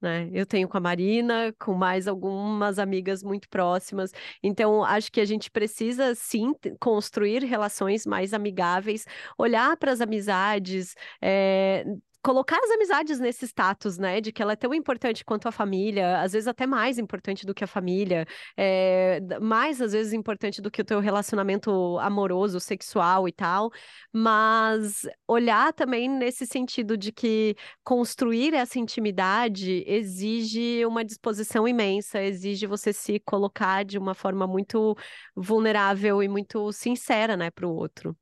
né? 0.00 0.28
Eu 0.32 0.46
tenho 0.46 0.68
com 0.68 0.76
a 0.76 0.80
Marina, 0.80 1.52
com 1.58 1.74
mais 1.74 2.06
algumas 2.08 2.78
amigas 2.78 3.22
muito 3.22 3.48
próximas. 3.48 4.12
Então, 4.42 4.84
acho 4.84 5.10
que 5.10 5.20
a 5.20 5.24
gente 5.24 5.50
precisa 5.50 6.14
sim 6.14 6.54
construir 6.80 7.44
relações 7.44 8.06
mais 8.06 8.32
amigáveis, 8.32 9.04
olhar 9.36 9.76
para 9.76 9.92
as 9.92 10.00
amizades, 10.00 10.94
é, 11.22 11.84
colocar 12.22 12.58
as 12.58 12.70
amizades 12.70 13.18
nesse 13.20 13.46
status, 13.46 13.96
né, 13.98 14.20
de 14.20 14.32
que 14.32 14.42
ela 14.42 14.52
é 14.52 14.56
tão 14.56 14.74
importante 14.74 15.24
quanto 15.24 15.48
a 15.48 15.52
família, 15.52 16.20
às 16.20 16.32
vezes 16.32 16.48
até 16.48 16.66
mais 16.66 16.98
importante 16.98 17.46
do 17.46 17.54
que 17.54 17.64
a 17.64 17.66
família, 17.66 18.26
é, 18.56 19.20
mais 19.40 19.80
às 19.80 19.92
vezes 19.92 20.12
importante 20.12 20.60
do 20.60 20.70
que 20.70 20.82
o 20.82 20.84
teu 20.84 21.00
relacionamento 21.00 21.98
amoroso, 22.00 22.60
sexual 22.60 23.28
e 23.28 23.32
tal, 23.32 23.70
mas 24.12 25.06
olhar 25.26 25.72
também 25.72 26.08
nesse 26.08 26.46
sentido 26.46 26.96
de 26.96 27.12
que 27.12 27.54
construir 27.84 28.54
essa 28.54 28.78
intimidade 28.78 29.84
exige 29.86 30.84
uma 30.86 31.04
disposição 31.04 31.66
imensa, 31.68 32.22
exige 32.22 32.66
você 32.66 32.92
se 32.92 33.20
colocar 33.20 33.84
de 33.84 33.98
uma 33.98 34.14
forma 34.14 34.46
muito 34.46 34.96
vulnerável 35.36 36.22
e 36.22 36.28
muito 36.28 36.72
sincera, 36.72 37.36
né, 37.36 37.50
para 37.50 37.66
o 37.66 37.74
outro. 37.74 38.16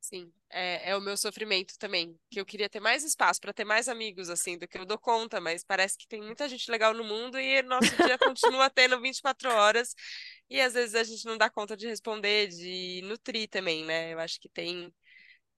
Sim, 0.00 0.32
é, 0.50 0.90
é, 0.90 0.96
o 0.96 1.00
meu 1.00 1.16
sofrimento 1.16 1.78
também. 1.78 2.18
Que 2.30 2.40
eu 2.40 2.46
queria 2.46 2.68
ter 2.68 2.80
mais 2.80 3.04
espaço 3.04 3.40
para 3.40 3.52
ter 3.52 3.64
mais 3.64 3.88
amigos, 3.88 4.28
assim, 4.28 4.58
do 4.58 4.68
que 4.68 4.78
eu 4.78 4.84
dou 4.84 4.98
conta, 4.98 5.40
mas 5.40 5.64
parece 5.64 5.96
que 5.96 6.06
tem 6.08 6.20
muita 6.22 6.48
gente 6.48 6.70
legal 6.70 6.92
no 6.94 7.04
mundo 7.04 7.38
e 7.38 7.62
nosso 7.62 7.96
dia 7.96 8.18
continua 8.18 8.70
tendo 8.70 9.00
24 9.00 9.50
horas. 9.50 9.94
E 10.48 10.60
às 10.60 10.74
vezes 10.74 10.94
a 10.94 11.04
gente 11.04 11.24
não 11.26 11.38
dá 11.38 11.48
conta 11.50 11.76
de 11.76 11.86
responder, 11.86 12.48
de 12.48 13.02
nutrir 13.04 13.48
também, 13.48 13.84
né? 13.84 14.12
Eu 14.12 14.18
acho 14.18 14.40
que 14.40 14.48
tem, 14.48 14.92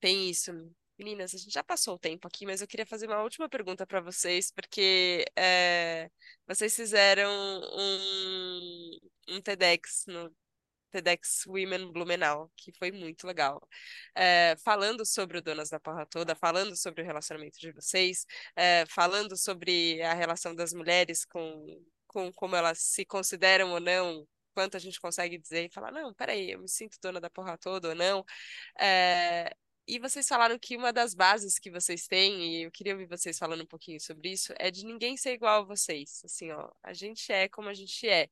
tem 0.00 0.30
isso. 0.30 0.52
Meninas, 0.98 1.34
a 1.34 1.38
gente 1.38 1.52
já 1.52 1.64
passou 1.64 1.94
o 1.96 1.98
tempo 1.98 2.28
aqui, 2.28 2.46
mas 2.46 2.60
eu 2.60 2.68
queria 2.68 2.86
fazer 2.86 3.06
uma 3.06 3.22
última 3.22 3.48
pergunta 3.48 3.86
para 3.86 4.00
vocês, 4.00 4.50
porque 4.52 5.24
é, 5.36 6.10
vocês 6.46 6.76
fizeram 6.76 7.30
um, 7.30 8.98
um 9.28 9.40
TEDx 9.40 10.04
no 10.06 10.30
TEDx 10.92 11.46
Women 11.46 11.92
Blumenau, 11.92 12.50
que 12.56 12.72
foi 12.72 12.92
muito 12.92 13.26
legal. 13.26 13.66
É, 14.14 14.54
falando 14.64 15.04
sobre 15.06 15.38
o 15.38 15.42
Donas 15.42 15.70
da 15.70 15.80
Porra 15.80 16.06
Toda, 16.06 16.34
falando 16.36 16.76
sobre 16.76 17.02
o 17.02 17.04
relacionamento 17.04 17.58
de 17.58 17.72
vocês, 17.72 18.26
é, 18.56 18.84
falando 18.86 19.36
sobre 19.36 20.02
a 20.02 20.14
relação 20.14 20.54
das 20.54 20.72
mulheres 20.72 21.24
com, 21.24 21.82
com 22.06 22.32
como 22.32 22.54
elas 22.56 22.78
se 22.80 23.04
consideram 23.04 23.72
ou 23.72 23.80
não 23.80 24.26
quanto 24.54 24.76
a 24.76 24.80
gente 24.80 25.00
consegue 25.00 25.38
dizer 25.38 25.64
e 25.64 25.70
falar, 25.70 25.90
não, 25.90 26.12
peraí, 26.12 26.52
eu 26.52 26.60
me 26.60 26.68
sinto 26.68 26.98
dona 27.00 27.20
da 27.20 27.30
porra 27.30 27.56
toda 27.56 27.88
ou 27.88 27.94
não. 27.94 28.24
É, 28.78 29.50
e 29.86 29.98
vocês 29.98 30.28
falaram 30.28 30.58
que 30.58 30.76
uma 30.76 30.92
das 30.92 31.12
bases 31.12 31.58
que 31.58 31.70
vocês 31.70 32.06
têm, 32.06 32.60
e 32.60 32.62
eu 32.64 32.70
queria 32.70 32.92
ouvir 32.92 33.06
vocês 33.06 33.38
falando 33.38 33.62
um 33.62 33.66
pouquinho 33.66 34.00
sobre 34.00 34.30
isso, 34.32 34.54
é 34.58 34.70
de 34.70 34.84
ninguém 34.84 35.16
ser 35.16 35.32
igual 35.32 35.62
a 35.62 35.64
vocês. 35.64 36.22
Assim, 36.24 36.50
ó, 36.52 36.70
a 36.82 36.92
gente 36.92 37.32
é 37.32 37.48
como 37.48 37.68
a 37.68 37.74
gente 37.74 38.08
é. 38.08 38.28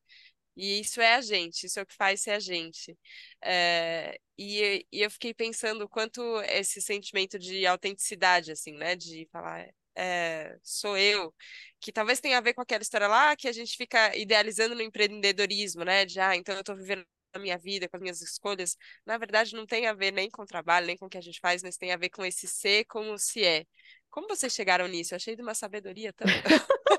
E 0.57 0.80
isso 0.80 1.01
é 1.01 1.14
a 1.14 1.20
gente, 1.20 1.66
isso 1.66 1.78
é 1.78 1.82
o 1.82 1.86
que 1.86 1.94
faz 1.94 2.22
ser 2.22 2.32
a 2.32 2.40
gente. 2.40 2.96
É, 3.42 4.18
e, 4.38 4.86
e 4.92 5.03
eu 5.03 5.11
fiquei 5.11 5.32
pensando 5.32 5.88
quanto 5.88 6.20
esse 6.42 6.80
sentimento 6.82 7.38
de 7.38 7.66
autenticidade, 7.66 8.53
assim, 8.53 8.72
né? 8.72 8.96
De 8.96 9.26
falar, 9.32 9.66
é, 9.96 10.57
sou 10.62 10.96
eu, 10.96 11.34
que 11.80 11.92
talvez 11.92 12.20
tenha 12.20 12.38
a 12.38 12.40
ver 12.40 12.55
com 12.55 12.61
aquela 12.62 12.82
história 12.82 13.07
lá 13.09 13.36
que 13.36 13.48
a 13.48 13.53
gente 13.53 13.76
fica 13.76 14.14
idealizando 14.16 14.74
no 14.74 14.82
empreendedorismo, 14.82 15.84
né? 15.84 16.05
De, 16.05 16.20
ah, 16.20 16.36
então 16.36 16.55
eu 16.55 16.61
estou 16.61 16.76
vivendo 16.76 17.05
a 17.32 17.38
minha 17.38 17.59
vida, 17.59 17.88
com 17.88 17.96
as 17.96 18.03
minhas 18.03 18.20
escolhas. 18.20 18.76
Na 19.07 19.16
verdade, 19.18 19.55
não 19.55 19.66
tem 19.66 19.86
a 19.86 19.94
ver 19.94 20.12
nem 20.12 20.30
com 20.30 20.42
o 20.42 20.46
trabalho, 20.46 20.86
nem 20.86 20.96
com 20.96 21.07
o 21.07 21.09
que 21.09 21.18
a 21.18 21.20
gente 21.20 21.40
faz, 21.40 21.62
mas 21.62 21.76
tem 21.76 21.92
a 21.92 21.96
ver 21.96 22.11
com 22.11 22.24
esse 22.24 22.46
ser 22.48 22.84
como 22.86 23.16
se 23.18 23.44
é. 23.44 23.64
Como 24.11 24.28
vocês 24.28 24.53
chegaram 24.53 24.88
nisso? 24.88 25.14
Eu 25.14 25.16
achei 25.16 25.36
de 25.36 25.42
uma 25.42 25.55
sabedoria 25.55 26.12
tão. 26.12 26.26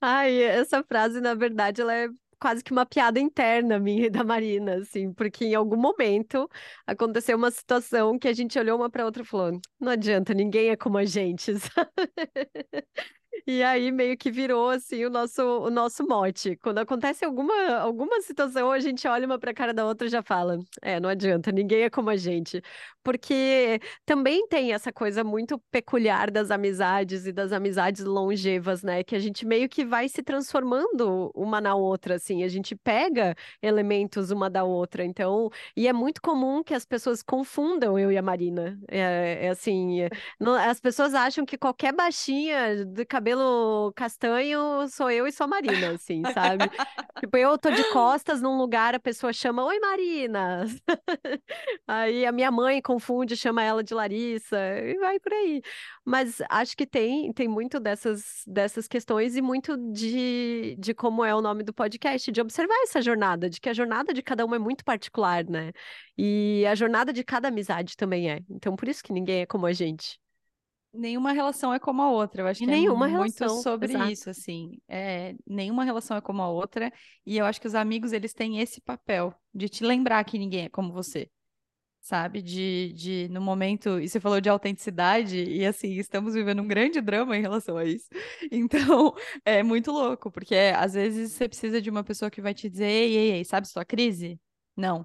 Ai, 0.00 0.42
essa 0.42 0.82
frase, 0.84 1.20
na 1.20 1.34
verdade, 1.34 1.80
ela 1.80 1.94
é 1.94 2.08
quase 2.38 2.62
que 2.62 2.70
uma 2.72 2.84
piada 2.86 3.18
interna 3.18 3.78
minha 3.78 4.06
e 4.06 4.10
da 4.10 4.22
Marina, 4.24 4.76
assim, 4.76 5.12
porque 5.12 5.44
em 5.46 5.54
algum 5.54 5.76
momento 5.76 6.48
aconteceu 6.86 7.36
uma 7.36 7.50
situação 7.50 8.18
que 8.18 8.28
a 8.28 8.32
gente 8.32 8.58
olhou 8.58 8.76
uma 8.78 8.90
para 8.90 9.04
outra 9.04 9.22
e 9.22 9.26
falou: 9.26 9.58
não 9.80 9.92
adianta, 9.92 10.34
ninguém 10.34 10.68
é 10.70 10.76
como 10.76 10.98
a 10.98 11.04
gente? 11.04 11.52
E 13.46 13.62
aí 13.62 13.90
meio 13.90 14.16
que 14.16 14.30
virou 14.30 14.70
assim 14.70 15.04
o 15.04 15.10
nosso, 15.10 15.42
o 15.42 15.70
nosso 15.70 16.06
mote. 16.06 16.56
Quando 16.56 16.78
acontece 16.78 17.24
alguma, 17.24 17.76
alguma 17.78 18.20
situação, 18.20 18.70
a 18.70 18.80
gente 18.80 19.06
olha 19.06 19.26
uma 19.26 19.38
para 19.38 19.50
a 19.50 19.54
cara 19.54 19.74
da 19.74 19.84
outra 19.84 20.06
e 20.06 20.10
já 20.10 20.22
fala: 20.22 20.58
é, 20.82 21.00
não 21.00 21.08
adianta, 21.08 21.50
ninguém 21.52 21.82
é 21.82 21.90
como 21.90 22.10
a 22.10 22.16
gente. 22.16 22.62
Porque 23.02 23.80
também 24.04 24.48
tem 24.48 24.72
essa 24.72 24.92
coisa 24.92 25.22
muito 25.22 25.60
peculiar 25.70 26.30
das 26.30 26.50
amizades 26.50 27.26
e 27.26 27.32
das 27.32 27.52
amizades 27.52 28.04
longevas, 28.04 28.82
né? 28.82 29.04
Que 29.04 29.14
a 29.14 29.20
gente 29.20 29.46
meio 29.46 29.68
que 29.68 29.84
vai 29.84 30.08
se 30.08 30.22
transformando 30.22 31.30
uma 31.34 31.60
na 31.60 31.74
outra, 31.76 32.16
assim. 32.16 32.42
A 32.42 32.48
gente 32.48 32.74
pega 32.74 33.34
elementos 33.62 34.32
uma 34.32 34.50
da 34.50 34.64
outra. 34.64 35.04
Então, 35.04 35.50
e 35.76 35.86
é 35.86 35.92
muito 35.92 36.20
comum 36.20 36.64
que 36.64 36.74
as 36.74 36.84
pessoas 36.84 37.22
confundam 37.22 37.96
eu 37.98 38.10
e 38.10 38.18
a 38.18 38.22
Marina. 38.22 38.78
É, 38.88 39.46
é 39.46 39.48
assim, 39.50 40.08
não, 40.40 40.54
as 40.54 40.80
pessoas 40.80 41.14
acham 41.14 41.44
que 41.46 41.56
qualquer 41.56 41.92
baixinha 41.92 42.84
de 42.84 43.04
cabelo 43.04 43.25
castanho 43.94 44.88
sou 44.88 45.10
eu 45.10 45.26
e 45.26 45.32
sou 45.32 45.44
a 45.44 45.48
Marina, 45.48 45.92
assim, 45.92 46.22
sabe? 46.32 46.64
tipo, 47.20 47.36
eu 47.36 47.56
tô 47.58 47.70
de 47.70 47.82
costas 47.92 48.42
num 48.42 48.56
lugar, 48.56 48.94
a 48.94 49.00
pessoa 49.00 49.32
chama, 49.32 49.64
oi 49.64 49.80
Marina! 49.80 50.66
Aí 51.86 52.26
a 52.26 52.32
minha 52.32 52.50
mãe 52.50 52.80
confunde, 52.82 53.36
chama 53.36 53.62
ela 53.62 53.82
de 53.82 53.94
Larissa 53.94 54.58
e 54.78 54.98
vai 54.98 55.18
por 55.18 55.32
aí. 55.32 55.62
Mas 56.04 56.40
acho 56.50 56.76
que 56.76 56.86
tem, 56.86 57.32
tem 57.32 57.48
muito 57.48 57.80
dessas, 57.80 58.42
dessas 58.46 58.86
questões 58.86 59.36
e 59.36 59.42
muito 59.42 59.76
de, 59.92 60.76
de 60.78 60.94
como 60.94 61.24
é 61.24 61.34
o 61.34 61.40
nome 61.40 61.62
do 61.62 61.72
podcast, 61.72 62.30
de 62.30 62.40
observar 62.40 62.76
essa 62.82 63.00
jornada, 63.00 63.48
de 63.50 63.60
que 63.60 63.68
a 63.68 63.74
jornada 63.74 64.12
de 64.12 64.22
cada 64.22 64.44
um 64.44 64.54
é 64.54 64.58
muito 64.58 64.84
particular, 64.84 65.44
né? 65.44 65.72
E 66.16 66.64
a 66.66 66.74
jornada 66.74 67.12
de 67.12 67.24
cada 67.24 67.48
amizade 67.48 67.96
também 67.96 68.30
é. 68.30 68.40
Então, 68.50 68.76
por 68.76 68.88
isso 68.88 69.02
que 69.02 69.12
ninguém 69.12 69.42
é 69.42 69.46
como 69.46 69.66
a 69.66 69.72
gente 69.72 70.18
nenhuma 70.96 71.32
relação 71.32 71.72
é 71.72 71.78
como 71.78 72.02
a 72.02 72.10
outra. 72.10 72.42
Eu 72.42 72.46
acho 72.46 72.60
que 72.60 72.66
nenhuma 72.66 73.08
é 73.08 73.12
muito 73.12 73.48
sobre 73.62 73.92
exato. 73.92 74.10
isso, 74.10 74.30
assim. 74.30 74.78
É, 74.88 75.34
nenhuma 75.46 75.84
relação 75.84 76.16
é 76.16 76.20
como 76.20 76.42
a 76.42 76.48
outra. 76.48 76.92
E 77.24 77.36
eu 77.36 77.44
acho 77.44 77.60
que 77.60 77.66
os 77.66 77.74
amigos, 77.74 78.12
eles 78.12 78.32
têm 78.32 78.60
esse 78.60 78.80
papel 78.80 79.34
de 79.54 79.68
te 79.68 79.84
lembrar 79.84 80.24
que 80.24 80.38
ninguém 80.38 80.64
é 80.64 80.68
como 80.68 80.92
você 80.92 81.30
sabe? 82.06 82.40
De, 82.40 82.92
de, 82.92 83.28
no 83.32 83.40
momento, 83.40 83.98
e 83.98 84.08
você 84.08 84.20
falou 84.20 84.40
de 84.40 84.48
autenticidade, 84.48 85.42
e 85.42 85.66
assim, 85.66 85.94
estamos 85.94 86.34
vivendo 86.34 86.62
um 86.62 86.68
grande 86.68 87.00
drama 87.00 87.36
em 87.36 87.40
relação 87.40 87.76
a 87.76 87.84
isso. 87.84 88.08
Então, 88.52 89.12
é 89.44 89.62
muito 89.62 89.90
louco, 89.90 90.30
porque 90.30 90.54
às 90.76 90.94
vezes 90.94 91.32
você 91.32 91.48
precisa 91.48 91.82
de 91.82 91.90
uma 91.90 92.04
pessoa 92.04 92.30
que 92.30 92.40
vai 92.40 92.54
te 92.54 92.70
dizer, 92.70 92.86
ei, 92.86 93.16
ei, 93.16 93.32
ei, 93.32 93.44
sabe 93.44 93.66
sua 93.66 93.84
crise? 93.84 94.40
Não. 94.76 95.04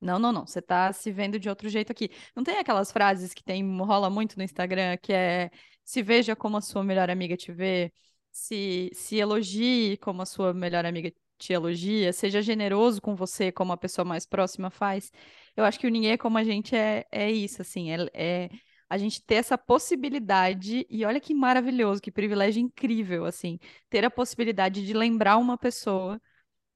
Não, 0.00 0.18
não, 0.18 0.32
não. 0.32 0.46
Você 0.46 0.60
tá 0.60 0.92
se 0.92 1.10
vendo 1.10 1.38
de 1.38 1.48
outro 1.48 1.68
jeito 1.68 1.90
aqui. 1.90 2.10
Não 2.34 2.44
tem 2.44 2.58
aquelas 2.58 2.92
frases 2.92 3.32
que 3.34 3.42
tem, 3.42 3.62
rola 3.78 4.10
muito 4.10 4.36
no 4.36 4.42
Instagram, 4.44 4.96
que 4.98 5.12
é 5.12 5.50
se 5.84 6.02
veja 6.02 6.34
como 6.36 6.56
a 6.56 6.60
sua 6.60 6.82
melhor 6.84 7.08
amiga 7.10 7.36
te 7.36 7.52
vê, 7.52 7.92
se, 8.32 8.90
se 8.92 9.16
elogie 9.16 9.96
como 9.98 10.20
a 10.22 10.26
sua 10.26 10.52
melhor 10.52 10.84
amiga 10.84 11.12
te 11.38 11.52
elogia, 11.52 12.12
seja 12.12 12.42
generoso 12.42 13.00
com 13.00 13.14
você 13.14 13.52
como 13.52 13.72
a 13.72 13.76
pessoa 13.76 14.04
mais 14.04 14.26
próxima 14.26 14.68
faz. 14.70 15.12
Eu 15.56 15.64
acho 15.64 15.78
que 15.78 15.86
o 15.86 15.90
Ninguém 15.90 16.12
é 16.12 16.16
como 16.18 16.36
a 16.38 16.44
gente 16.44 16.74
é, 16.74 17.06
é 17.10 17.30
isso, 17.30 17.62
assim, 17.62 17.90
é, 17.92 18.06
é 18.14 18.50
a 18.88 18.98
gente 18.98 19.22
ter 19.22 19.36
essa 19.36 19.58
possibilidade, 19.58 20.86
e 20.88 21.04
olha 21.04 21.20
que 21.20 21.34
maravilhoso, 21.34 22.00
que 22.00 22.10
privilégio 22.10 22.60
incrível, 22.60 23.24
assim, 23.24 23.58
ter 23.90 24.04
a 24.04 24.10
possibilidade 24.10 24.84
de 24.86 24.92
lembrar 24.92 25.36
uma 25.38 25.58
pessoa 25.58 26.20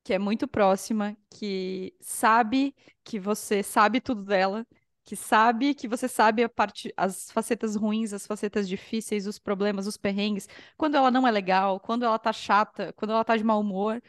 que 0.05 0.13
é 0.15 0.19
muito 0.19 0.49
próxima, 0.49 1.17
que 1.31 1.95
sabe 2.01 2.75
que 3.05 3.19
você 3.19 3.63
sabe 3.63 4.01
tudo 4.01 4.25
dela, 4.25 4.67
que 5.05 5.17
sabe 5.17 5.75
que 5.75 5.89
você 5.89 6.09
sabe 6.09 6.43
a 6.45 6.49
parte, 6.49 6.93
as 6.97 7.31
facetas 7.31 7.75
ruins, 7.77 8.13
as 8.13 8.27
facetas 8.27 8.69
difíceis, 8.69 9.27
os 9.27 9.39
problemas, 9.39 9.87
os 9.87 9.97
perrengues, 9.97 10.49
quando 10.77 10.97
ela 10.97 11.11
não 11.11 11.27
é 11.27 11.31
legal, 11.31 11.81
quando 11.81 12.05
ela 12.05 12.19
tá 12.19 12.33
chata, 12.33 12.93
quando 12.95 13.13
ela 13.13 13.25
tá 13.25 13.37
de 13.37 13.45
mau 13.45 13.61
humor, 13.61 14.03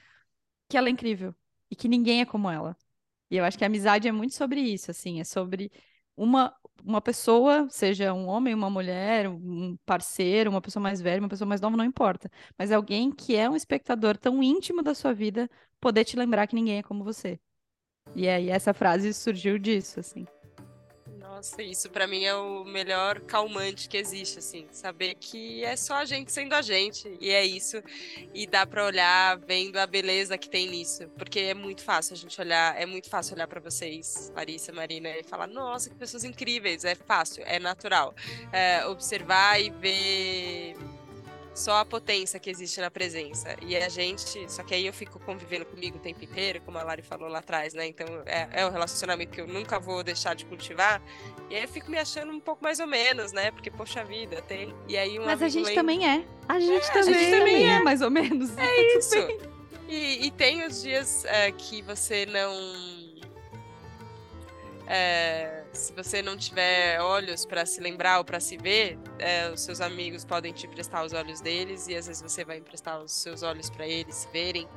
que 0.70 0.78
ela 0.78 0.88
é 0.88 0.92
incrível 0.92 1.36
e 1.70 1.76
que 1.76 1.88
ninguém 1.88 2.22
é 2.22 2.26
como 2.26 2.50
ela. 2.50 2.78
E 3.30 3.38
eu 3.38 3.46
acho 3.46 3.58
que 3.58 3.64
a 3.64 3.68
amizade 3.68 4.08
é 4.08 4.12
muito 4.12 4.36
sobre 4.36 4.62
isso, 4.62 4.92
assim, 4.92 5.20
é 5.22 5.24
sobre 5.24 5.72
uma, 6.16 6.56
uma 6.86 7.02
pessoa, 7.02 7.68
seja 7.70 8.14
um 8.14 8.28
homem, 8.28 8.54
uma 8.54 8.70
mulher, 8.70 9.28
um 9.30 9.78
parceiro, 9.86 10.50
uma 10.50 10.62
pessoa 10.62 10.82
mais 10.82 11.02
velha, 11.02 11.22
uma 11.22 11.30
pessoa 11.30 11.48
mais 11.48 11.62
nova, 11.62 11.78
não 11.78 11.86
importa. 11.86 12.30
Mas 12.58 12.72
alguém 12.72 13.12
que 13.12 13.36
é 13.36 13.50
um 13.50 13.56
espectador 13.56 14.18
tão 14.18 14.42
íntimo 14.44 14.82
da 14.84 14.94
sua 14.96 15.14
vida, 15.14 15.50
poder 15.80 16.04
te 16.06 16.18
lembrar 16.18 16.48
que 16.48 16.56
ninguém 16.56 16.80
é 16.80 16.84
como 16.84 17.04
você. 17.04 17.40
E 18.16 18.28
aí 18.28 18.50
essa 18.50 18.74
frase 18.74 19.14
surgiu 19.14 19.58
disso, 19.60 20.00
assim. 20.00 20.26
Nossa, 21.42 21.64
isso 21.64 21.90
para 21.90 22.06
mim 22.06 22.24
é 22.24 22.36
o 22.36 22.64
melhor 22.64 23.20
calmante 23.22 23.90
que 23.90 23.98
existe, 23.98 24.38
assim, 24.38 24.68
saber 24.72 25.16
que 25.16 25.64
é 25.64 25.76
só 25.76 25.96
a 25.96 26.06
gente 26.06 26.32
sendo 26.32 26.54
a 26.54 26.62
gente 26.62 27.18
e 27.20 27.32
é 27.32 27.44
isso 27.44 27.82
e 28.32 28.46
dá 28.46 28.64
para 28.64 28.86
olhar 28.86 29.40
vendo 29.40 29.78
a 29.78 29.88
beleza 29.88 30.38
que 30.38 30.48
tem 30.48 30.70
nisso, 30.70 31.08
porque 31.18 31.40
é 31.40 31.56
muito 31.56 31.82
fácil 31.82 32.14
a 32.14 32.18
gente 32.18 32.40
olhar, 32.40 32.80
é 32.80 32.86
muito 32.86 33.10
fácil 33.10 33.34
olhar 33.34 33.48
para 33.48 33.60
vocês, 33.60 34.32
Larissa, 34.36 34.72
Marina 34.72 35.10
e 35.18 35.24
falar, 35.24 35.48
nossa, 35.48 35.90
que 35.90 35.96
pessoas 35.96 36.24
incríveis, 36.24 36.86
é 36.86 36.94
fácil, 36.94 37.44
é 37.48 37.58
natural, 37.58 38.14
é, 38.54 38.86
observar 38.86 39.60
e 39.60 39.72
ver 39.72 40.76
só 41.54 41.78
a 41.78 41.86
potência 41.86 42.40
que 42.40 42.50
existe 42.50 42.80
na 42.80 42.90
presença. 42.90 43.56
E 43.62 43.76
a 43.76 43.90
gente, 43.90 44.52
só 44.52 44.64
que 44.64 44.74
aí 44.74 44.86
eu 44.86 44.94
fico 44.94 45.20
convivendo 45.20 45.66
comigo 45.66 45.98
o 45.98 46.00
tempo 46.00 46.24
inteiro, 46.24 46.62
como 46.62 46.78
a 46.78 46.84
Lari 46.84 47.02
falou 47.02 47.28
lá 47.28 47.40
atrás, 47.40 47.74
né? 47.74 47.88
Então 47.88 48.08
é, 48.26 48.62
é 48.62 48.66
um 48.66 48.72
relacionamento 48.72 49.32
que 49.32 49.42
eu 49.42 49.48
nunca 49.48 49.80
vou 49.80 50.04
deixar 50.04 50.36
de 50.36 50.46
cultivar. 50.46 51.02
E 51.50 51.56
aí 51.56 51.64
eu 51.64 51.68
fico 51.68 51.92
me 51.92 51.98
achando 51.98 52.32
um 52.32 52.40
pouco 52.40 52.64
mais 52.64 52.80
ou 52.80 52.88
menos, 52.88 53.32
né? 53.32 53.52
Porque, 53.52 53.70
poxa 53.70 54.04
vida, 54.04 54.42
tem. 54.42 54.74
E 54.88 54.98
aí 54.98 55.20
um 55.20 55.26
Mas 55.26 55.42
a 55.42 55.50
gente 55.50 55.66
lembra... 55.66 55.82
também 55.82 56.08
é. 56.08 56.24
A 56.48 56.60
gente, 56.60 56.86
é, 56.86 56.92
também, 56.92 57.14
a 57.16 57.20
gente 57.20 57.32
também 57.32 57.70
é. 57.70 57.74
é. 57.74 57.84
mais 57.84 58.02
ou 58.02 58.10
menos. 58.10 58.58
É 58.58 58.82
isso. 58.98 59.16
E, 59.88 60.28
e, 60.28 60.32
tem 60.32 60.66
os 60.66 60.82
dias 60.82 61.26
é, 61.26 61.52
que 61.52 61.82
você 61.82 62.26
não. 62.26 63.01
É, 64.88 65.64
se 65.74 65.94
você 65.94 66.22
não 66.22 66.36
tiver 66.36 67.00
olhos 67.02 67.46
para 67.46 67.66
se 67.66 67.80
lembrar 67.80 68.18
ou 68.18 68.26
para 68.26 68.40
se 68.40 68.58
ver, 68.58 68.98
é, 69.20 69.50
os 69.50 69.62
seus 69.62 69.80
amigos 69.80 70.26
podem 70.26 70.52
te 70.52 70.68
emprestar 70.68 71.06
os 71.06 71.14
olhos 71.14 71.40
deles 71.40 71.88
e 71.88 71.96
às 71.96 72.08
vezes 72.08 72.22
você 72.22 72.44
vai 72.44 72.58
emprestar 72.58 73.02
os 73.02 73.12
seus 73.12 73.44
olhos 73.44 73.70
para 73.70 73.88
eles 73.88 74.16
se 74.16 74.28
verem. 74.32 74.68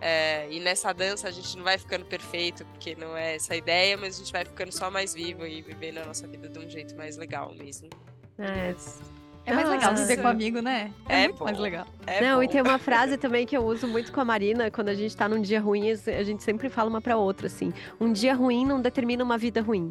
É, 0.00 0.48
e 0.50 0.58
nessa 0.58 0.92
dança 0.92 1.28
a 1.28 1.30
gente 1.30 1.56
não 1.56 1.64
vai 1.64 1.78
ficando 1.78 2.04
perfeito, 2.04 2.66
porque 2.66 2.94
não 2.96 3.16
é 3.16 3.36
essa 3.36 3.54
a 3.54 3.56
ideia, 3.56 3.96
mas 3.96 4.16
a 4.16 4.18
gente 4.18 4.32
vai 4.32 4.44
ficando 4.44 4.72
só 4.72 4.90
mais 4.90 5.14
vivo 5.14 5.46
e 5.46 5.62
vivendo 5.62 5.98
a 5.98 6.04
nossa 6.04 6.26
vida 6.26 6.48
de 6.48 6.58
um 6.58 6.68
jeito 6.68 6.96
mais 6.96 7.16
legal 7.16 7.54
mesmo. 7.54 7.88
É. 8.38 8.74
É 9.44 9.52
mais 9.52 9.68
legal 9.68 9.94
viver 9.94 10.20
com 10.20 10.28
amigo, 10.28 10.60
né? 10.60 10.92
É, 11.08 11.22
é 11.22 11.24
muito 11.24 11.38
bom. 11.38 11.44
mais 11.44 11.58
legal. 11.58 11.86
É 12.06 12.20
não, 12.20 12.36
bom. 12.36 12.42
e 12.42 12.48
tem 12.48 12.60
uma 12.62 12.78
frase 12.80 13.16
também 13.16 13.44
que 13.44 13.56
eu 13.56 13.64
uso 13.64 13.88
muito 13.88 14.12
com 14.12 14.20
a 14.20 14.24
Marina, 14.24 14.70
quando 14.70 14.88
a 14.88 14.94
gente 14.94 15.16
tá 15.16 15.28
num 15.28 15.40
dia 15.40 15.60
ruim, 15.60 15.90
a 15.90 16.22
gente 16.22 16.42
sempre 16.42 16.68
fala 16.68 16.88
uma 16.88 17.00
pra 17.00 17.16
outra, 17.16 17.48
assim. 17.48 17.72
Um 18.00 18.12
dia 18.12 18.34
ruim 18.34 18.64
não 18.64 18.80
determina 18.80 19.24
uma 19.24 19.36
vida 19.36 19.60
ruim. 19.60 19.90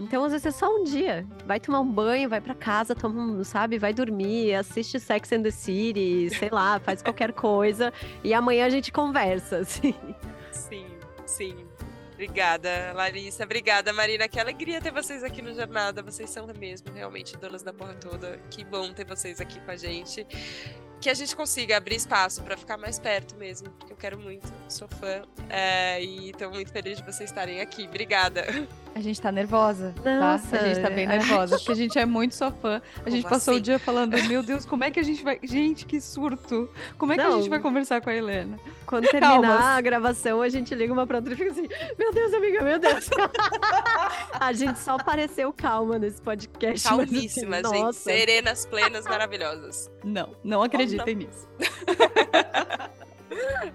Então, 0.00 0.22
às 0.24 0.32
vezes 0.32 0.46
é 0.46 0.50
só 0.50 0.68
um 0.68 0.84
dia. 0.84 1.26
Vai 1.44 1.58
tomar 1.58 1.80
um 1.80 1.90
banho, 1.90 2.28
vai 2.28 2.40
para 2.40 2.54
casa, 2.54 2.94
toma, 2.94 3.42
sabe, 3.42 3.78
vai 3.78 3.92
dormir, 3.92 4.54
assiste 4.54 5.00
Sex 5.00 5.32
and 5.32 5.42
the 5.42 5.50
City, 5.50 6.30
sei 6.30 6.50
lá, 6.50 6.78
faz 6.78 7.02
qualquer 7.02 7.32
coisa 7.32 7.92
e 8.22 8.32
amanhã 8.32 8.66
a 8.66 8.70
gente 8.70 8.92
conversa, 8.92 9.58
assim. 9.58 9.94
Sim, 10.52 10.86
sim. 11.26 11.67
Obrigada, 12.18 12.92
Larissa. 12.94 13.44
Obrigada, 13.44 13.92
Marina. 13.92 14.26
Que 14.26 14.40
alegria 14.40 14.80
ter 14.80 14.90
vocês 14.90 15.22
aqui 15.22 15.40
no 15.40 15.54
Jornada. 15.54 16.02
Vocês 16.02 16.28
são 16.28 16.48
mesmo 16.58 16.92
realmente 16.92 17.36
donas 17.36 17.62
da 17.62 17.72
porra 17.72 17.94
toda. 17.94 18.40
Que 18.50 18.64
bom 18.64 18.92
ter 18.92 19.06
vocês 19.06 19.40
aqui 19.40 19.60
com 19.60 19.70
a 19.70 19.76
gente 19.76 20.26
que 21.00 21.08
a 21.08 21.14
gente 21.14 21.36
consiga 21.36 21.76
abrir 21.76 21.94
espaço 21.94 22.42
para 22.42 22.56
ficar 22.56 22.76
mais 22.76 22.98
perto 22.98 23.36
mesmo, 23.36 23.70
porque 23.70 23.92
eu 23.92 23.96
quero 23.96 24.18
muito, 24.18 24.52
sou 24.68 24.88
fã 24.88 25.22
é, 25.48 26.02
e 26.02 26.30
estou 26.30 26.50
muito 26.50 26.72
feliz 26.72 26.98
de 26.98 27.04
vocês 27.04 27.30
estarem 27.30 27.60
aqui. 27.60 27.84
Obrigada. 27.84 28.44
A 28.98 29.00
gente 29.00 29.20
tá 29.22 29.30
nervosa, 29.30 29.94
Nossa, 30.04 30.56
tá? 30.56 30.64
A 30.64 30.66
gente 30.66 30.82
tá 30.82 30.90
bem 30.90 31.06
nervosa, 31.06 31.56
porque 31.56 31.70
a 31.70 31.74
gente 31.76 31.96
é 31.96 32.04
muito 32.04 32.34
sua 32.34 32.50
fã. 32.50 32.82
A 32.96 33.00
Como 33.04 33.14
gente 33.14 33.22
passou 33.28 33.52
assim? 33.52 33.60
o 33.60 33.62
dia 33.62 33.78
falando, 33.78 34.20
meu 34.24 34.42
Deus, 34.42 34.66
como 34.66 34.82
é 34.82 34.90
que 34.90 34.98
a 34.98 35.04
gente 35.04 35.22
vai. 35.22 35.38
Gente, 35.40 35.86
que 35.86 36.00
surto! 36.00 36.68
Como 36.98 37.12
é 37.12 37.14
que 37.16 37.20
a 37.22 37.30
gente 37.30 37.48
vai 37.48 37.60
conversar 37.60 38.00
com 38.00 38.10
a 38.10 38.16
Helena? 38.16 38.58
Quando 38.86 39.08
terminar 39.08 39.40
Calmas. 39.40 39.64
a 39.64 39.80
gravação, 39.80 40.42
a 40.42 40.48
gente 40.48 40.74
liga 40.74 40.92
uma 40.92 41.06
pra 41.06 41.18
outra 41.18 41.32
e 41.32 41.36
fica 41.36 41.48
assim: 41.52 41.68
Meu 41.96 42.12
Deus, 42.12 42.34
amiga, 42.34 42.60
meu 42.60 42.80
Deus. 42.80 43.08
a 44.40 44.52
gente 44.52 44.80
só 44.80 44.96
pareceu 44.98 45.52
calma 45.52 45.96
nesse 45.96 46.20
podcast. 46.20 46.88
assim, 46.88 46.96
Calmíssima, 46.96 47.56
gente. 47.58 47.78
nossa. 47.80 48.00
Serenas, 48.00 48.66
plenas, 48.66 49.04
maravilhosas. 49.04 49.88
Não, 50.02 50.34
não 50.42 50.60
acreditem 50.60 51.14
nisso. 51.14 51.46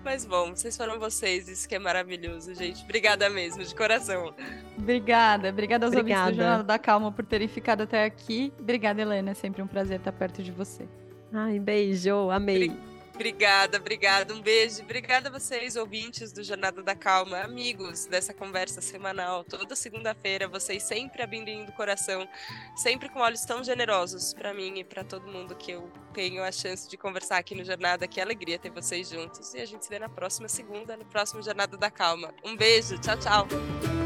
Mas 0.03 0.25
bom, 0.25 0.55
vocês 0.55 0.75
foram 0.75 0.99
vocês, 0.99 1.47
isso 1.47 1.67
que 1.67 1.75
é 1.75 1.79
maravilhoso, 1.79 2.53
gente. 2.53 2.83
Obrigada 2.83 3.29
mesmo, 3.29 3.63
de 3.63 3.73
coração. 3.73 4.33
Obrigada, 4.77 5.49
obrigada 5.49 5.85
aos 5.85 5.95
ouvintes 5.95 6.19
Obrigada. 6.19 6.31
do 6.31 6.37
Jornada 6.37 6.63
da 6.63 6.79
Calma 6.79 7.11
por 7.11 7.25
terem 7.25 7.47
ficado 7.47 7.81
até 7.81 8.03
aqui. 8.05 8.53
Obrigada, 8.59 9.01
Helena, 9.01 9.31
é 9.31 9.33
sempre 9.33 9.61
um 9.61 9.67
prazer 9.67 9.99
estar 9.99 10.11
perto 10.11 10.43
de 10.43 10.51
você. 10.51 10.87
Ai, 11.31 11.59
beijo, 11.59 12.29
amei. 12.29 12.71
Obrigada, 13.13 13.77
obrigada. 13.77 14.33
Um 14.33 14.41
beijo. 14.41 14.81
Obrigada 14.81 15.29
a 15.29 15.31
vocês, 15.31 15.75
ouvintes 15.75 16.31
do 16.31 16.43
Jornada 16.43 16.81
da 16.81 16.95
Calma, 16.95 17.39
amigos 17.39 18.05
dessa 18.05 18.33
conversa 18.33 18.81
semanal. 18.81 19.43
Toda 19.43 19.75
segunda-feira, 19.75 20.47
vocês 20.47 20.83
sempre 20.83 21.21
abrindo 21.21 21.69
o 21.69 21.73
coração, 21.73 22.27
sempre 22.75 23.09
com 23.09 23.19
olhos 23.19 23.45
tão 23.45 23.63
generosos 23.63 24.33
para 24.33 24.53
mim 24.53 24.79
e 24.79 24.83
para 24.83 25.03
todo 25.03 25.27
mundo 25.27 25.55
que 25.55 25.71
eu 25.71 25.91
tenho 26.13 26.43
a 26.43 26.51
chance 26.51 26.89
de 26.89 26.97
conversar 26.97 27.37
aqui 27.37 27.53
no 27.53 27.63
Jornada. 27.63 28.07
Que 28.07 28.19
alegria 28.19 28.57
ter 28.57 28.71
vocês 28.71 29.09
juntos. 29.09 29.53
E 29.53 29.61
a 29.61 29.65
gente 29.65 29.83
se 29.83 29.89
vê 29.89 29.99
na 29.99 30.09
próxima 30.09 30.49
segunda, 30.49 30.97
no 30.97 31.05
próximo 31.05 31.41
Jornada 31.41 31.77
da 31.77 31.91
Calma. 31.91 32.33
Um 32.43 32.55
beijo. 32.55 32.97
Tchau, 32.99 33.17
tchau. 33.19 34.02